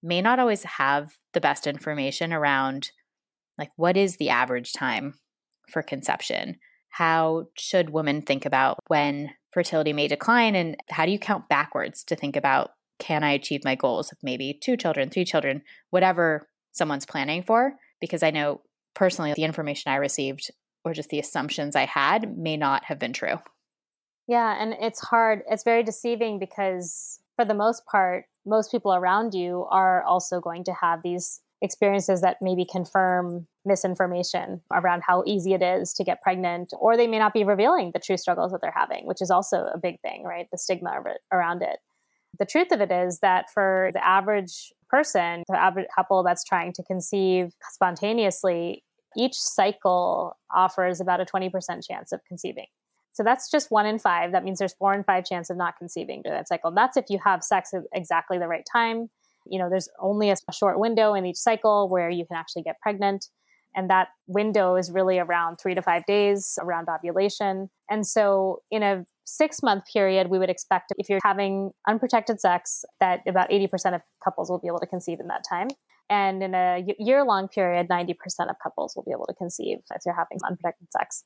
may 0.03 0.22
not 0.22 0.38
always 0.38 0.64
have 0.64 1.12
the 1.35 1.42
best 1.42 1.66
information 1.66 2.33
around 2.33 2.90
like 3.59 3.70
what 3.77 3.99
is 3.99 4.16
the 4.16 4.31
average 4.31 4.72
time 4.72 5.12
for 5.68 5.83
conception? 5.83 6.57
How 6.90 7.46
should 7.57 7.90
women 7.90 8.22
think 8.22 8.46
about 8.46 8.79
when 8.88 9.31
fertility 9.52 9.92
may 9.92 10.09
decline 10.09 10.55
and 10.55 10.76
how 10.90 11.07
do 11.07 11.12
you 11.12 11.18
count 11.18 11.48
backwards 11.48 12.05
to 12.05 12.16
think 12.16 12.37
about 12.37 12.70
can 12.98 13.22
I 13.22 13.33
achieve 13.33 13.64
my 13.64 13.74
goals 13.74 14.11
of 14.12 14.18
maybe 14.22 14.59
two 14.62 14.76
children, 14.76 15.11
three 15.11 15.24
children, 15.24 15.62
whatever 15.90 16.48
someone's 16.72 17.07
planning 17.07 17.42
for? 17.42 17.74
Because 18.00 18.22
I 18.22 18.31
know 18.31 18.62
personally 18.94 19.35
the 19.35 19.44
information 19.44 19.92
I 19.92 19.96
received 19.96 20.50
or 20.85 20.94
just 20.94 21.11
the 21.11 21.18
assumptions 21.18 21.76
I 21.76 21.85
had 21.85 22.38
may 22.38 22.57
not 22.57 22.85
have 22.85 22.98
been 22.98 23.12
true. 23.12 23.38
Yeah, 24.29 24.61
and 24.61 24.74
it's 24.81 25.00
hard. 25.00 25.42
It's 25.48 25.64
very 25.64 25.83
deceiving 25.83 26.38
because 26.38 27.20
for 27.37 27.44
the 27.44 27.55
most 27.55 27.85
part, 27.87 28.24
most 28.44 28.70
people 28.70 28.94
around 28.94 29.35
you 29.35 29.66
are 29.70 30.02
also 30.05 30.40
going 30.40 30.64
to 30.64 30.72
have 30.72 31.02
these 31.02 31.40
experiences 31.62 32.21
that 32.21 32.37
maybe 32.40 32.66
confirm 32.71 33.47
misinformation 33.64 34.61
around 34.73 35.03
how 35.07 35.23
easy 35.27 35.55
it 35.55 35.62
is 35.62 35.92
to 35.95 36.05
get 36.05 36.23
pregnant, 36.23 36.73
or 36.79 36.97
they 36.97 37.07
may 37.07 37.19
not 37.19 37.33
be 37.33 37.45
revealing 37.45 37.90
the 37.92 37.99
true 37.99 38.16
struggles 38.16 38.53
that 38.53 38.61
they're 38.61 38.75
having, 38.75 39.07
which 39.07 39.23
is 39.23 39.31
also 39.31 39.66
a 39.73 39.79
big 39.79 40.01
thing, 40.01 40.25
right? 40.25 40.49
The 40.53 40.59
stigma 40.59 41.03
around 41.33 41.62
it. 41.62 41.79
The 42.38 42.47
truth 42.47 42.71
of 42.73 42.81
it 42.81 42.92
is 42.92 43.21
that 43.21 43.51
for 43.53 43.90
the 43.95 44.07
average 44.07 44.73
person, 44.90 45.42
the 45.49 45.59
average 45.59 45.87
couple 45.95 46.23
that's 46.23 46.45
trying 46.45 46.73
to 46.75 46.83
conceive 46.83 47.53
spontaneously, 47.71 48.85
each 49.16 49.35
cycle 49.35 50.37
offers 50.55 51.01
about 51.01 51.21
a 51.21 51.25
20% 51.25 51.51
chance 51.88 52.12
of 52.12 52.21
conceiving. 52.29 52.66
So 53.14 53.23
that's 53.23 53.51
just 53.51 53.71
one 53.71 53.87
in 53.87 53.99
five. 53.99 54.33
That 54.33 54.45
means 54.45 54.59
there's 54.59 54.75
four 54.75 54.92
in 54.92 55.03
five 55.03 55.25
chance 55.25 55.49
of 55.49 55.57
not 55.57 55.79
conceiving 55.79 56.21
during 56.23 56.38
that 56.38 56.49
cycle. 56.49 56.71
That's 56.71 56.99
if 56.99 57.07
you 57.09 57.19
have 57.25 57.42
sex 57.42 57.73
at 57.73 57.85
exactly 57.95 58.37
the 58.37 58.47
right 58.47 58.66
time. 58.71 59.09
You 59.50 59.59
know, 59.59 59.68
there's 59.70 59.88
only 60.00 60.30
a 60.30 60.37
short 60.52 60.78
window 60.78 61.14
in 61.14 61.26
each 61.26 61.37
cycle 61.37 61.88
where 61.88 62.11
you 62.11 62.24
can 62.26 62.37
actually 62.37 62.62
get 62.62 62.80
pregnant. 62.80 63.26
And 63.74 63.90
that 63.90 64.09
window 64.26 64.76
is 64.76 64.90
really 64.90 65.18
around 65.18 65.56
three 65.56 65.74
to 65.74 65.82
five 65.82 66.06
days 66.06 66.59
around 66.62 66.88
ovulation. 66.88 67.68
And 67.90 68.06
so, 68.06 68.62
in 68.70 68.82
a 68.82 69.04
six 69.26 69.62
month 69.62 69.85
period, 69.92 70.30
we 70.30 70.38
would 70.38 70.48
expect 70.48 70.94
if 70.96 71.11
you're 71.11 71.20
having 71.22 71.72
unprotected 71.87 72.40
sex, 72.40 72.85
that 73.00 73.20
about 73.28 73.50
80% 73.50 73.94
of 73.94 74.00
couples 74.24 74.48
will 74.48 74.59
be 74.59 74.68
able 74.68 74.78
to 74.78 74.87
conceive 74.87 75.20
in 75.20 75.26
that 75.26 75.44
time. 75.48 75.68
And 76.09 76.42
in 76.42 76.54
a 76.54 76.85
year 76.98 77.24
long 77.24 77.48
period, 77.48 77.88
90% 77.88 78.14
of 78.48 78.56
couples 78.62 78.94
will 78.96 79.02
be 79.02 79.11
able 79.11 79.26
to 79.26 79.35
conceive 79.35 79.78
if 79.94 80.02
you're 80.06 80.14
having 80.14 80.38
unprotected 80.46 80.88
sex. 80.92 81.24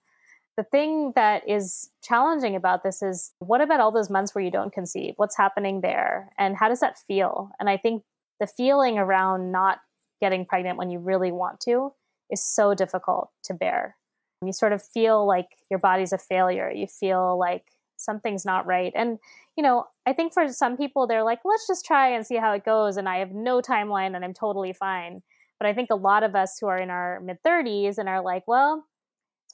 The 0.57 0.65
thing 0.65 1.13
that 1.17 1.49
is 1.49 1.91
challenging 2.03 2.55
about 2.55 2.83
this 2.83 3.03
is 3.03 3.33
what 3.39 3.61
about 3.61 3.81
all 3.81 3.93
those 3.93 4.11
months 4.11 4.35
where 4.35 4.45
you 4.45 4.51
don't 4.51 4.73
conceive? 4.73 5.15
What's 5.17 5.37
happening 5.37 5.81
there? 5.81 6.31
And 6.39 6.57
how 6.57 6.69
does 6.69 6.81
that 6.81 6.99
feel? 6.99 7.51
And 7.59 7.71
I 7.71 7.77
think 7.77 8.03
the 8.41 8.47
feeling 8.47 8.99
around 8.99 9.53
not 9.53 9.79
getting 10.21 10.45
pregnant 10.45 10.77
when 10.77 10.91
you 10.91 10.99
really 10.99 11.33
want 11.33 11.61
to 11.61 11.93
is 12.31 12.43
so 12.43 12.75
difficult 12.75 13.31
to 13.45 13.55
bear. 13.55 13.97
You 14.45 14.53
sort 14.53 14.73
of 14.73 14.83
feel 14.83 15.27
like 15.27 15.49
your 15.71 15.79
body's 15.79 16.13
a 16.13 16.19
failure. 16.19 16.71
You 16.71 16.87
feel 16.87 17.39
like 17.39 17.65
something's 17.97 18.45
not 18.45 18.67
right. 18.67 18.93
And, 18.95 19.19
you 19.57 19.63
know, 19.63 19.87
I 20.07 20.13
think 20.13 20.33
for 20.33 20.49
some 20.49 20.77
people, 20.77 21.07
they're 21.07 21.23
like, 21.23 21.41
let's 21.45 21.67
just 21.67 21.85
try 21.85 22.11
and 22.11 22.27
see 22.27 22.37
how 22.37 22.53
it 22.53 22.65
goes. 22.65 22.97
And 22.97 23.09
I 23.09 23.19
have 23.19 23.33
no 23.33 23.61
timeline 23.61 24.17
and 24.17 24.25
I'm 24.25 24.35
totally 24.35 24.73
fine. 24.73 25.23
But 25.59 25.69
I 25.69 25.75
think 25.75 25.91
a 25.91 25.97
lot 25.97 26.23
of 26.23 26.35
us 26.35 26.57
who 26.59 26.69
are 26.69 26.79
in 26.79 26.89
our 26.89 27.21
mid 27.21 27.39
30s 27.47 27.99
and 27.99 28.09
are 28.09 28.23
like, 28.23 28.45
well, 28.47 28.87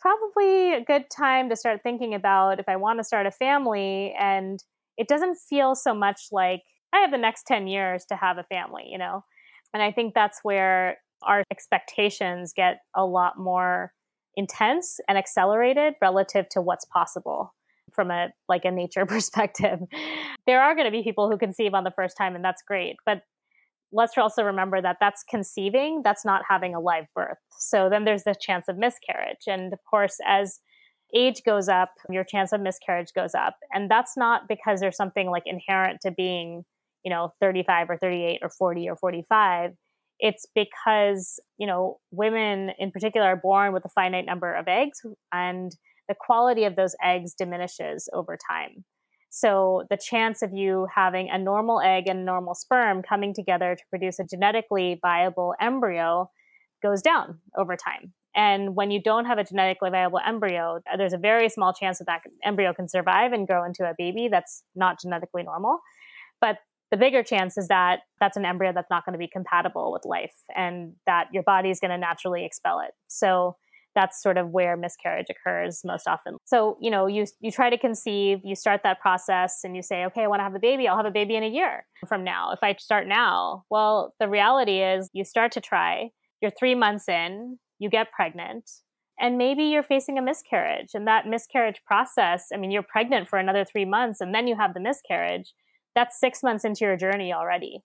probably 0.00 0.74
a 0.74 0.84
good 0.84 1.10
time 1.10 1.48
to 1.50 1.56
start 1.56 1.80
thinking 1.82 2.14
about 2.14 2.60
if 2.60 2.68
I 2.68 2.76
want 2.76 2.98
to 2.98 3.04
start 3.04 3.26
a 3.26 3.30
family. 3.30 4.14
And 4.18 4.62
it 4.96 5.08
doesn't 5.08 5.36
feel 5.36 5.74
so 5.74 5.94
much 5.94 6.28
like 6.32 6.62
I 6.92 7.00
have 7.00 7.10
the 7.10 7.18
next 7.18 7.46
10 7.46 7.66
years 7.66 8.04
to 8.06 8.16
have 8.16 8.38
a 8.38 8.44
family, 8.44 8.84
you 8.90 8.98
know? 8.98 9.24
And 9.74 9.82
I 9.82 9.92
think 9.92 10.14
that's 10.14 10.40
where 10.42 10.98
our 11.22 11.42
expectations 11.50 12.52
get 12.54 12.80
a 12.94 13.04
lot 13.04 13.38
more 13.38 13.92
intense 14.36 15.00
and 15.08 15.16
accelerated 15.16 15.94
relative 16.00 16.48
to 16.50 16.60
what's 16.60 16.84
possible 16.84 17.54
from 17.92 18.10
a 18.10 18.28
like 18.48 18.64
a 18.64 18.70
nature 18.70 19.06
perspective. 19.06 19.80
There 20.46 20.62
are 20.62 20.74
going 20.74 20.86
to 20.86 20.90
be 20.90 21.02
people 21.02 21.30
who 21.30 21.38
conceive 21.38 21.74
on 21.74 21.84
the 21.84 21.90
first 21.90 22.16
time 22.16 22.34
and 22.34 22.44
that's 22.44 22.62
great, 22.62 22.96
but 23.04 23.22
let's 23.92 24.16
also 24.18 24.42
remember 24.42 24.82
that 24.82 24.96
that's 25.00 25.24
conceiving, 25.28 26.02
that's 26.02 26.24
not 26.24 26.42
having 26.48 26.74
a 26.74 26.80
live 26.80 27.06
birth. 27.14 27.38
So 27.58 27.88
then 27.88 28.04
there's 28.04 28.24
the 28.24 28.34
chance 28.40 28.66
of 28.68 28.76
miscarriage. 28.76 29.46
And 29.46 29.72
of 29.72 29.78
course, 29.88 30.18
as 30.26 30.60
age 31.14 31.42
goes 31.44 31.68
up, 31.68 31.90
your 32.10 32.24
chance 32.24 32.52
of 32.52 32.60
miscarriage 32.60 33.12
goes 33.14 33.34
up. 33.34 33.56
And 33.72 33.90
that's 33.90 34.16
not 34.16 34.48
because 34.48 34.80
there's 34.80 34.96
something 34.96 35.30
like 35.30 35.44
inherent 35.46 36.00
to 36.02 36.10
being, 36.10 36.64
you 37.04 37.10
know, 37.10 37.32
35 37.40 37.90
or 37.90 37.96
38 37.96 38.40
or 38.42 38.50
40 38.50 38.88
or 38.88 38.96
45. 38.96 39.72
It's 40.18 40.46
because, 40.54 41.38
you 41.58 41.66
know, 41.66 41.98
women 42.10 42.70
in 42.78 42.90
particular 42.90 43.28
are 43.28 43.36
born 43.36 43.72
with 43.72 43.84
a 43.84 43.90
finite 43.90 44.26
number 44.26 44.52
of 44.54 44.66
eggs 44.66 44.98
and 45.32 45.72
the 46.08 46.14
quality 46.18 46.64
of 46.64 46.76
those 46.76 46.94
eggs 47.02 47.34
diminishes 47.34 48.08
over 48.12 48.36
time. 48.50 48.84
So 49.30 49.84
the 49.90 49.96
chance 49.96 50.42
of 50.42 50.52
you 50.52 50.86
having 50.94 51.28
a 51.30 51.38
normal 51.38 51.80
egg 51.80 52.04
and 52.06 52.24
normal 52.24 52.54
sperm 52.54 53.02
coming 53.02 53.34
together 53.34 53.76
to 53.76 53.82
produce 53.90 54.18
a 54.18 54.24
genetically 54.24 54.98
viable 55.02 55.54
embryo 55.60 56.30
goes 56.82 57.02
down 57.02 57.40
over 57.56 57.76
time. 57.76 58.12
And 58.34 58.76
when 58.76 58.90
you 58.90 59.02
don't 59.02 59.24
have 59.24 59.38
a 59.38 59.44
genetically 59.44 59.90
viable 59.90 60.20
embryo, 60.24 60.80
there's 60.96 61.14
a 61.14 61.18
very 61.18 61.48
small 61.48 61.72
chance 61.72 61.98
that 61.98 62.06
that 62.06 62.20
embryo 62.44 62.74
can 62.74 62.88
survive 62.88 63.32
and 63.32 63.46
grow 63.46 63.64
into 63.64 63.84
a 63.84 63.94
baby 63.96 64.28
that's 64.30 64.62
not 64.74 65.00
genetically 65.00 65.42
normal. 65.42 65.78
But 66.40 66.58
the 66.90 66.98
bigger 66.98 67.22
chance 67.22 67.56
is 67.56 67.68
that 67.68 68.00
that's 68.20 68.36
an 68.36 68.44
embryo 68.44 68.72
that's 68.74 68.90
not 68.90 69.04
going 69.04 69.14
to 69.14 69.18
be 69.18 69.28
compatible 69.28 69.90
with 69.90 70.04
life 70.04 70.34
and 70.54 70.92
that 71.06 71.28
your 71.32 71.42
body 71.42 71.70
is 71.70 71.80
going 71.80 71.90
to 71.90 71.98
naturally 71.98 72.44
expel 72.44 72.80
it. 72.80 72.92
So 73.08 73.56
that's 73.96 74.22
sort 74.22 74.38
of 74.38 74.50
where 74.50 74.76
miscarriage 74.76 75.26
occurs 75.30 75.80
most 75.84 76.06
often. 76.06 76.36
So, 76.44 76.78
you 76.80 76.90
know, 76.90 77.06
you 77.06 77.26
you 77.40 77.50
try 77.50 77.70
to 77.70 77.78
conceive, 77.78 78.38
you 78.44 78.54
start 78.54 78.82
that 78.84 79.00
process 79.00 79.64
and 79.64 79.74
you 79.74 79.82
say, 79.82 80.04
"Okay, 80.06 80.22
I 80.22 80.28
want 80.28 80.40
to 80.40 80.44
have 80.44 80.54
a 80.54 80.60
baby. 80.60 80.86
I'll 80.86 80.96
have 80.98 81.06
a 81.06 81.10
baby 81.10 81.34
in 81.34 81.42
a 81.42 81.48
year 81.48 81.86
from 82.08 82.22
now 82.22 82.52
if 82.52 82.60
I 82.62 82.76
start 82.78 83.08
now." 83.08 83.64
Well, 83.70 84.14
the 84.20 84.28
reality 84.28 84.80
is 84.82 85.10
you 85.12 85.24
start 85.24 85.50
to 85.52 85.60
try, 85.60 86.10
you're 86.40 86.52
3 86.52 86.76
months 86.76 87.08
in, 87.08 87.58
you 87.78 87.90
get 87.90 88.12
pregnant, 88.12 88.70
and 89.18 89.38
maybe 89.38 89.64
you're 89.64 89.82
facing 89.82 90.18
a 90.18 90.22
miscarriage. 90.22 90.90
And 90.94 91.06
that 91.06 91.26
miscarriage 91.26 91.82
process, 91.86 92.48
I 92.52 92.58
mean, 92.58 92.70
you're 92.70 92.82
pregnant 92.82 93.28
for 93.28 93.38
another 93.38 93.64
3 93.64 93.84
months 93.84 94.20
and 94.20 94.34
then 94.34 94.46
you 94.46 94.56
have 94.56 94.74
the 94.74 94.80
miscarriage. 94.80 95.54
That's 95.94 96.20
6 96.20 96.42
months 96.42 96.64
into 96.64 96.84
your 96.84 96.96
journey 96.96 97.32
already. 97.32 97.82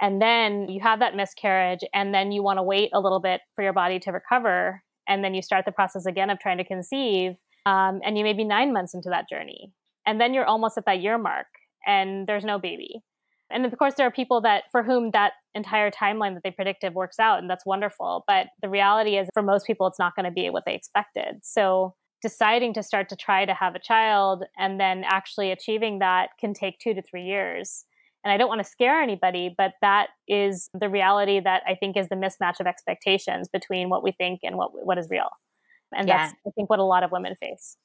And 0.00 0.20
then 0.20 0.68
you 0.68 0.80
have 0.80 0.98
that 1.00 1.14
miscarriage 1.14 1.84
and 1.94 2.14
then 2.14 2.32
you 2.32 2.42
want 2.42 2.58
to 2.58 2.62
wait 2.62 2.90
a 2.92 3.00
little 3.00 3.20
bit 3.20 3.42
for 3.54 3.62
your 3.62 3.72
body 3.72 3.98
to 4.00 4.12
recover 4.12 4.82
and 5.12 5.22
then 5.22 5.34
you 5.34 5.42
start 5.42 5.66
the 5.66 5.72
process 5.72 6.06
again 6.06 6.30
of 6.30 6.38
trying 6.38 6.56
to 6.56 6.64
conceive 6.64 7.32
um, 7.66 8.00
and 8.02 8.16
you 8.16 8.24
may 8.24 8.32
be 8.32 8.44
nine 8.44 8.72
months 8.72 8.94
into 8.94 9.10
that 9.10 9.28
journey. 9.28 9.72
And 10.06 10.20
then 10.20 10.32
you're 10.32 10.46
almost 10.46 10.78
at 10.78 10.86
that 10.86 11.02
year 11.02 11.18
mark 11.18 11.46
and 11.86 12.26
there's 12.26 12.44
no 12.44 12.58
baby. 12.58 13.02
And 13.50 13.66
of 13.66 13.78
course 13.78 13.94
there 13.96 14.06
are 14.06 14.10
people 14.10 14.40
that 14.40 14.64
for 14.72 14.82
whom 14.82 15.10
that 15.10 15.34
entire 15.54 15.90
timeline 15.90 16.32
that 16.32 16.42
they 16.42 16.50
predicted 16.50 16.94
works 16.94 17.18
out 17.18 17.38
and 17.38 17.50
that's 17.50 17.66
wonderful. 17.66 18.24
But 18.26 18.46
the 18.62 18.70
reality 18.70 19.16
is 19.18 19.28
for 19.34 19.42
most 19.42 19.66
people 19.66 19.86
it's 19.86 19.98
not 19.98 20.16
going 20.16 20.24
to 20.24 20.32
be 20.32 20.48
what 20.48 20.64
they 20.64 20.74
expected. 20.74 21.40
So 21.42 21.94
deciding 22.22 22.72
to 22.74 22.82
start 22.82 23.10
to 23.10 23.16
try 23.16 23.44
to 23.44 23.52
have 23.52 23.74
a 23.74 23.80
child 23.80 24.44
and 24.56 24.80
then 24.80 25.04
actually 25.04 25.50
achieving 25.50 25.98
that 25.98 26.30
can 26.40 26.54
take 26.54 26.78
two 26.78 26.94
to 26.94 27.02
three 27.02 27.24
years 27.24 27.84
and 28.24 28.32
I 28.32 28.36
don't 28.36 28.48
want 28.48 28.60
to 28.60 28.68
scare 28.68 29.00
anybody, 29.00 29.54
but 29.56 29.72
that 29.80 30.08
is 30.28 30.70
the 30.78 30.88
reality 30.88 31.40
that 31.40 31.62
I 31.66 31.74
think 31.74 31.96
is 31.96 32.08
the 32.08 32.14
mismatch 32.14 32.60
of 32.60 32.66
expectations 32.66 33.48
between 33.52 33.88
what 33.88 34.02
we 34.02 34.12
think 34.12 34.40
and 34.42 34.56
what 34.56 34.70
what 34.72 34.98
is 34.98 35.08
real. 35.10 35.28
And 35.94 36.08
yeah. 36.08 36.18
that's 36.18 36.34
I 36.46 36.50
think 36.50 36.70
what 36.70 36.78
a 36.78 36.84
lot 36.84 37.02
of 37.02 37.10
women 37.10 37.34
face. 37.34 37.76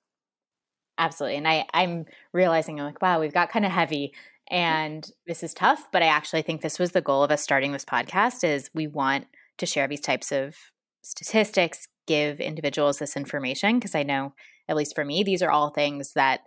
Absolutely. 0.98 1.38
And 1.38 1.48
I, 1.48 1.66
I'm 1.74 2.06
realizing 2.34 2.80
I'm 2.80 2.86
like, 2.86 3.02
wow, 3.02 3.20
we've 3.20 3.34
got 3.34 3.52
kind 3.52 3.66
of 3.66 3.72
heavy 3.72 4.14
and 4.50 5.10
this 5.26 5.44
is 5.44 5.54
tough, 5.54 5.88
but 5.92 6.02
I 6.02 6.08
actually 6.08 6.42
think 6.42 6.62
this 6.62 6.80
was 6.80 6.92
the 6.92 7.02
goal 7.02 7.24
of 7.24 7.32
us 7.32 7.42
starting 7.42 7.72
this 7.72 7.86
podcast 7.86 8.44
is 8.44 8.70
we 8.74 8.88
want 8.88 9.28
to 9.58 9.66
share 9.66 9.88
these 9.88 10.02
types 10.02 10.32
of 10.32 10.56
statistics, 11.04 11.88
give 12.08 12.40
individuals 12.40 13.00
this 13.00 13.18
information 13.18 13.78
because 13.78 13.94
I 13.94 14.04
know 14.04 14.34
at 14.70 14.76
least 14.76 14.96
for 14.96 15.04
me 15.04 15.24
these 15.24 15.42
are 15.42 15.52
all 15.52 15.70
things 15.70 16.14
that 16.14 16.42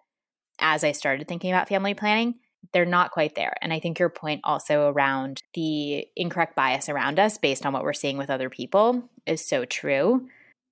as 0.59 0.83
I 0.83 0.93
started 0.93 1.29
thinking 1.29 1.53
about 1.53 1.69
family 1.69 1.95
planning, 1.95 2.37
they're 2.73 2.85
not 2.85 3.11
quite 3.11 3.35
there. 3.35 3.55
And 3.63 3.73
I 3.73 3.81
think 3.81 3.99
your 3.99 4.11
point 4.11 4.43
also 4.45 4.89
around 4.89 5.43
the 5.55 6.07
incorrect 6.17 6.55
bias 6.55 6.89
around 6.89 7.19
us 7.19 7.39
based 7.39 7.67
on 7.67 7.73
what 7.73 7.83
we're 7.83 7.93
seeing 7.93 8.17
with 8.17 8.31
other 8.31 8.51
people 8.51 9.09
is 9.27 9.47
so 9.47 9.65
true. 9.65 10.29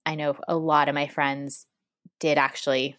I 0.06 0.14
know 0.14 0.36
a 0.46 0.56
lot 0.56 0.88
of 0.88 0.94
my 0.94 1.06
friends 1.06 1.66
did 2.20 2.38
actually 2.38 2.96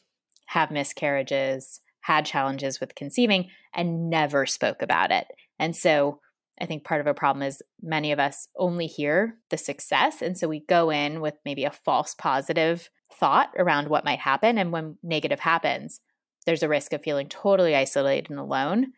have 0.47 0.71
miscarriages, 0.71 1.81
had 2.01 2.25
challenges 2.25 2.79
with 2.79 2.95
conceiving, 2.95 3.49
and 3.73 4.09
never 4.09 4.45
spoke 4.45 4.81
about 4.81 5.11
it. 5.11 5.27
And 5.59 5.75
so 5.75 6.19
I 6.59 6.65
think 6.65 6.83
part 6.83 7.01
of 7.01 7.07
a 7.07 7.13
problem 7.13 7.43
is 7.43 7.61
many 7.81 8.11
of 8.11 8.19
us 8.19 8.47
only 8.57 8.87
hear 8.87 9.37
the 9.49 9.57
success. 9.57 10.21
And 10.21 10.37
so 10.37 10.47
we 10.47 10.61
go 10.67 10.89
in 10.89 11.21
with 11.21 11.35
maybe 11.45 11.63
a 11.63 11.71
false 11.71 12.15
positive 12.15 12.89
thought 13.13 13.51
around 13.57 13.87
what 13.87 14.05
might 14.05 14.19
happen. 14.19 14.57
And 14.57 14.71
when 14.71 14.97
negative 15.03 15.39
happens, 15.39 16.01
there's 16.45 16.63
a 16.63 16.69
risk 16.69 16.93
of 16.93 17.03
feeling 17.03 17.27
totally 17.27 17.75
isolated 17.75 18.29
and 18.29 18.39
alone. 18.39 18.93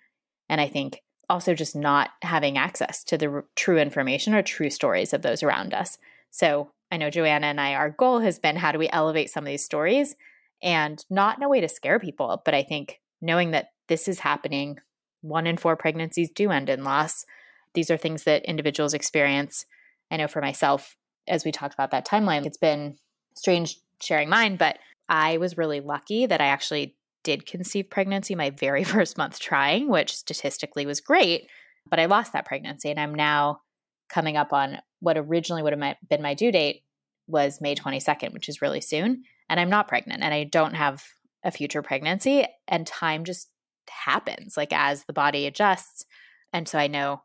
And 0.50 0.62
I 0.62 0.68
think 0.68 1.02
also 1.30 1.54
just 1.54 1.76
not 1.76 2.10
having 2.22 2.58
access 2.58 3.04
to 3.06 3.18
the 3.18 3.30
r- 3.30 3.46
true 3.56 3.78
information 3.78 4.34
or 4.34 4.42
true 4.42 4.70
stories 4.70 5.14
of 5.14 5.22
those 5.22 5.44
around 5.44 5.74
us. 5.74 5.98
So 6.30 6.72
I 6.92 6.98
know 6.98 7.10
Joanna 7.10 7.48
and 7.48 7.60
I, 7.60 7.74
our 7.74 7.89
goal 7.89 8.20
has 8.20 8.38
been 8.38 8.58
how 8.58 8.72
do 8.72 8.80
we 8.80 8.89
elevate 8.89 9.30
some 9.30 9.46
of 9.46 9.48
these 9.48 9.64
stories 9.64 10.16
and 10.62 11.04
not 11.10 11.38
in 11.38 11.44
a 11.44 11.50
way 11.50 11.62
to 11.62 11.70
scare 11.70 12.00
people, 12.00 12.42
but 12.44 12.54
I 12.54 12.64
think 12.64 13.00
knowing 13.22 13.52
that 13.52 13.70
this 13.88 14.08
is 14.08 14.20
happening, 14.20 14.78
one 15.22 15.48
in 15.48 15.58
four 15.58 15.76
pregnancies 15.76 16.30
do 16.30 16.52
end 16.52 16.70
in 16.70 16.84
loss. 16.84 17.26
These 17.74 17.89
are 17.89 17.98
things 17.98 18.24
that 18.26 18.44
individuals 18.46 18.94
experience. 18.94 19.66
I 20.12 20.18
know 20.18 20.28
for 20.28 20.42
myself, 20.42 20.98
as 21.28 21.46
we 21.46 21.52
talked 21.52 21.74
about 21.74 21.92
that 21.92 22.06
timeline, 22.06 22.46
it's 22.46 22.58
been 22.58 22.98
strange 23.36 23.78
sharing 24.02 24.30
mine, 24.30 24.58
but 24.58 24.78
I 25.08 25.38
was 25.38 25.58
really 25.58 25.80
lucky 25.80 26.26
that 26.26 26.42
I 26.42 26.48
actually 26.48 26.96
did 27.24 27.46
conceive 27.46 27.90
pregnancy 27.90 28.36
my 28.36 28.50
very 28.50 28.84
first 28.96 29.18
month 29.18 29.40
trying, 29.40 29.90
which 29.90 30.16
statistically 30.16 30.86
was 30.86 31.02
great. 31.02 31.50
But 31.90 32.00
I 32.00 32.06
lost 32.06 32.34
that 32.34 32.46
pregnancy 32.46 32.90
and 32.90 33.00
I'm 33.00 33.16
now 33.16 33.62
coming 34.10 34.38
up 34.38 34.54
on 34.54 34.80
what 35.00 35.18
originally 35.18 35.64
would 35.64 35.74
have 35.78 35.98
been 36.10 36.22
my 36.22 36.34
due 36.34 36.52
date 36.52 36.84
was 37.28 37.62
May 37.62 37.76
22nd, 37.76 38.34
which 38.34 38.50
is 38.50 38.62
really 38.62 38.82
soon. 38.82 39.24
And 39.50 39.60
I'm 39.60 39.70
not 39.70 39.88
pregnant 39.88 40.22
and 40.22 40.34
I 40.34 40.44
don't 40.44 40.76
have 40.76 41.04
a 41.44 41.52
future 41.52 41.82
pregnancy. 41.82 42.46
And 42.68 42.86
time 42.86 43.24
just 43.24 43.50
happens 43.90 44.56
like 44.58 44.74
as 44.74 45.06
the 45.06 45.14
body 45.14 45.48
adjusts. 45.48 46.06
And 46.54 46.68
so 46.68 46.78
I 46.78 46.88
know 46.88 47.22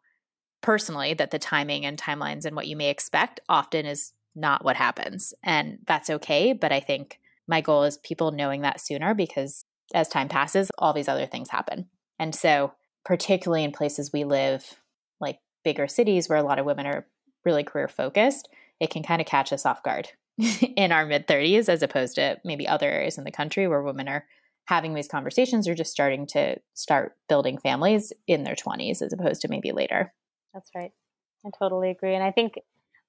personally 0.63 1.15
that 1.15 1.31
the 1.31 1.39
timing 1.39 1.85
and 1.85 1.99
timelines 2.01 2.45
and 2.45 2.57
what 2.57 2.67
you 2.67 2.77
may 2.77 2.89
expect 2.89 3.41
often 3.49 3.87
is 3.87 4.13
not 4.35 4.65
what 4.65 4.77
happens. 4.77 5.35
And 5.43 5.79
that's 5.87 6.11
okay. 6.11 6.53
But 6.53 6.73
I 6.73 6.81
think 6.81 7.21
my 7.49 7.61
goal 7.61 7.85
is 7.85 7.99
people 7.99 8.33
knowing 8.33 8.63
that 8.63 8.81
sooner 8.81 9.15
because 9.15 9.65
as 9.95 10.09
time 10.09 10.29
passes, 10.29 10.71
all 10.79 10.93
these 10.93 11.09
other 11.09 11.27
things 11.27 11.51
happen. 11.51 11.89
And 12.19 12.35
so, 12.35 12.73
particularly 13.05 13.65
in 13.65 13.73
places 13.73 14.13
we 14.13 14.25
live, 14.25 14.81
like 15.21 15.39
bigger 15.65 15.87
cities 15.87 16.29
where 16.29 16.39
a 16.39 16.43
lot 16.43 16.59
of 16.59 16.67
women 16.67 16.87
are 16.87 17.07
really 17.45 17.63
career 17.63 17.89
focused, 17.89 18.49
it 18.81 18.91
can 18.91 19.03
kind 19.03 19.21
of 19.21 19.27
catch 19.27 19.53
us 19.53 19.65
off 19.65 19.83
guard 19.83 20.09
in 20.77 20.93
our 20.93 21.07
mid 21.07 21.27
30s 21.27 21.69
as 21.69 21.83
opposed 21.83 22.17
to 22.17 22.39
maybe 22.45 22.67
other 22.67 22.91
areas 22.91 23.19
in 23.19 23.25
the 23.25 23.31
country 23.31 23.69
where 23.69 23.83
women 23.83 24.09
are 24.09 24.27
having 24.67 24.95
these 24.95 25.09
conversations 25.09 25.69
or 25.69 25.75
just 25.75 25.93
starting 25.93 26.27
to 26.27 26.57
start 26.75 27.17
building 27.29 27.57
families 27.57 28.13
in 28.27 28.43
their 28.43 28.57
20s 28.57 29.01
as 29.01 29.13
opposed 29.13 29.41
to 29.41 29.49
maybe 29.49 29.71
later. 29.73 30.13
That's 30.53 30.71
right. 30.75 30.91
I 31.45 31.51
totally 31.57 31.91
agree. 31.91 32.15
And 32.15 32.25
I 32.25 32.33
think 32.33 32.55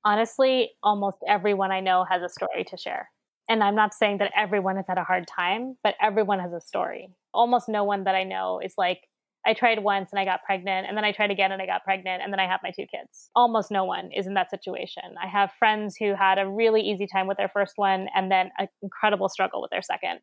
honestly, 0.05 0.71
almost 0.84 1.17
everyone 1.28 1.71
I 1.71 1.80
know 1.80 2.05
has 2.07 2.21
a 2.21 2.30
story 2.30 2.63
to 2.65 2.78
share. 2.78 3.09
And 3.50 3.64
I'm 3.64 3.76
not 3.76 3.93
saying 3.93 4.18
that 4.18 4.32
everyone 4.36 4.76
has 4.76 4.86
had 4.88 4.98
a 4.98 5.04
hard 5.04 5.26
time, 5.28 5.78
but 5.84 5.95
everyone 6.02 6.39
has 6.39 6.52
a 6.54 6.62
story. 6.62 7.10
Almost 7.34 7.70
no 7.70 7.84
one 7.84 8.04
that 8.04 8.16
I 8.16 8.24
know 8.24 8.60
is 8.64 8.74
like, 8.78 9.00
I 9.45 9.54
tried 9.54 9.82
once 9.82 10.10
and 10.12 10.20
I 10.20 10.26
got 10.26 10.43
pregnant, 10.43 10.88
and 10.88 10.98
then 10.98 11.06
I 11.06 11.14
tried 11.14 11.32
again 11.32 11.54
and 11.54 11.62
I 11.62 11.66
got 11.66 11.86
pregnant, 11.86 12.22
and 12.22 12.34
then 12.34 12.39
I 12.39 12.48
have 12.48 12.60
my 12.64 12.72
two 12.72 12.86
kids. 12.86 13.30
Almost 13.34 13.72
no 13.72 13.86
one 13.86 14.10
is 14.14 14.28
in 14.28 14.34
that 14.34 14.50
situation. 14.50 15.04
I 15.24 15.28
have 15.28 15.52
friends 15.58 15.95
who 15.95 16.16
had 16.16 16.38
a 16.38 16.50
really 16.50 16.82
easy 16.82 17.08
time 17.08 17.28
with 17.28 17.38
their 17.38 17.48
first 17.48 17.74
one 17.78 18.08
and 18.14 18.30
then 18.30 18.52
an 18.58 18.68
incredible 18.82 19.30
struggle 19.30 19.62
with 19.62 19.72
their 19.72 19.82
second. 19.82 20.20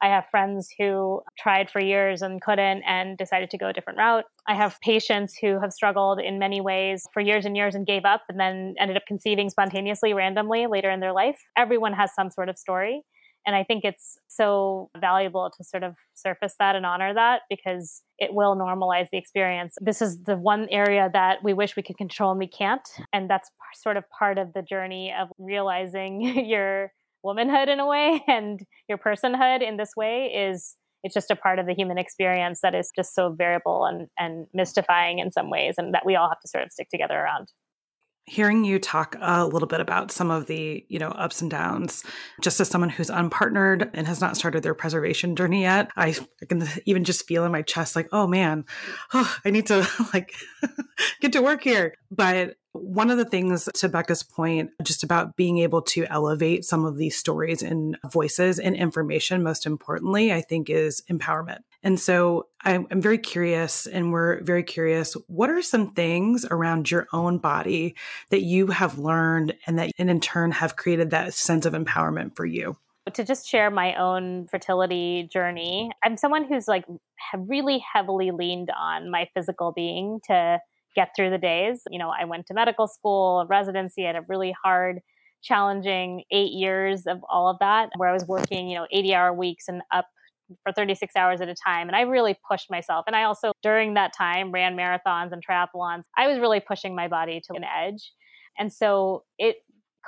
I 0.00 0.08
have 0.08 0.26
friends 0.30 0.68
who 0.78 1.22
tried 1.38 1.70
for 1.70 1.80
years 1.80 2.22
and 2.22 2.40
couldn't 2.40 2.82
and 2.86 3.18
decided 3.18 3.50
to 3.50 3.58
go 3.58 3.68
a 3.68 3.72
different 3.72 3.98
route. 3.98 4.24
I 4.46 4.54
have 4.54 4.80
patients 4.80 5.36
who 5.40 5.60
have 5.60 5.72
struggled 5.72 6.20
in 6.20 6.38
many 6.38 6.60
ways 6.60 7.06
for 7.12 7.20
years 7.20 7.44
and 7.44 7.56
years 7.56 7.74
and 7.74 7.86
gave 7.86 8.04
up 8.04 8.22
and 8.28 8.38
then 8.38 8.74
ended 8.78 8.96
up 8.96 9.04
conceiving 9.08 9.50
spontaneously, 9.50 10.14
randomly 10.14 10.66
later 10.66 10.90
in 10.90 11.00
their 11.00 11.12
life. 11.12 11.38
Everyone 11.56 11.92
has 11.92 12.14
some 12.14 12.30
sort 12.30 12.48
of 12.48 12.56
story. 12.56 13.02
And 13.46 13.56
I 13.56 13.64
think 13.64 13.82
it's 13.84 14.18
so 14.28 14.90
valuable 15.00 15.50
to 15.56 15.64
sort 15.64 15.82
of 15.82 15.94
surface 16.14 16.54
that 16.58 16.76
and 16.76 16.84
honor 16.84 17.14
that 17.14 17.42
because 17.48 18.02
it 18.18 18.34
will 18.34 18.54
normalize 18.56 19.08
the 19.10 19.16
experience. 19.16 19.74
This 19.80 20.02
is 20.02 20.18
the 20.24 20.36
one 20.36 20.68
area 20.70 21.08
that 21.12 21.38
we 21.42 21.54
wish 21.54 21.74
we 21.74 21.82
could 21.82 21.96
control 21.96 22.30
and 22.30 22.38
we 22.38 22.48
can't. 22.48 22.86
And 23.12 23.30
that's 23.30 23.50
sort 23.74 23.96
of 23.96 24.04
part 24.10 24.38
of 24.38 24.52
the 24.52 24.60
journey 24.60 25.14
of 25.18 25.28
realizing 25.38 26.20
your 26.46 26.92
womanhood 27.22 27.68
in 27.68 27.80
a 27.80 27.86
way 27.86 28.22
and 28.28 28.60
your 28.88 28.98
personhood 28.98 29.66
in 29.66 29.76
this 29.76 29.90
way 29.96 30.26
is 30.26 30.76
it's 31.04 31.14
just 31.14 31.30
a 31.30 31.36
part 31.36 31.58
of 31.58 31.66
the 31.66 31.74
human 31.74 31.98
experience 31.98 32.60
that 32.62 32.74
is 32.74 32.90
just 32.94 33.14
so 33.14 33.32
variable 33.32 33.84
and, 33.84 34.08
and 34.18 34.46
mystifying 34.52 35.20
in 35.20 35.30
some 35.30 35.48
ways 35.48 35.76
and 35.78 35.94
that 35.94 36.04
we 36.04 36.16
all 36.16 36.28
have 36.28 36.40
to 36.40 36.48
sort 36.48 36.64
of 36.64 36.72
stick 36.72 36.88
together 36.90 37.14
around. 37.14 37.52
Hearing 38.26 38.64
you 38.64 38.78
talk 38.78 39.16
a 39.20 39.46
little 39.46 39.68
bit 39.68 39.80
about 39.80 40.10
some 40.10 40.30
of 40.30 40.46
the 40.48 40.84
you 40.88 40.98
know 40.98 41.08
ups 41.08 41.40
and 41.40 41.50
downs 41.50 42.04
just 42.42 42.60
as 42.60 42.68
someone 42.68 42.90
who's 42.90 43.08
unpartnered 43.08 43.88
and 43.94 44.06
has 44.06 44.20
not 44.20 44.36
started 44.36 44.62
their 44.62 44.74
preservation 44.74 45.34
journey 45.34 45.62
yet 45.62 45.88
i, 45.96 46.14
I 46.42 46.44
can 46.44 46.68
even 46.84 47.04
just 47.04 47.26
feel 47.26 47.46
in 47.46 47.52
my 47.52 47.62
chest 47.62 47.96
like 47.96 48.08
oh 48.12 48.26
man. 48.26 48.66
Oh, 49.14 49.34
i 49.46 49.50
need 49.50 49.64
to 49.68 49.88
like 50.12 50.34
get 51.20 51.32
to 51.32 51.42
work 51.42 51.62
here. 51.62 51.94
But 52.10 52.56
one 52.80 53.10
of 53.10 53.18
the 53.18 53.24
things 53.24 53.68
to 53.74 53.88
Becca's 53.88 54.22
point, 54.22 54.70
just 54.82 55.02
about 55.02 55.36
being 55.36 55.58
able 55.58 55.82
to 55.82 56.06
elevate 56.06 56.64
some 56.64 56.84
of 56.84 56.96
these 56.96 57.16
stories 57.16 57.62
and 57.62 57.96
voices 58.10 58.58
and 58.58 58.76
information, 58.76 59.42
most 59.42 59.66
importantly, 59.66 60.32
I 60.32 60.40
think 60.40 60.70
is 60.70 61.02
empowerment. 61.10 61.60
And 61.82 61.98
so 61.98 62.48
I'm, 62.62 62.86
I'm, 62.90 63.00
very 63.00 63.18
curious, 63.18 63.86
and 63.86 64.12
we're 64.12 64.42
very 64.42 64.64
curious 64.64 65.14
what 65.28 65.48
are 65.48 65.62
some 65.62 65.92
things 65.92 66.44
around 66.50 66.90
your 66.90 67.06
own 67.12 67.38
body 67.38 67.94
that 68.30 68.42
you 68.42 68.66
have 68.68 68.98
learned 68.98 69.54
and 69.66 69.78
that, 69.78 69.92
and 69.98 70.10
in 70.10 70.20
turn, 70.20 70.50
have 70.50 70.76
created 70.76 71.10
that 71.10 71.34
sense 71.34 71.66
of 71.66 71.74
empowerment 71.74 72.34
for 72.34 72.44
you? 72.44 72.76
to 73.14 73.24
just 73.24 73.48
share 73.48 73.70
my 73.70 73.94
own 73.94 74.46
fertility 74.48 75.28
journey, 75.32 75.90
I'm 76.04 76.16
someone 76.16 76.44
who's 76.44 76.68
like 76.68 76.84
really 77.34 77.82
heavily 77.92 78.30
leaned 78.30 78.70
on 78.76 79.10
my 79.10 79.28
physical 79.34 79.72
being 79.72 80.20
to 80.26 80.60
get 80.98 81.10
through 81.14 81.30
the 81.30 81.38
days. 81.38 81.82
You 81.90 81.98
know, 81.98 82.10
I 82.10 82.24
went 82.24 82.46
to 82.46 82.54
medical 82.54 82.88
school, 82.88 83.46
residency, 83.48 84.04
I 84.04 84.08
had 84.08 84.16
a 84.16 84.26
really 84.28 84.54
hard, 84.64 85.00
challenging 85.40 86.24
eight 86.32 86.52
years 86.52 87.06
of 87.06 87.18
all 87.30 87.48
of 87.48 87.56
that 87.60 87.90
where 87.96 88.08
I 88.08 88.12
was 88.12 88.26
working, 88.26 88.68
you 88.68 88.76
know, 88.76 88.86
80 88.90 89.14
hour 89.14 89.32
weeks 89.32 89.68
and 89.68 89.82
up 89.92 90.06
for 90.64 90.72
36 90.72 91.14
hours 91.14 91.40
at 91.40 91.48
a 91.48 91.54
time. 91.54 91.88
And 91.88 91.94
I 91.94 92.00
really 92.02 92.36
pushed 92.50 92.70
myself. 92.70 93.04
And 93.06 93.14
I 93.14 93.22
also, 93.24 93.52
during 93.62 93.94
that 93.94 94.12
time, 94.16 94.50
ran 94.50 94.76
marathons 94.76 95.32
and 95.32 95.42
triathlons. 95.48 96.02
I 96.16 96.26
was 96.26 96.38
really 96.38 96.60
pushing 96.60 96.96
my 96.96 97.06
body 97.06 97.40
to 97.48 97.54
an 97.54 97.64
edge. 97.64 98.12
And 98.58 98.72
so 98.72 99.24
it 99.38 99.56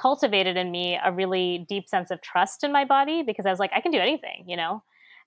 cultivated 0.01 0.57
in 0.57 0.71
me 0.71 0.99
a 1.03 1.13
really 1.13 1.67
deep 1.69 1.87
sense 1.87 2.11
of 2.11 2.21
trust 2.23 2.65
in 2.65 2.73
my 2.73 2.85
body 2.85 3.23
because 3.23 3.47
I 3.47 3.51
was 3.51 3.59
like, 3.59 3.71
I 3.75 3.81
can 3.81 3.93
do 3.93 3.99
anything, 3.99 4.45
you 4.47 4.57
know? 4.57 4.83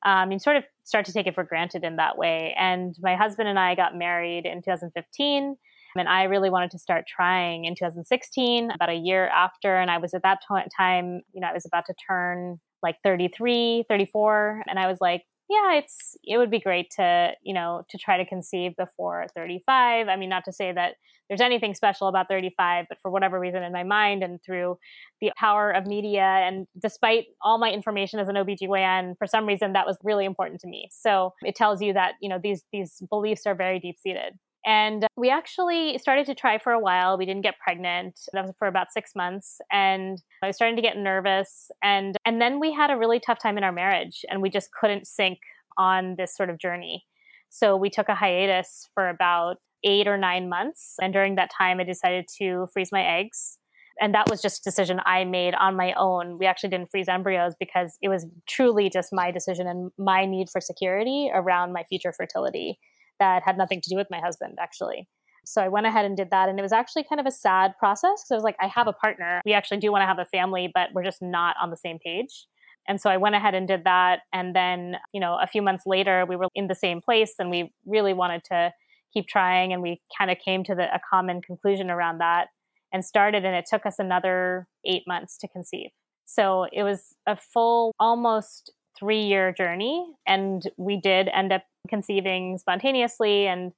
Um, 0.06 0.32
you 0.32 0.40
sort 0.40 0.58
of 0.58 0.64
start 0.84 1.06
to 1.06 1.14
take 1.14 1.28
it 1.28 1.36
for 1.36 1.44
granted 1.44 1.84
in 1.84 1.96
that 1.98 2.18
way. 2.18 2.56
And 2.58 2.96
my 3.02 3.16
husband 3.16 3.48
and 3.48 3.58
I 3.58 3.76
got 3.76 3.96
married 3.96 4.46
in 4.46 4.62
2015. 4.62 5.56
And 5.96 6.10
I 6.10 6.24
really 6.24 6.50
wanted 6.50 6.72
to 6.72 6.80
start 6.80 7.06
trying 7.08 7.66
in 7.66 7.76
2016, 7.76 8.72
about 8.72 8.90
a 8.90 8.96
year 8.96 9.28
after. 9.28 9.78
And 9.78 9.92
I 9.92 10.00
was 10.00 10.14
at 10.14 10.24
that 10.24 10.40
time, 10.76 11.22
you 11.34 11.42
know, 11.42 11.48
I 11.48 11.54
was 11.54 11.66
about 11.66 11.86
to 11.86 11.94
turn 12.08 12.60
like 12.82 12.98
33, 13.04 13.86
34. 13.88 14.64
And 14.68 14.80
I 14.80 14.88
was 14.88 14.98
like, 15.00 15.22
yeah, 15.54 15.76
it's 15.76 16.18
it 16.24 16.38
would 16.38 16.50
be 16.50 16.60
great 16.60 16.90
to, 16.98 17.32
you 17.44 17.54
know, 17.54 17.84
to 17.90 17.98
try 17.98 18.18
to 18.18 18.26
conceive 18.26 18.76
before 18.76 19.28
35. 19.36 20.08
I 20.08 20.16
mean, 20.16 20.30
not 20.30 20.46
to 20.46 20.52
say 20.52 20.72
that 20.72 20.96
there's 21.30 21.42
anything 21.42 21.74
special 21.74 22.08
about 22.08 22.28
35, 22.28 22.86
but 22.90 22.98
for 23.02 23.10
whatever 23.12 23.40
reason 23.40 23.64
in 23.64 23.72
my 23.72 23.84
mind 23.84 24.24
and 24.24 24.40
through 24.44 24.78
the 25.22 25.32
power 25.38 25.72
of 25.72 25.86
media 25.86 26.24
and 26.24 26.68
despite 26.82 27.26
all 27.42 27.58
my 27.58 27.72
information 27.72 28.20
as 28.20 28.28
an 28.28 28.36
OBGYN, 28.36 29.18
for 29.18 29.28
some 29.28 29.46
reason 29.46 29.74
that 29.74 29.86
was 29.86 29.98
really 30.04 30.26
important 30.26 30.60
to 30.62 30.68
me. 30.68 30.90
So 30.92 31.34
it 31.44 31.56
tells 31.56 31.82
you 31.82 31.94
that, 31.94 32.14
you 32.22 32.30
know, 32.30 32.40
these 32.42 32.64
these 32.72 33.02
beliefs 33.10 33.46
are 33.46 33.56
very 33.56 33.80
deep 33.80 33.98
seated. 34.00 34.34
And 34.66 35.06
we 35.18 35.30
actually 35.30 35.98
started 35.98 36.26
to 36.28 36.36
try 36.36 36.58
for 36.58 36.72
a 36.72 36.80
while. 36.80 37.18
We 37.18 37.26
didn't 37.26 37.44
get 37.44 37.56
pregnant. 37.60 38.20
That 38.32 38.46
was 38.46 38.56
for 38.58 38.68
about 38.68 38.94
six 38.94 39.12
months. 39.16 39.60
And 39.72 40.22
I 40.42 40.48
was 40.48 40.56
starting 40.56 40.78
to 40.78 40.82
get 40.82 40.98
nervous. 40.98 41.70
And 41.84 42.16
and 42.26 42.42
then 42.42 42.60
we 42.60 42.72
had 42.72 42.90
a 42.90 42.98
really 42.98 43.20
tough 43.20 43.40
time 43.42 43.58
in 43.58 43.64
our 43.64 43.72
marriage 43.72 44.24
and 44.30 44.42
we 44.42 44.50
just 44.50 44.70
couldn't 44.80 45.08
sync 45.08 45.40
on 45.78 46.16
this 46.18 46.36
sort 46.36 46.50
of 46.50 46.60
journey. 46.60 47.04
So 47.50 47.76
we 47.76 47.90
took 47.90 48.10
a 48.10 48.16
hiatus 48.16 48.90
for 48.94 49.10
about 49.10 49.58
eight 49.84 50.08
or 50.08 50.18
nine 50.18 50.48
months. 50.48 50.96
And 51.02 51.12
during 51.12 51.36
that 51.36 51.52
time 51.56 51.80
I 51.80 51.84
decided 51.84 52.26
to 52.40 52.68
freeze 52.74 52.92
my 52.92 53.04
eggs. 53.04 53.58
And 54.02 54.16
that 54.16 54.30
was 54.30 54.42
just 54.42 54.62
a 54.62 54.70
decision 54.70 55.00
I 55.06 55.24
made 55.24 55.54
on 55.54 55.76
my 55.76 55.94
own. 55.94 56.40
We 56.40 56.48
actually 56.48 56.70
didn't 56.70 56.90
freeze 56.90 57.08
embryos 57.08 57.54
because 57.60 57.96
it 58.02 58.10
was 58.10 58.26
truly 58.48 58.90
just 58.90 59.10
my 59.12 59.30
decision 59.30 59.68
and 59.68 59.92
my 60.00 60.26
need 60.26 60.50
for 60.50 60.62
security 60.62 61.30
around 61.32 61.74
my 61.74 61.84
future 61.84 62.12
fertility 62.12 62.80
that 63.20 63.44
had 63.46 63.58
nothing 63.58 63.82
to 63.82 63.90
do 63.90 63.96
with 63.96 64.08
my 64.10 64.20
husband, 64.20 64.58
actually. 64.60 65.08
So 65.46 65.62
I 65.62 65.68
went 65.68 65.86
ahead 65.86 66.06
and 66.06 66.16
did 66.16 66.30
that. 66.32 66.50
And 66.50 66.58
it 66.58 66.62
was 66.62 66.72
actually 66.72 67.04
kind 67.04 67.20
of 67.20 67.26
a 67.26 67.32
sad 67.32 67.74
process. 67.78 68.24
because 68.24 68.32
I 68.32 68.36
was 68.36 68.44
like, 68.44 68.56
I 68.62 68.68
have 68.68 68.88
a 68.88 68.94
partner. 68.94 69.42
We 69.46 69.54
actually 69.54 69.78
do 69.78 69.92
want 69.92 70.02
to 70.02 70.08
have 70.08 70.20
a 70.20 70.26
family, 70.26 70.72
but 70.74 70.90
we're 70.94 71.04
just 71.04 71.22
not 71.22 71.56
on 71.62 71.70
the 71.70 71.78
same 71.78 72.00
page. 72.00 72.48
And 72.88 73.00
so 73.00 73.10
I 73.10 73.18
went 73.18 73.36
ahead 73.36 73.54
and 73.54 73.68
did 73.68 73.84
that. 73.86 74.22
And 74.34 74.56
then, 74.56 74.98
you 75.14 75.22
know, 75.22 75.38
a 75.42 75.48
few 75.48 75.62
months 75.62 75.84
later, 75.86 76.26
we 76.28 76.36
were 76.36 76.48
in 76.56 76.68
the 76.68 76.76
same 76.76 77.02
place 77.02 77.36
and 77.40 77.50
we 77.50 77.74
really 77.86 78.14
wanted 78.14 78.44
to 78.46 78.72
keep 79.14 79.28
trying. 79.28 79.74
And 79.74 79.82
we 79.82 80.02
kind 80.18 80.32
of 80.32 80.38
came 80.44 80.64
to 80.66 80.76
the, 80.76 80.94
a 80.94 81.00
common 81.10 81.42
conclusion 81.42 81.90
around 81.90 82.20
that 82.20 82.48
and 82.92 83.04
started. 83.04 83.46
And 83.46 83.56
it 83.56 83.66
took 83.70 83.86
us 83.86 84.00
another 84.00 84.68
eight 84.86 85.04
months 85.08 85.38
to 85.40 85.48
conceive. 85.48 85.90
So 86.26 86.68
it 86.72 86.84
was 86.84 87.16
a 87.28 87.36
full, 87.36 87.94
almost 88.00 88.72
three 88.98 89.24
year 89.24 89.54
journey. 89.54 90.06
And 90.28 90.62
we 90.78 91.00
did 91.00 91.30
end 91.34 91.52
up 91.52 91.64
conceiving 91.90 92.58
spontaneously 92.58 93.48
and 93.48 93.72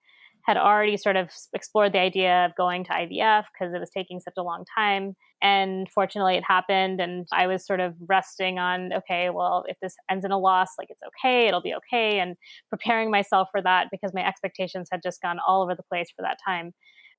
had 0.45 0.57
already 0.57 0.95
sort 0.95 1.15
of 1.15 1.29
explored 1.53 1.91
the 1.91 1.99
idea 1.99 2.45
of 2.45 2.55
going 2.55 2.83
to 2.83 2.91
IVF 2.91 3.45
because 3.51 3.73
it 3.73 3.79
was 3.79 3.89
taking 3.89 4.19
such 4.19 4.35
a 4.37 4.43
long 4.43 4.63
time. 4.77 5.15
And 5.41 5.87
fortunately, 5.89 6.35
it 6.35 6.43
happened. 6.43 7.01
And 7.01 7.27
I 7.33 7.47
was 7.47 7.65
sort 7.65 7.79
of 7.79 7.95
resting 8.07 8.59
on, 8.59 8.93
okay, 8.93 9.31
well, 9.31 9.65
if 9.67 9.77
this 9.81 9.95
ends 10.09 10.23
in 10.23 10.31
a 10.31 10.37
loss, 10.37 10.69
like 10.77 10.89
it's 10.91 11.01
okay, 11.07 11.47
it'll 11.47 11.63
be 11.63 11.73
okay. 11.75 12.19
And 12.19 12.35
preparing 12.69 13.09
myself 13.09 13.47
for 13.51 13.61
that 13.63 13.87
because 13.91 14.13
my 14.13 14.25
expectations 14.25 14.87
had 14.91 15.01
just 15.03 15.21
gone 15.21 15.39
all 15.45 15.63
over 15.63 15.73
the 15.73 15.83
place 15.83 16.09
for 16.15 16.21
that 16.21 16.37
time. 16.45 16.73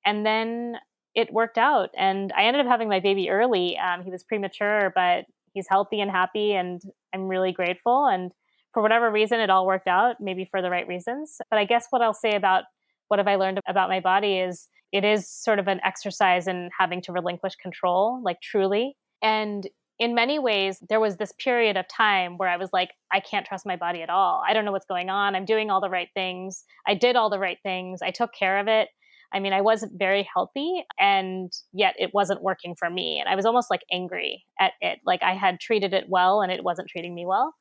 And 0.05 0.25
then 0.25 0.77
it 1.17 1.33
worked 1.33 1.59
out. 1.59 1.91
And 1.97 2.33
I 2.37 2.45
ended 2.45 2.65
up 2.65 2.71
having 2.71 2.89
my 2.89 3.01
baby 3.01 3.29
early. 3.29 3.77
Um, 3.77 4.05
he 4.05 4.11
was 4.11 4.23
premature, 4.23 4.93
but 4.95 5.25
he's 5.53 5.67
healthy 5.69 6.01
and 6.01 6.11
happy. 6.11 6.53
And 6.53 6.81
I'm 7.13 7.27
really 7.27 7.53
grateful. 7.53 8.07
And 8.07 8.31
for 8.77 8.83
whatever 8.83 9.11
reason, 9.11 9.41
it 9.41 9.49
all 9.49 9.67
worked 9.67 9.89
out, 9.89 10.17
maybe 10.21 10.45
for 10.45 10.61
the 10.61 10.69
right 10.69 10.87
reasons. 10.87 11.39
But 11.49 11.59
I 11.59 11.65
guess 11.65 11.87
what 11.89 12.03
I'll 12.03 12.13
say 12.13 12.37
about 12.37 12.65
what 13.09 13.19
have 13.19 13.27
I 13.27 13.37
learned 13.37 13.59
about 13.67 13.89
my 13.89 14.01
body 14.01 14.37
is 14.37 14.69
it 14.93 15.03
is 15.03 15.31
sort 15.31 15.59
of 15.59 15.67
an 15.67 15.81
exercise 15.83 16.47
in 16.47 16.69
having 16.79 17.01
to 17.05 17.13
relinquish 17.13 17.55
control, 17.55 18.21
like 18.23 18.37
truly. 18.43 18.95
And 19.23 19.67
in 19.99 20.15
many 20.15 20.39
ways, 20.39 20.77
there 20.91 21.01
was 21.01 21.17
this 21.17 21.33
period 21.43 21.79
of 21.79 21.89
time 21.89 22.37
where 22.37 22.51
I 22.51 22.59
was 22.59 22.69
like, 22.71 22.91
I 23.11 23.21
can't 23.21 23.47
trust 23.47 23.65
my 23.65 23.77
body 23.77 24.03
at 24.03 24.11
all. 24.11 24.43
I 24.47 24.53
don't 24.53 24.67
know 24.67 24.73
what's 24.73 24.85
going 24.85 25.09
on. 25.09 25.35
I'm 25.35 25.47
doing 25.47 25.71
all 25.71 25.81
the 25.81 25.89
right 25.89 26.09
things. 26.13 26.63
I 26.87 26.93
did 26.93 27.17
all 27.17 27.31
the 27.31 27.39
right 27.39 27.57
things. 27.63 28.01
I 28.03 28.11
took 28.11 28.35
care 28.39 28.59
of 28.59 28.69
it. 28.69 28.89
I 29.33 29.41
mean, 29.41 29.55
I 29.55 29.63
wasn't 29.63 29.99
very 29.99 30.29
healthy 30.35 30.85
and 31.01 31.51
yet 31.73 31.95
it 31.99 32.11
wasn't 32.13 32.43
working 32.43 32.75
for 32.79 32.91
me. 32.91 33.21
And 33.21 33.29
I 33.31 33.37
was 33.37 33.47
almost 33.47 33.71
like 33.71 33.85
angry 33.91 34.45
at 34.61 34.73
it. 34.83 34.99
Like 35.07 35.23
I 35.23 35.33
had 35.33 35.61
treated 35.61 35.95
it 35.95 36.11
well 36.11 36.43
and 36.43 36.53
it 36.53 36.63
wasn't 36.63 36.89
treating 36.89 37.15
me 37.15 37.25
well. 37.25 37.55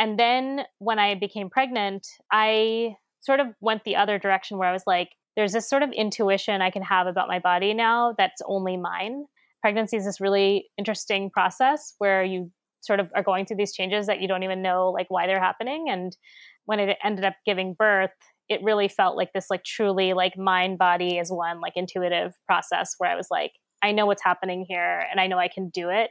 And 0.00 0.18
then 0.18 0.62
when 0.78 0.98
I 0.98 1.14
became 1.14 1.50
pregnant, 1.50 2.08
I 2.32 2.96
sort 3.20 3.38
of 3.38 3.48
went 3.60 3.84
the 3.84 3.96
other 3.96 4.18
direction 4.18 4.56
where 4.56 4.68
I 4.68 4.72
was 4.72 4.84
like, 4.86 5.10
there's 5.36 5.52
this 5.52 5.68
sort 5.68 5.82
of 5.82 5.92
intuition 5.92 6.62
I 6.62 6.70
can 6.70 6.82
have 6.82 7.06
about 7.06 7.28
my 7.28 7.38
body 7.38 7.74
now 7.74 8.14
that's 8.16 8.40
only 8.46 8.78
mine. 8.78 9.26
Pregnancy 9.60 9.98
is 9.98 10.06
this 10.06 10.20
really 10.20 10.68
interesting 10.78 11.30
process 11.30 11.94
where 11.98 12.24
you 12.24 12.50
sort 12.80 12.98
of 12.98 13.10
are 13.14 13.22
going 13.22 13.44
through 13.44 13.58
these 13.58 13.74
changes 13.74 14.06
that 14.06 14.22
you 14.22 14.26
don't 14.26 14.42
even 14.42 14.62
know 14.62 14.90
like 14.90 15.06
why 15.10 15.26
they're 15.26 15.38
happening. 15.38 15.88
And 15.90 16.16
when 16.64 16.80
it 16.80 16.96
ended 17.04 17.26
up 17.26 17.34
giving 17.44 17.74
birth, 17.78 18.10
it 18.48 18.62
really 18.62 18.88
felt 18.88 19.18
like 19.18 19.34
this 19.34 19.46
like 19.50 19.64
truly 19.64 20.14
like 20.14 20.36
mind 20.36 20.78
body 20.78 21.18
is 21.18 21.30
one 21.30 21.60
like 21.60 21.74
intuitive 21.76 22.32
process 22.46 22.94
where 22.96 23.10
I 23.10 23.16
was 23.16 23.28
like, 23.30 23.52
I 23.82 23.92
know 23.92 24.06
what's 24.06 24.24
happening 24.24 24.64
here 24.66 25.04
and 25.10 25.20
I 25.20 25.26
know 25.26 25.38
I 25.38 25.48
can 25.48 25.68
do 25.68 25.90
it. 25.90 26.10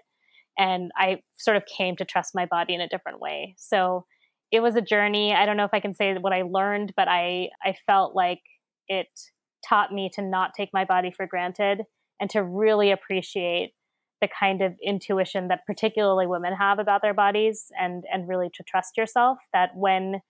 And 0.57 0.91
I 0.97 1.21
sort 1.37 1.57
of 1.57 1.63
came 1.65 1.95
to 1.97 2.05
trust 2.05 2.35
my 2.35 2.45
body 2.45 2.73
in 2.73 2.81
a 2.81 2.87
different 2.87 3.19
way. 3.19 3.55
So 3.57 4.05
it 4.51 4.61
was 4.61 4.75
a 4.75 4.81
journey. 4.81 5.33
I 5.33 5.45
don't 5.45 5.57
know 5.57 5.65
if 5.65 5.73
I 5.73 5.79
can 5.79 5.93
say 5.93 6.15
what 6.15 6.33
I 6.33 6.41
learned, 6.41 6.93
but 6.95 7.07
I 7.07 7.49
I 7.63 7.75
felt 7.85 8.15
like 8.15 8.41
it 8.87 9.07
taught 9.67 9.93
me 9.93 10.09
to 10.13 10.21
not 10.21 10.51
take 10.55 10.69
my 10.73 10.85
body 10.85 11.11
for 11.15 11.27
granted 11.27 11.83
and 12.19 12.29
to 12.31 12.43
really 12.43 12.91
appreciate 12.91 13.73
the 14.21 14.27
kind 14.27 14.61
of 14.61 14.73
intuition 14.83 15.47
that 15.47 15.65
particularly 15.65 16.27
women 16.27 16.53
have 16.53 16.79
about 16.79 17.01
their 17.01 17.13
bodies 17.13 17.67
and 17.79 18.03
and 18.11 18.27
really 18.27 18.49
to 18.53 18.63
trust 18.63 18.97
yourself 18.97 19.37
that 19.53 19.69
when 19.75 20.21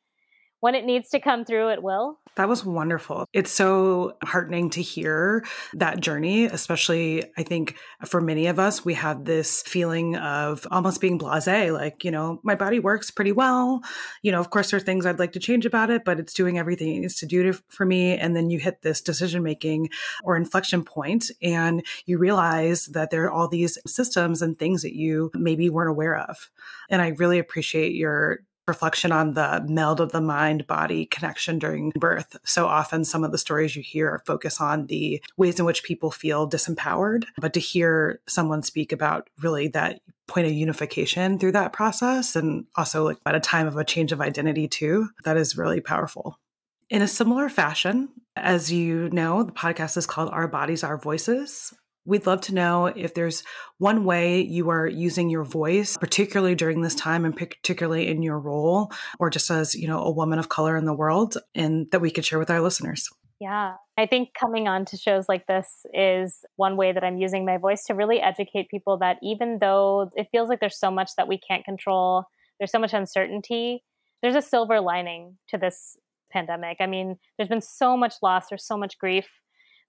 when 0.59 0.75
it 0.75 0.85
needs 0.85 1.09
to 1.09 1.19
come 1.19 1.45
through, 1.45 1.69
it 1.69 1.83
will. 1.83 2.19
That 2.35 2.47
was 2.47 2.63
wonderful. 2.63 3.25
It's 3.33 3.51
so 3.51 4.17
heartening 4.23 4.69
to 4.71 4.81
hear 4.81 5.43
that 5.73 5.99
journey, 5.99 6.45
especially 6.45 7.25
I 7.37 7.43
think 7.43 7.75
for 8.05 8.21
many 8.21 8.47
of 8.47 8.59
us, 8.59 8.85
we 8.85 8.93
have 8.93 9.25
this 9.25 9.61
feeling 9.63 10.15
of 10.15 10.65
almost 10.71 11.01
being 11.01 11.17
blase, 11.17 11.47
like, 11.47 12.05
you 12.05 12.11
know, 12.11 12.39
my 12.43 12.55
body 12.55 12.79
works 12.79 13.11
pretty 13.11 13.31
well. 13.31 13.81
You 14.21 14.31
know, 14.31 14.39
of 14.39 14.51
course, 14.51 14.71
there 14.71 14.77
are 14.77 14.81
things 14.81 15.05
I'd 15.05 15.19
like 15.19 15.33
to 15.33 15.39
change 15.39 15.65
about 15.65 15.89
it, 15.89 16.05
but 16.05 16.19
it's 16.19 16.33
doing 16.33 16.57
everything 16.57 16.95
it 16.95 16.99
needs 16.99 17.15
to 17.15 17.25
do 17.25 17.51
to, 17.51 17.61
for 17.67 17.85
me. 17.85 18.17
And 18.17 18.35
then 18.35 18.49
you 18.49 18.59
hit 18.59 18.81
this 18.81 19.01
decision 19.01 19.43
making 19.43 19.89
or 20.23 20.37
inflection 20.37 20.83
point, 20.83 21.31
and 21.41 21.85
you 22.05 22.17
realize 22.17 22.85
that 22.87 23.09
there 23.09 23.25
are 23.25 23.31
all 23.31 23.47
these 23.47 23.77
systems 23.85 24.41
and 24.41 24.57
things 24.57 24.81
that 24.83 24.95
you 24.95 25.31
maybe 25.33 25.69
weren't 25.69 25.89
aware 25.89 26.17
of. 26.17 26.49
And 26.89 27.01
I 27.01 27.09
really 27.09 27.39
appreciate 27.39 27.95
your 27.95 28.39
reflection 28.69 29.11
on 29.11 29.33
the 29.33 29.65
meld 29.67 29.99
of 29.99 30.13
the 30.13 30.21
mind 30.21 30.65
body 30.65 31.05
connection 31.05 31.59
during 31.59 31.91
birth. 31.91 32.37
So 32.45 32.67
often, 32.67 33.03
some 33.03 33.25
of 33.25 33.33
the 33.33 33.37
stories 33.37 33.75
you 33.75 33.81
hear 33.81 34.21
focus 34.25 34.61
on 34.61 34.85
the 34.85 35.21
ways 35.35 35.59
in 35.59 35.65
which 35.65 35.83
people 35.83 36.11
feel 36.11 36.49
disempowered, 36.49 37.25
but 37.37 37.53
to 37.53 37.59
hear 37.59 38.21
someone 38.27 38.63
speak 38.63 38.93
about 38.93 39.29
really 39.41 39.67
that 39.69 39.99
point 40.27 40.47
of 40.47 40.53
unification 40.53 41.39
through 41.39 41.51
that 41.51 41.73
process 41.73 42.35
and 42.35 42.65
also 42.75 43.03
like 43.03 43.17
at 43.25 43.35
a 43.35 43.39
time 43.39 43.67
of 43.67 43.75
a 43.75 43.83
change 43.83 44.11
of 44.11 44.21
identity 44.21 44.67
too, 44.67 45.09
that 45.25 45.35
is 45.35 45.57
really 45.57 45.81
powerful. 45.81 46.39
In 46.89 47.01
a 47.01 47.07
similar 47.07 47.49
fashion, 47.49 48.09
as 48.35 48.71
you 48.71 49.09
know, 49.09 49.43
the 49.43 49.51
podcast 49.51 49.97
is 49.97 50.05
called 50.05 50.29
Our 50.31 50.47
Bodies, 50.47 50.83
Our 50.83 50.97
Voices. 50.97 51.73
We'd 52.09 52.25
love 52.25 52.41
to 52.41 52.55
know 52.55 52.87
if 52.87 53.13
there's 53.13 53.43
one 53.77 54.03
way 54.03 54.41
you 54.41 54.71
are 54.71 54.87
using 54.87 55.29
your 55.29 55.43
voice, 55.43 55.95
particularly 55.95 56.55
during 56.55 56.81
this 56.81 56.95
time 56.95 57.23
and 57.23 57.37
particularly 57.37 58.07
in 58.07 58.23
your 58.23 58.39
role, 58.39 58.91
or 59.19 59.29
just 59.29 59.51
as, 59.51 59.75
you 59.75 59.87
know, 59.87 60.01
a 60.01 60.11
woman 60.11 60.39
of 60.39 60.49
color 60.49 60.75
in 60.75 60.85
the 60.85 60.93
world, 60.93 61.37
and 61.53 61.85
that 61.91 62.01
we 62.01 62.09
could 62.09 62.25
share 62.25 62.39
with 62.39 62.49
our 62.49 62.61
listeners. 62.61 63.07
Yeah, 63.39 63.75
I 63.95 64.07
think 64.07 64.29
coming 64.33 64.67
on 64.67 64.85
to 64.85 64.97
shows 64.97 65.29
like 65.29 65.45
this 65.45 65.85
is 65.93 66.43
one 66.55 66.77
way 66.77 66.91
that 66.93 67.03
I'm 67.03 67.19
using 67.19 67.45
my 67.45 67.57
voice 67.57 67.83
to 67.85 67.93
really 67.93 68.19
educate 68.19 68.69
people 68.69 68.97
that 68.97 69.17
even 69.21 69.59
though 69.61 70.09
it 70.15 70.29
feels 70.31 70.49
like 70.49 70.59
there's 70.59 70.79
so 70.79 70.89
much 70.89 71.11
that 71.15 71.27
we 71.27 71.37
can't 71.37 71.63
control, 71.63 72.23
there's 72.59 72.71
so 72.71 72.79
much 72.79 72.93
uncertainty, 72.93 73.83
there's 74.23 74.35
a 74.35 74.41
silver 74.41 74.81
lining 74.81 75.37
to 75.49 75.59
this 75.59 75.95
pandemic. 76.31 76.77
I 76.79 76.87
mean, 76.87 77.17
there's 77.37 77.49
been 77.49 77.61
so 77.61 77.95
much 77.95 78.15
loss, 78.23 78.47
there's 78.49 78.65
so 78.65 78.77
much 78.77 78.97
grief 78.97 79.27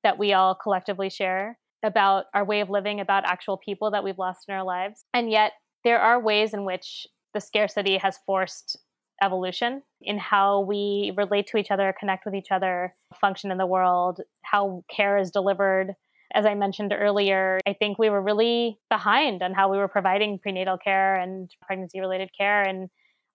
that 0.02 0.18
we 0.18 0.34
all 0.34 0.54
collectively 0.54 1.08
share 1.08 1.56
about 1.82 2.26
our 2.34 2.44
way 2.44 2.60
of 2.60 2.70
living, 2.70 3.00
about 3.00 3.24
actual 3.24 3.56
people 3.56 3.90
that 3.90 4.04
we've 4.04 4.18
lost 4.18 4.44
in 4.48 4.54
our 4.54 4.64
lives. 4.64 5.04
And 5.14 5.30
yet, 5.30 5.52
there 5.84 6.00
are 6.00 6.20
ways 6.20 6.52
in 6.52 6.64
which 6.64 7.06
the 7.32 7.40
scarcity 7.40 7.96
has 7.98 8.18
forced 8.26 8.78
evolution 9.22 9.82
in 10.00 10.18
how 10.18 10.60
we 10.60 11.12
relate 11.16 11.46
to 11.48 11.56
each 11.56 11.70
other, 11.70 11.94
connect 11.98 12.24
with 12.24 12.34
each 12.34 12.50
other, 12.50 12.94
function 13.20 13.50
in 13.50 13.58
the 13.58 13.66
world, 13.66 14.20
how 14.42 14.82
care 14.94 15.18
is 15.18 15.30
delivered. 15.30 15.94
As 16.34 16.46
I 16.46 16.54
mentioned 16.54 16.94
earlier, 16.96 17.58
I 17.66 17.72
think 17.72 17.98
we 17.98 18.08
were 18.08 18.22
really 18.22 18.78
behind 18.88 19.42
on 19.42 19.52
how 19.52 19.70
we 19.70 19.78
were 19.78 19.88
providing 19.88 20.38
prenatal 20.38 20.78
care 20.78 21.16
and 21.16 21.50
pregnancy 21.62 22.00
related 22.00 22.30
care. 22.36 22.62
And 22.62 22.88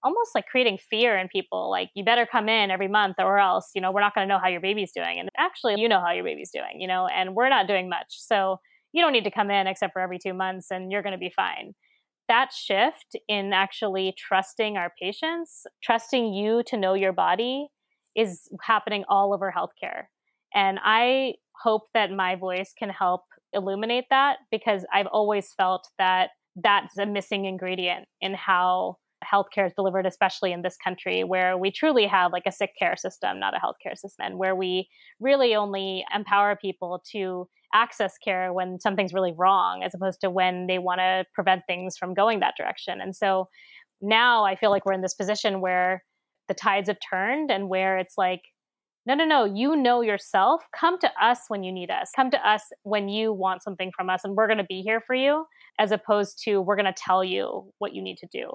almost 0.06 0.32
like 0.36 0.45
creating 0.45 0.78
fear 0.78 1.18
in 1.18 1.28
people 1.28 1.70
like 1.70 1.89
you 1.95 2.06
better 2.06 2.28
come 2.32 2.47
in 2.47 2.70
every 2.70 2.88
month 2.88 3.16
or 3.20 3.39
else 3.39 3.72
you 3.74 3.82
know 3.82 3.91
we're 3.91 4.01
not 4.01 4.14
going 4.14 4.26
to 4.26 4.34
know 4.34 4.39
how 4.39 4.47
your 4.47 4.62
baby's 4.62 4.91
doing. 4.93 5.20
And 5.20 5.30
actually 5.38 5.76
you 5.78 5.89
know 5.89 5.99
how 5.99 6.12
your 6.12 6.24
baby's 6.24 6.51
doing 6.51 6.80
you 6.80 6.88
know 6.88 7.08
and 7.08 7.36
we're 7.36 7.49
not 7.49 7.68
doing 7.68 7.89
much. 7.89 8.08
So 8.10 8.60
you 8.93 9.01
don't 9.01 9.12
need 9.12 9.26
to 9.26 9.32
come 9.32 9.51
in 9.51 9.68
except 9.68 9.93
for 9.93 10.01
every 10.01 10.20
two 10.20 10.34
months 10.34 10.68
and 10.72 10.91
you're 10.91 11.01
going 11.01 11.14
to 11.14 11.20
be 11.20 11.34
fine. 11.36 11.74
That 12.28 12.53
shift 12.53 13.18
in 13.28 13.51
actually 13.51 14.14
trusting 14.18 14.78
our 14.78 14.93
patients 15.01 15.66
trusting 15.84 16.34
you 16.34 16.64
to 16.68 16.78
know 16.78 16.93
your 16.93 17.14
body 17.14 17.68
is 18.16 18.47
happening 18.62 19.03
all 19.10 19.34
over 19.34 19.53
healthcare. 19.56 20.03
And 20.53 20.80
i 20.84 21.34
hope 21.64 21.84
that 21.93 22.12
my 22.12 22.36
voice 22.36 22.74
can 22.78 22.89
help 22.89 23.22
illuminate 23.53 24.06
that 24.10 24.38
because 24.51 24.86
i've 24.93 25.08
always 25.08 25.53
felt 25.58 25.88
that 25.97 26.32
that's 26.62 26.97
a 26.97 27.06
missing 27.06 27.45
ingredient 27.45 28.06
in 28.22 28.34
how 28.34 28.97
healthcare 29.32 29.65
is 29.65 29.73
delivered, 29.73 30.05
especially 30.05 30.51
in 30.51 30.61
this 30.61 30.78
country 30.78 31.23
where 31.23 31.57
we 31.57 31.71
truly 31.71 32.05
have 32.07 32.32
like 32.32 32.45
a 32.45 32.51
sick 32.51 32.71
care 32.78 32.95
system, 32.95 33.39
not 33.39 33.53
a 33.55 33.59
healthcare 33.59 33.97
system, 33.97 34.26
and 34.26 34.38
where 34.38 34.55
we 34.55 34.88
really 35.19 35.55
only 35.55 36.05
empower 36.13 36.55
people 36.55 37.01
to 37.11 37.47
access 37.73 38.17
care 38.23 38.53
when 38.53 38.80
something's 38.80 39.13
really 39.13 39.34
wrong, 39.36 39.84
as 39.84 39.93
opposed 39.93 40.21
to 40.21 40.30
when 40.30 40.67
they 40.67 40.80
want 40.80 40.99
to 40.99 41.26
prevent 41.34 41.63
things 41.67 41.97
from 41.97 42.13
going 42.13 42.39
that 42.39 42.55
direction. 42.57 43.01
And 43.01 43.15
so 43.15 43.49
now 44.01 44.45
I 44.45 44.55
feel 44.55 44.69
like 44.69 44.86
we're 44.86 44.93
in 44.93 45.01
this 45.01 45.13
position 45.13 45.61
where 45.61 46.03
the 46.47 46.53
tides 46.53 46.89
have 46.89 46.97
turned 47.09 47.51
and 47.51 47.69
where 47.69 47.97
it's 47.97 48.17
like, 48.17 48.41
no, 49.07 49.13
no, 49.13 49.26
no, 49.26 49.45
you 49.45 49.76
know 49.76 50.01
yourself. 50.01 50.63
Come 50.76 50.97
to 50.99 51.11
us 51.21 51.41
when 51.47 51.63
you 51.63 51.71
need 51.71 51.91
us. 51.91 52.09
Come 52.15 52.32
to 52.32 52.49
us 52.49 52.63
when 52.84 53.07
you 53.07 53.32
want 53.32 53.61
something 53.61 53.91
from 53.95 54.09
us, 54.09 54.21
and 54.23 54.36
we're 54.36 54.47
going 54.47 54.57
to 54.57 54.63
be 54.63 54.82
here 54.82 55.01
for 55.05 55.15
you, 55.15 55.45
as 55.80 55.91
opposed 55.91 56.41
to 56.45 56.59
we're 56.59 56.76
going 56.76 56.91
to 56.91 56.93
tell 56.93 57.23
you 57.23 57.71
what 57.78 57.93
you 57.93 58.01
need 58.01 58.17
to 58.17 58.28
do. 58.32 58.49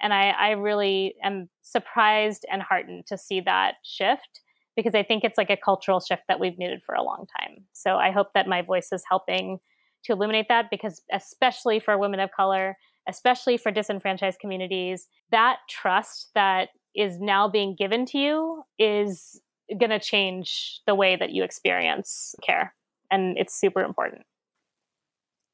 And 0.00 0.12
I, 0.12 0.30
I 0.30 0.50
really 0.50 1.14
am 1.22 1.48
surprised 1.62 2.44
and 2.50 2.62
heartened 2.62 3.06
to 3.06 3.18
see 3.18 3.40
that 3.40 3.74
shift 3.82 4.40
because 4.76 4.94
I 4.94 5.02
think 5.02 5.24
it's 5.24 5.38
like 5.38 5.50
a 5.50 5.56
cultural 5.56 6.00
shift 6.00 6.22
that 6.28 6.38
we've 6.38 6.58
needed 6.58 6.82
for 6.84 6.94
a 6.94 7.02
long 7.02 7.26
time. 7.40 7.64
So 7.72 7.96
I 7.96 8.10
hope 8.10 8.28
that 8.34 8.46
my 8.46 8.62
voice 8.62 8.90
is 8.92 9.04
helping 9.08 9.58
to 10.04 10.12
illuminate 10.12 10.46
that 10.48 10.70
because, 10.70 11.02
especially 11.10 11.80
for 11.80 11.96
women 11.98 12.20
of 12.20 12.30
color, 12.30 12.76
especially 13.08 13.56
for 13.56 13.72
disenfranchised 13.72 14.38
communities, 14.38 15.08
that 15.30 15.58
trust 15.68 16.30
that 16.34 16.68
is 16.94 17.18
now 17.18 17.48
being 17.48 17.74
given 17.74 18.06
to 18.06 18.18
you 18.18 18.62
is 18.78 19.40
going 19.78 19.90
to 19.90 19.98
change 19.98 20.80
the 20.86 20.94
way 20.94 21.16
that 21.16 21.30
you 21.30 21.42
experience 21.42 22.34
care. 22.42 22.74
And 23.10 23.36
it's 23.38 23.58
super 23.58 23.82
important. 23.82 24.22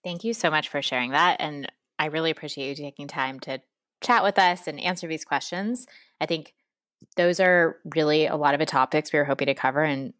Thank 0.05 0.25
you 0.25 0.35
so 0.35 0.51
much 0.51 0.69
for 0.69 0.83
sharing 0.83 1.13
that. 1.13 1.37
And 1.41 1.71
I 1.99 2.07
really 2.07 2.31
appreciate 2.31 2.79
you 2.79 2.85
taking 2.85 3.07
time 3.07 3.39
to 3.41 3.61
chat 4.03 4.23
with 4.23 4.39
us 4.39 4.67
and 4.67 4.81
answer 4.81 5.07
these 5.07 5.25
questions. 5.25 5.87
I 6.21 6.27
think 6.27 6.55
those 7.17 7.41
are 7.41 7.77
really 7.95 8.27
a 8.27 8.37
lot 8.37 8.55
of 8.55 8.61
the 8.61 8.67
topics 8.67 9.13
we 9.13 9.19
were 9.19 9.25
hoping 9.25 9.47
to 9.47 9.55
cover, 9.55 9.83
and 9.83 10.13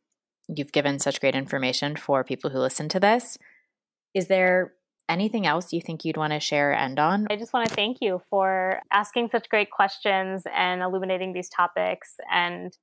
you've 0.49 0.73
given 0.73 0.99
such 0.99 1.21
great 1.21 1.35
information 1.35 1.97
for 1.97 2.25
people 2.25 2.51
who 2.51 2.59
listen 2.59 2.89
to 2.91 3.01
this. 3.01 3.39
Is 4.15 4.27
there 4.27 4.73
anything 5.09 5.47
else 5.47 5.73
you 5.73 5.81
think 5.81 6.05
you'd 6.05 6.17
want 6.17 6.33
to 6.33 6.41
share 6.41 6.73
end 6.73 6.99
on? 6.99 7.27
I 7.31 7.37
just 7.37 7.53
want 7.53 7.69
to 7.69 7.75
thank 7.75 7.99
you 8.01 8.23
for 8.31 8.81
asking 8.91 9.29
such 9.31 9.49
great 9.49 9.71
questions 9.71 10.45
and 10.55 10.83
illuminating 10.83 11.33
these 11.33 11.49
topics 11.49 12.15
and 12.33 12.77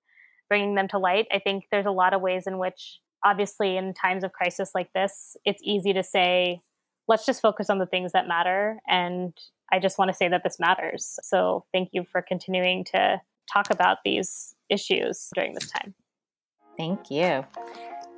bringing 0.47 0.75
them 0.75 0.87
to 0.89 0.97
light. 0.97 1.27
I 1.31 1.39
think 1.39 1.65
there's 1.71 1.85
a 1.85 1.91
lot 1.91 2.13
of 2.13 2.21
ways 2.21 2.47
in 2.47 2.57
which, 2.57 2.99
obviously, 3.23 3.77
in 3.77 3.93
times 3.93 4.23
of 4.23 4.31
crisis 4.31 4.71
like 4.73 4.91
this, 4.93 5.37
it's 5.45 5.61
easy 5.63 5.93
to 5.93 6.03
say, 6.03 6.61
let's 7.07 7.25
just 7.25 7.41
focus 7.41 7.69
on 7.69 7.79
the 7.79 7.85
things 7.85 8.11
that 8.13 8.27
matter. 8.27 8.79
And 8.87 9.33
I 9.71 9.79
just 9.79 9.97
want 9.97 10.09
to 10.09 10.13
say 10.13 10.27
that 10.27 10.43
this 10.43 10.59
matters. 10.59 11.19
So 11.23 11.65
thank 11.73 11.89
you 11.93 12.05
for 12.11 12.21
continuing 12.21 12.83
to 12.85 13.21
talk 13.51 13.69
about 13.69 13.99
these 14.05 14.55
issues 14.69 15.29
during 15.35 15.53
this 15.53 15.69
time. 15.69 15.93
Thank 16.77 17.11
you. 17.11 17.45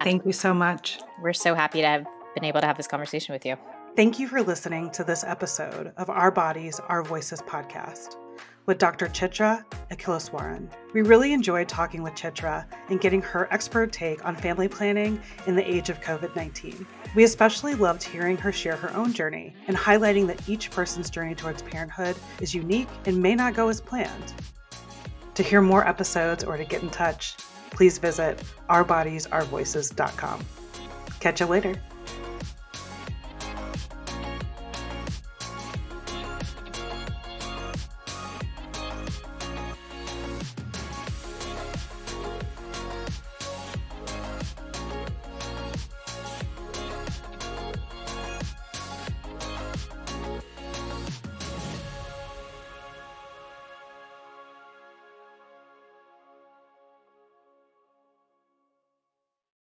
Thank 0.01 0.25
you 0.25 0.33
so 0.33 0.53
much. 0.53 0.99
We're 1.21 1.33
so 1.33 1.55
happy 1.55 1.81
to 1.81 1.87
have 1.87 2.05
been 2.35 2.43
able 2.43 2.61
to 2.61 2.67
have 2.67 2.77
this 2.77 2.87
conversation 2.87 3.33
with 3.33 3.45
you. 3.45 3.57
Thank 3.95 4.19
you 4.19 4.27
for 4.27 4.41
listening 4.41 4.89
to 4.91 5.03
this 5.03 5.23
episode 5.23 5.91
of 5.97 6.09
Our 6.09 6.31
Bodies, 6.31 6.79
Our 6.87 7.03
Voices 7.03 7.41
podcast 7.41 8.15
with 8.65 8.77
Dr. 8.77 9.07
Chitra 9.07 9.63
Akileswaran. 9.91 10.69
We 10.93 11.01
really 11.01 11.33
enjoyed 11.33 11.67
talking 11.67 12.03
with 12.03 12.13
Chitra 12.13 12.65
and 12.89 13.01
getting 13.01 13.21
her 13.21 13.47
expert 13.51 13.91
take 13.91 14.23
on 14.25 14.35
family 14.35 14.67
planning 14.67 15.21
in 15.47 15.55
the 15.55 15.69
age 15.69 15.89
of 15.89 16.01
COVID 16.01 16.35
19. 16.35 16.85
We 17.15 17.23
especially 17.23 17.75
loved 17.75 18.03
hearing 18.03 18.37
her 18.37 18.51
share 18.51 18.75
her 18.75 18.95
own 18.95 19.13
journey 19.13 19.53
and 19.67 19.75
highlighting 19.75 20.27
that 20.27 20.47
each 20.47 20.71
person's 20.71 21.09
journey 21.09 21.35
towards 21.35 21.61
parenthood 21.61 22.15
is 22.39 22.53
unique 22.55 22.89
and 23.05 23.21
may 23.21 23.35
not 23.35 23.53
go 23.53 23.69
as 23.69 23.81
planned. 23.81 24.33
To 25.35 25.43
hear 25.43 25.61
more 25.61 25.87
episodes 25.87 26.43
or 26.43 26.57
to 26.57 26.65
get 26.65 26.83
in 26.83 26.89
touch, 26.89 27.35
please 27.71 27.97
visit 27.97 28.41
ourbodiesourvoices.com. 28.69 30.45
Catch 31.19 31.39
you 31.39 31.45
later. 31.45 31.81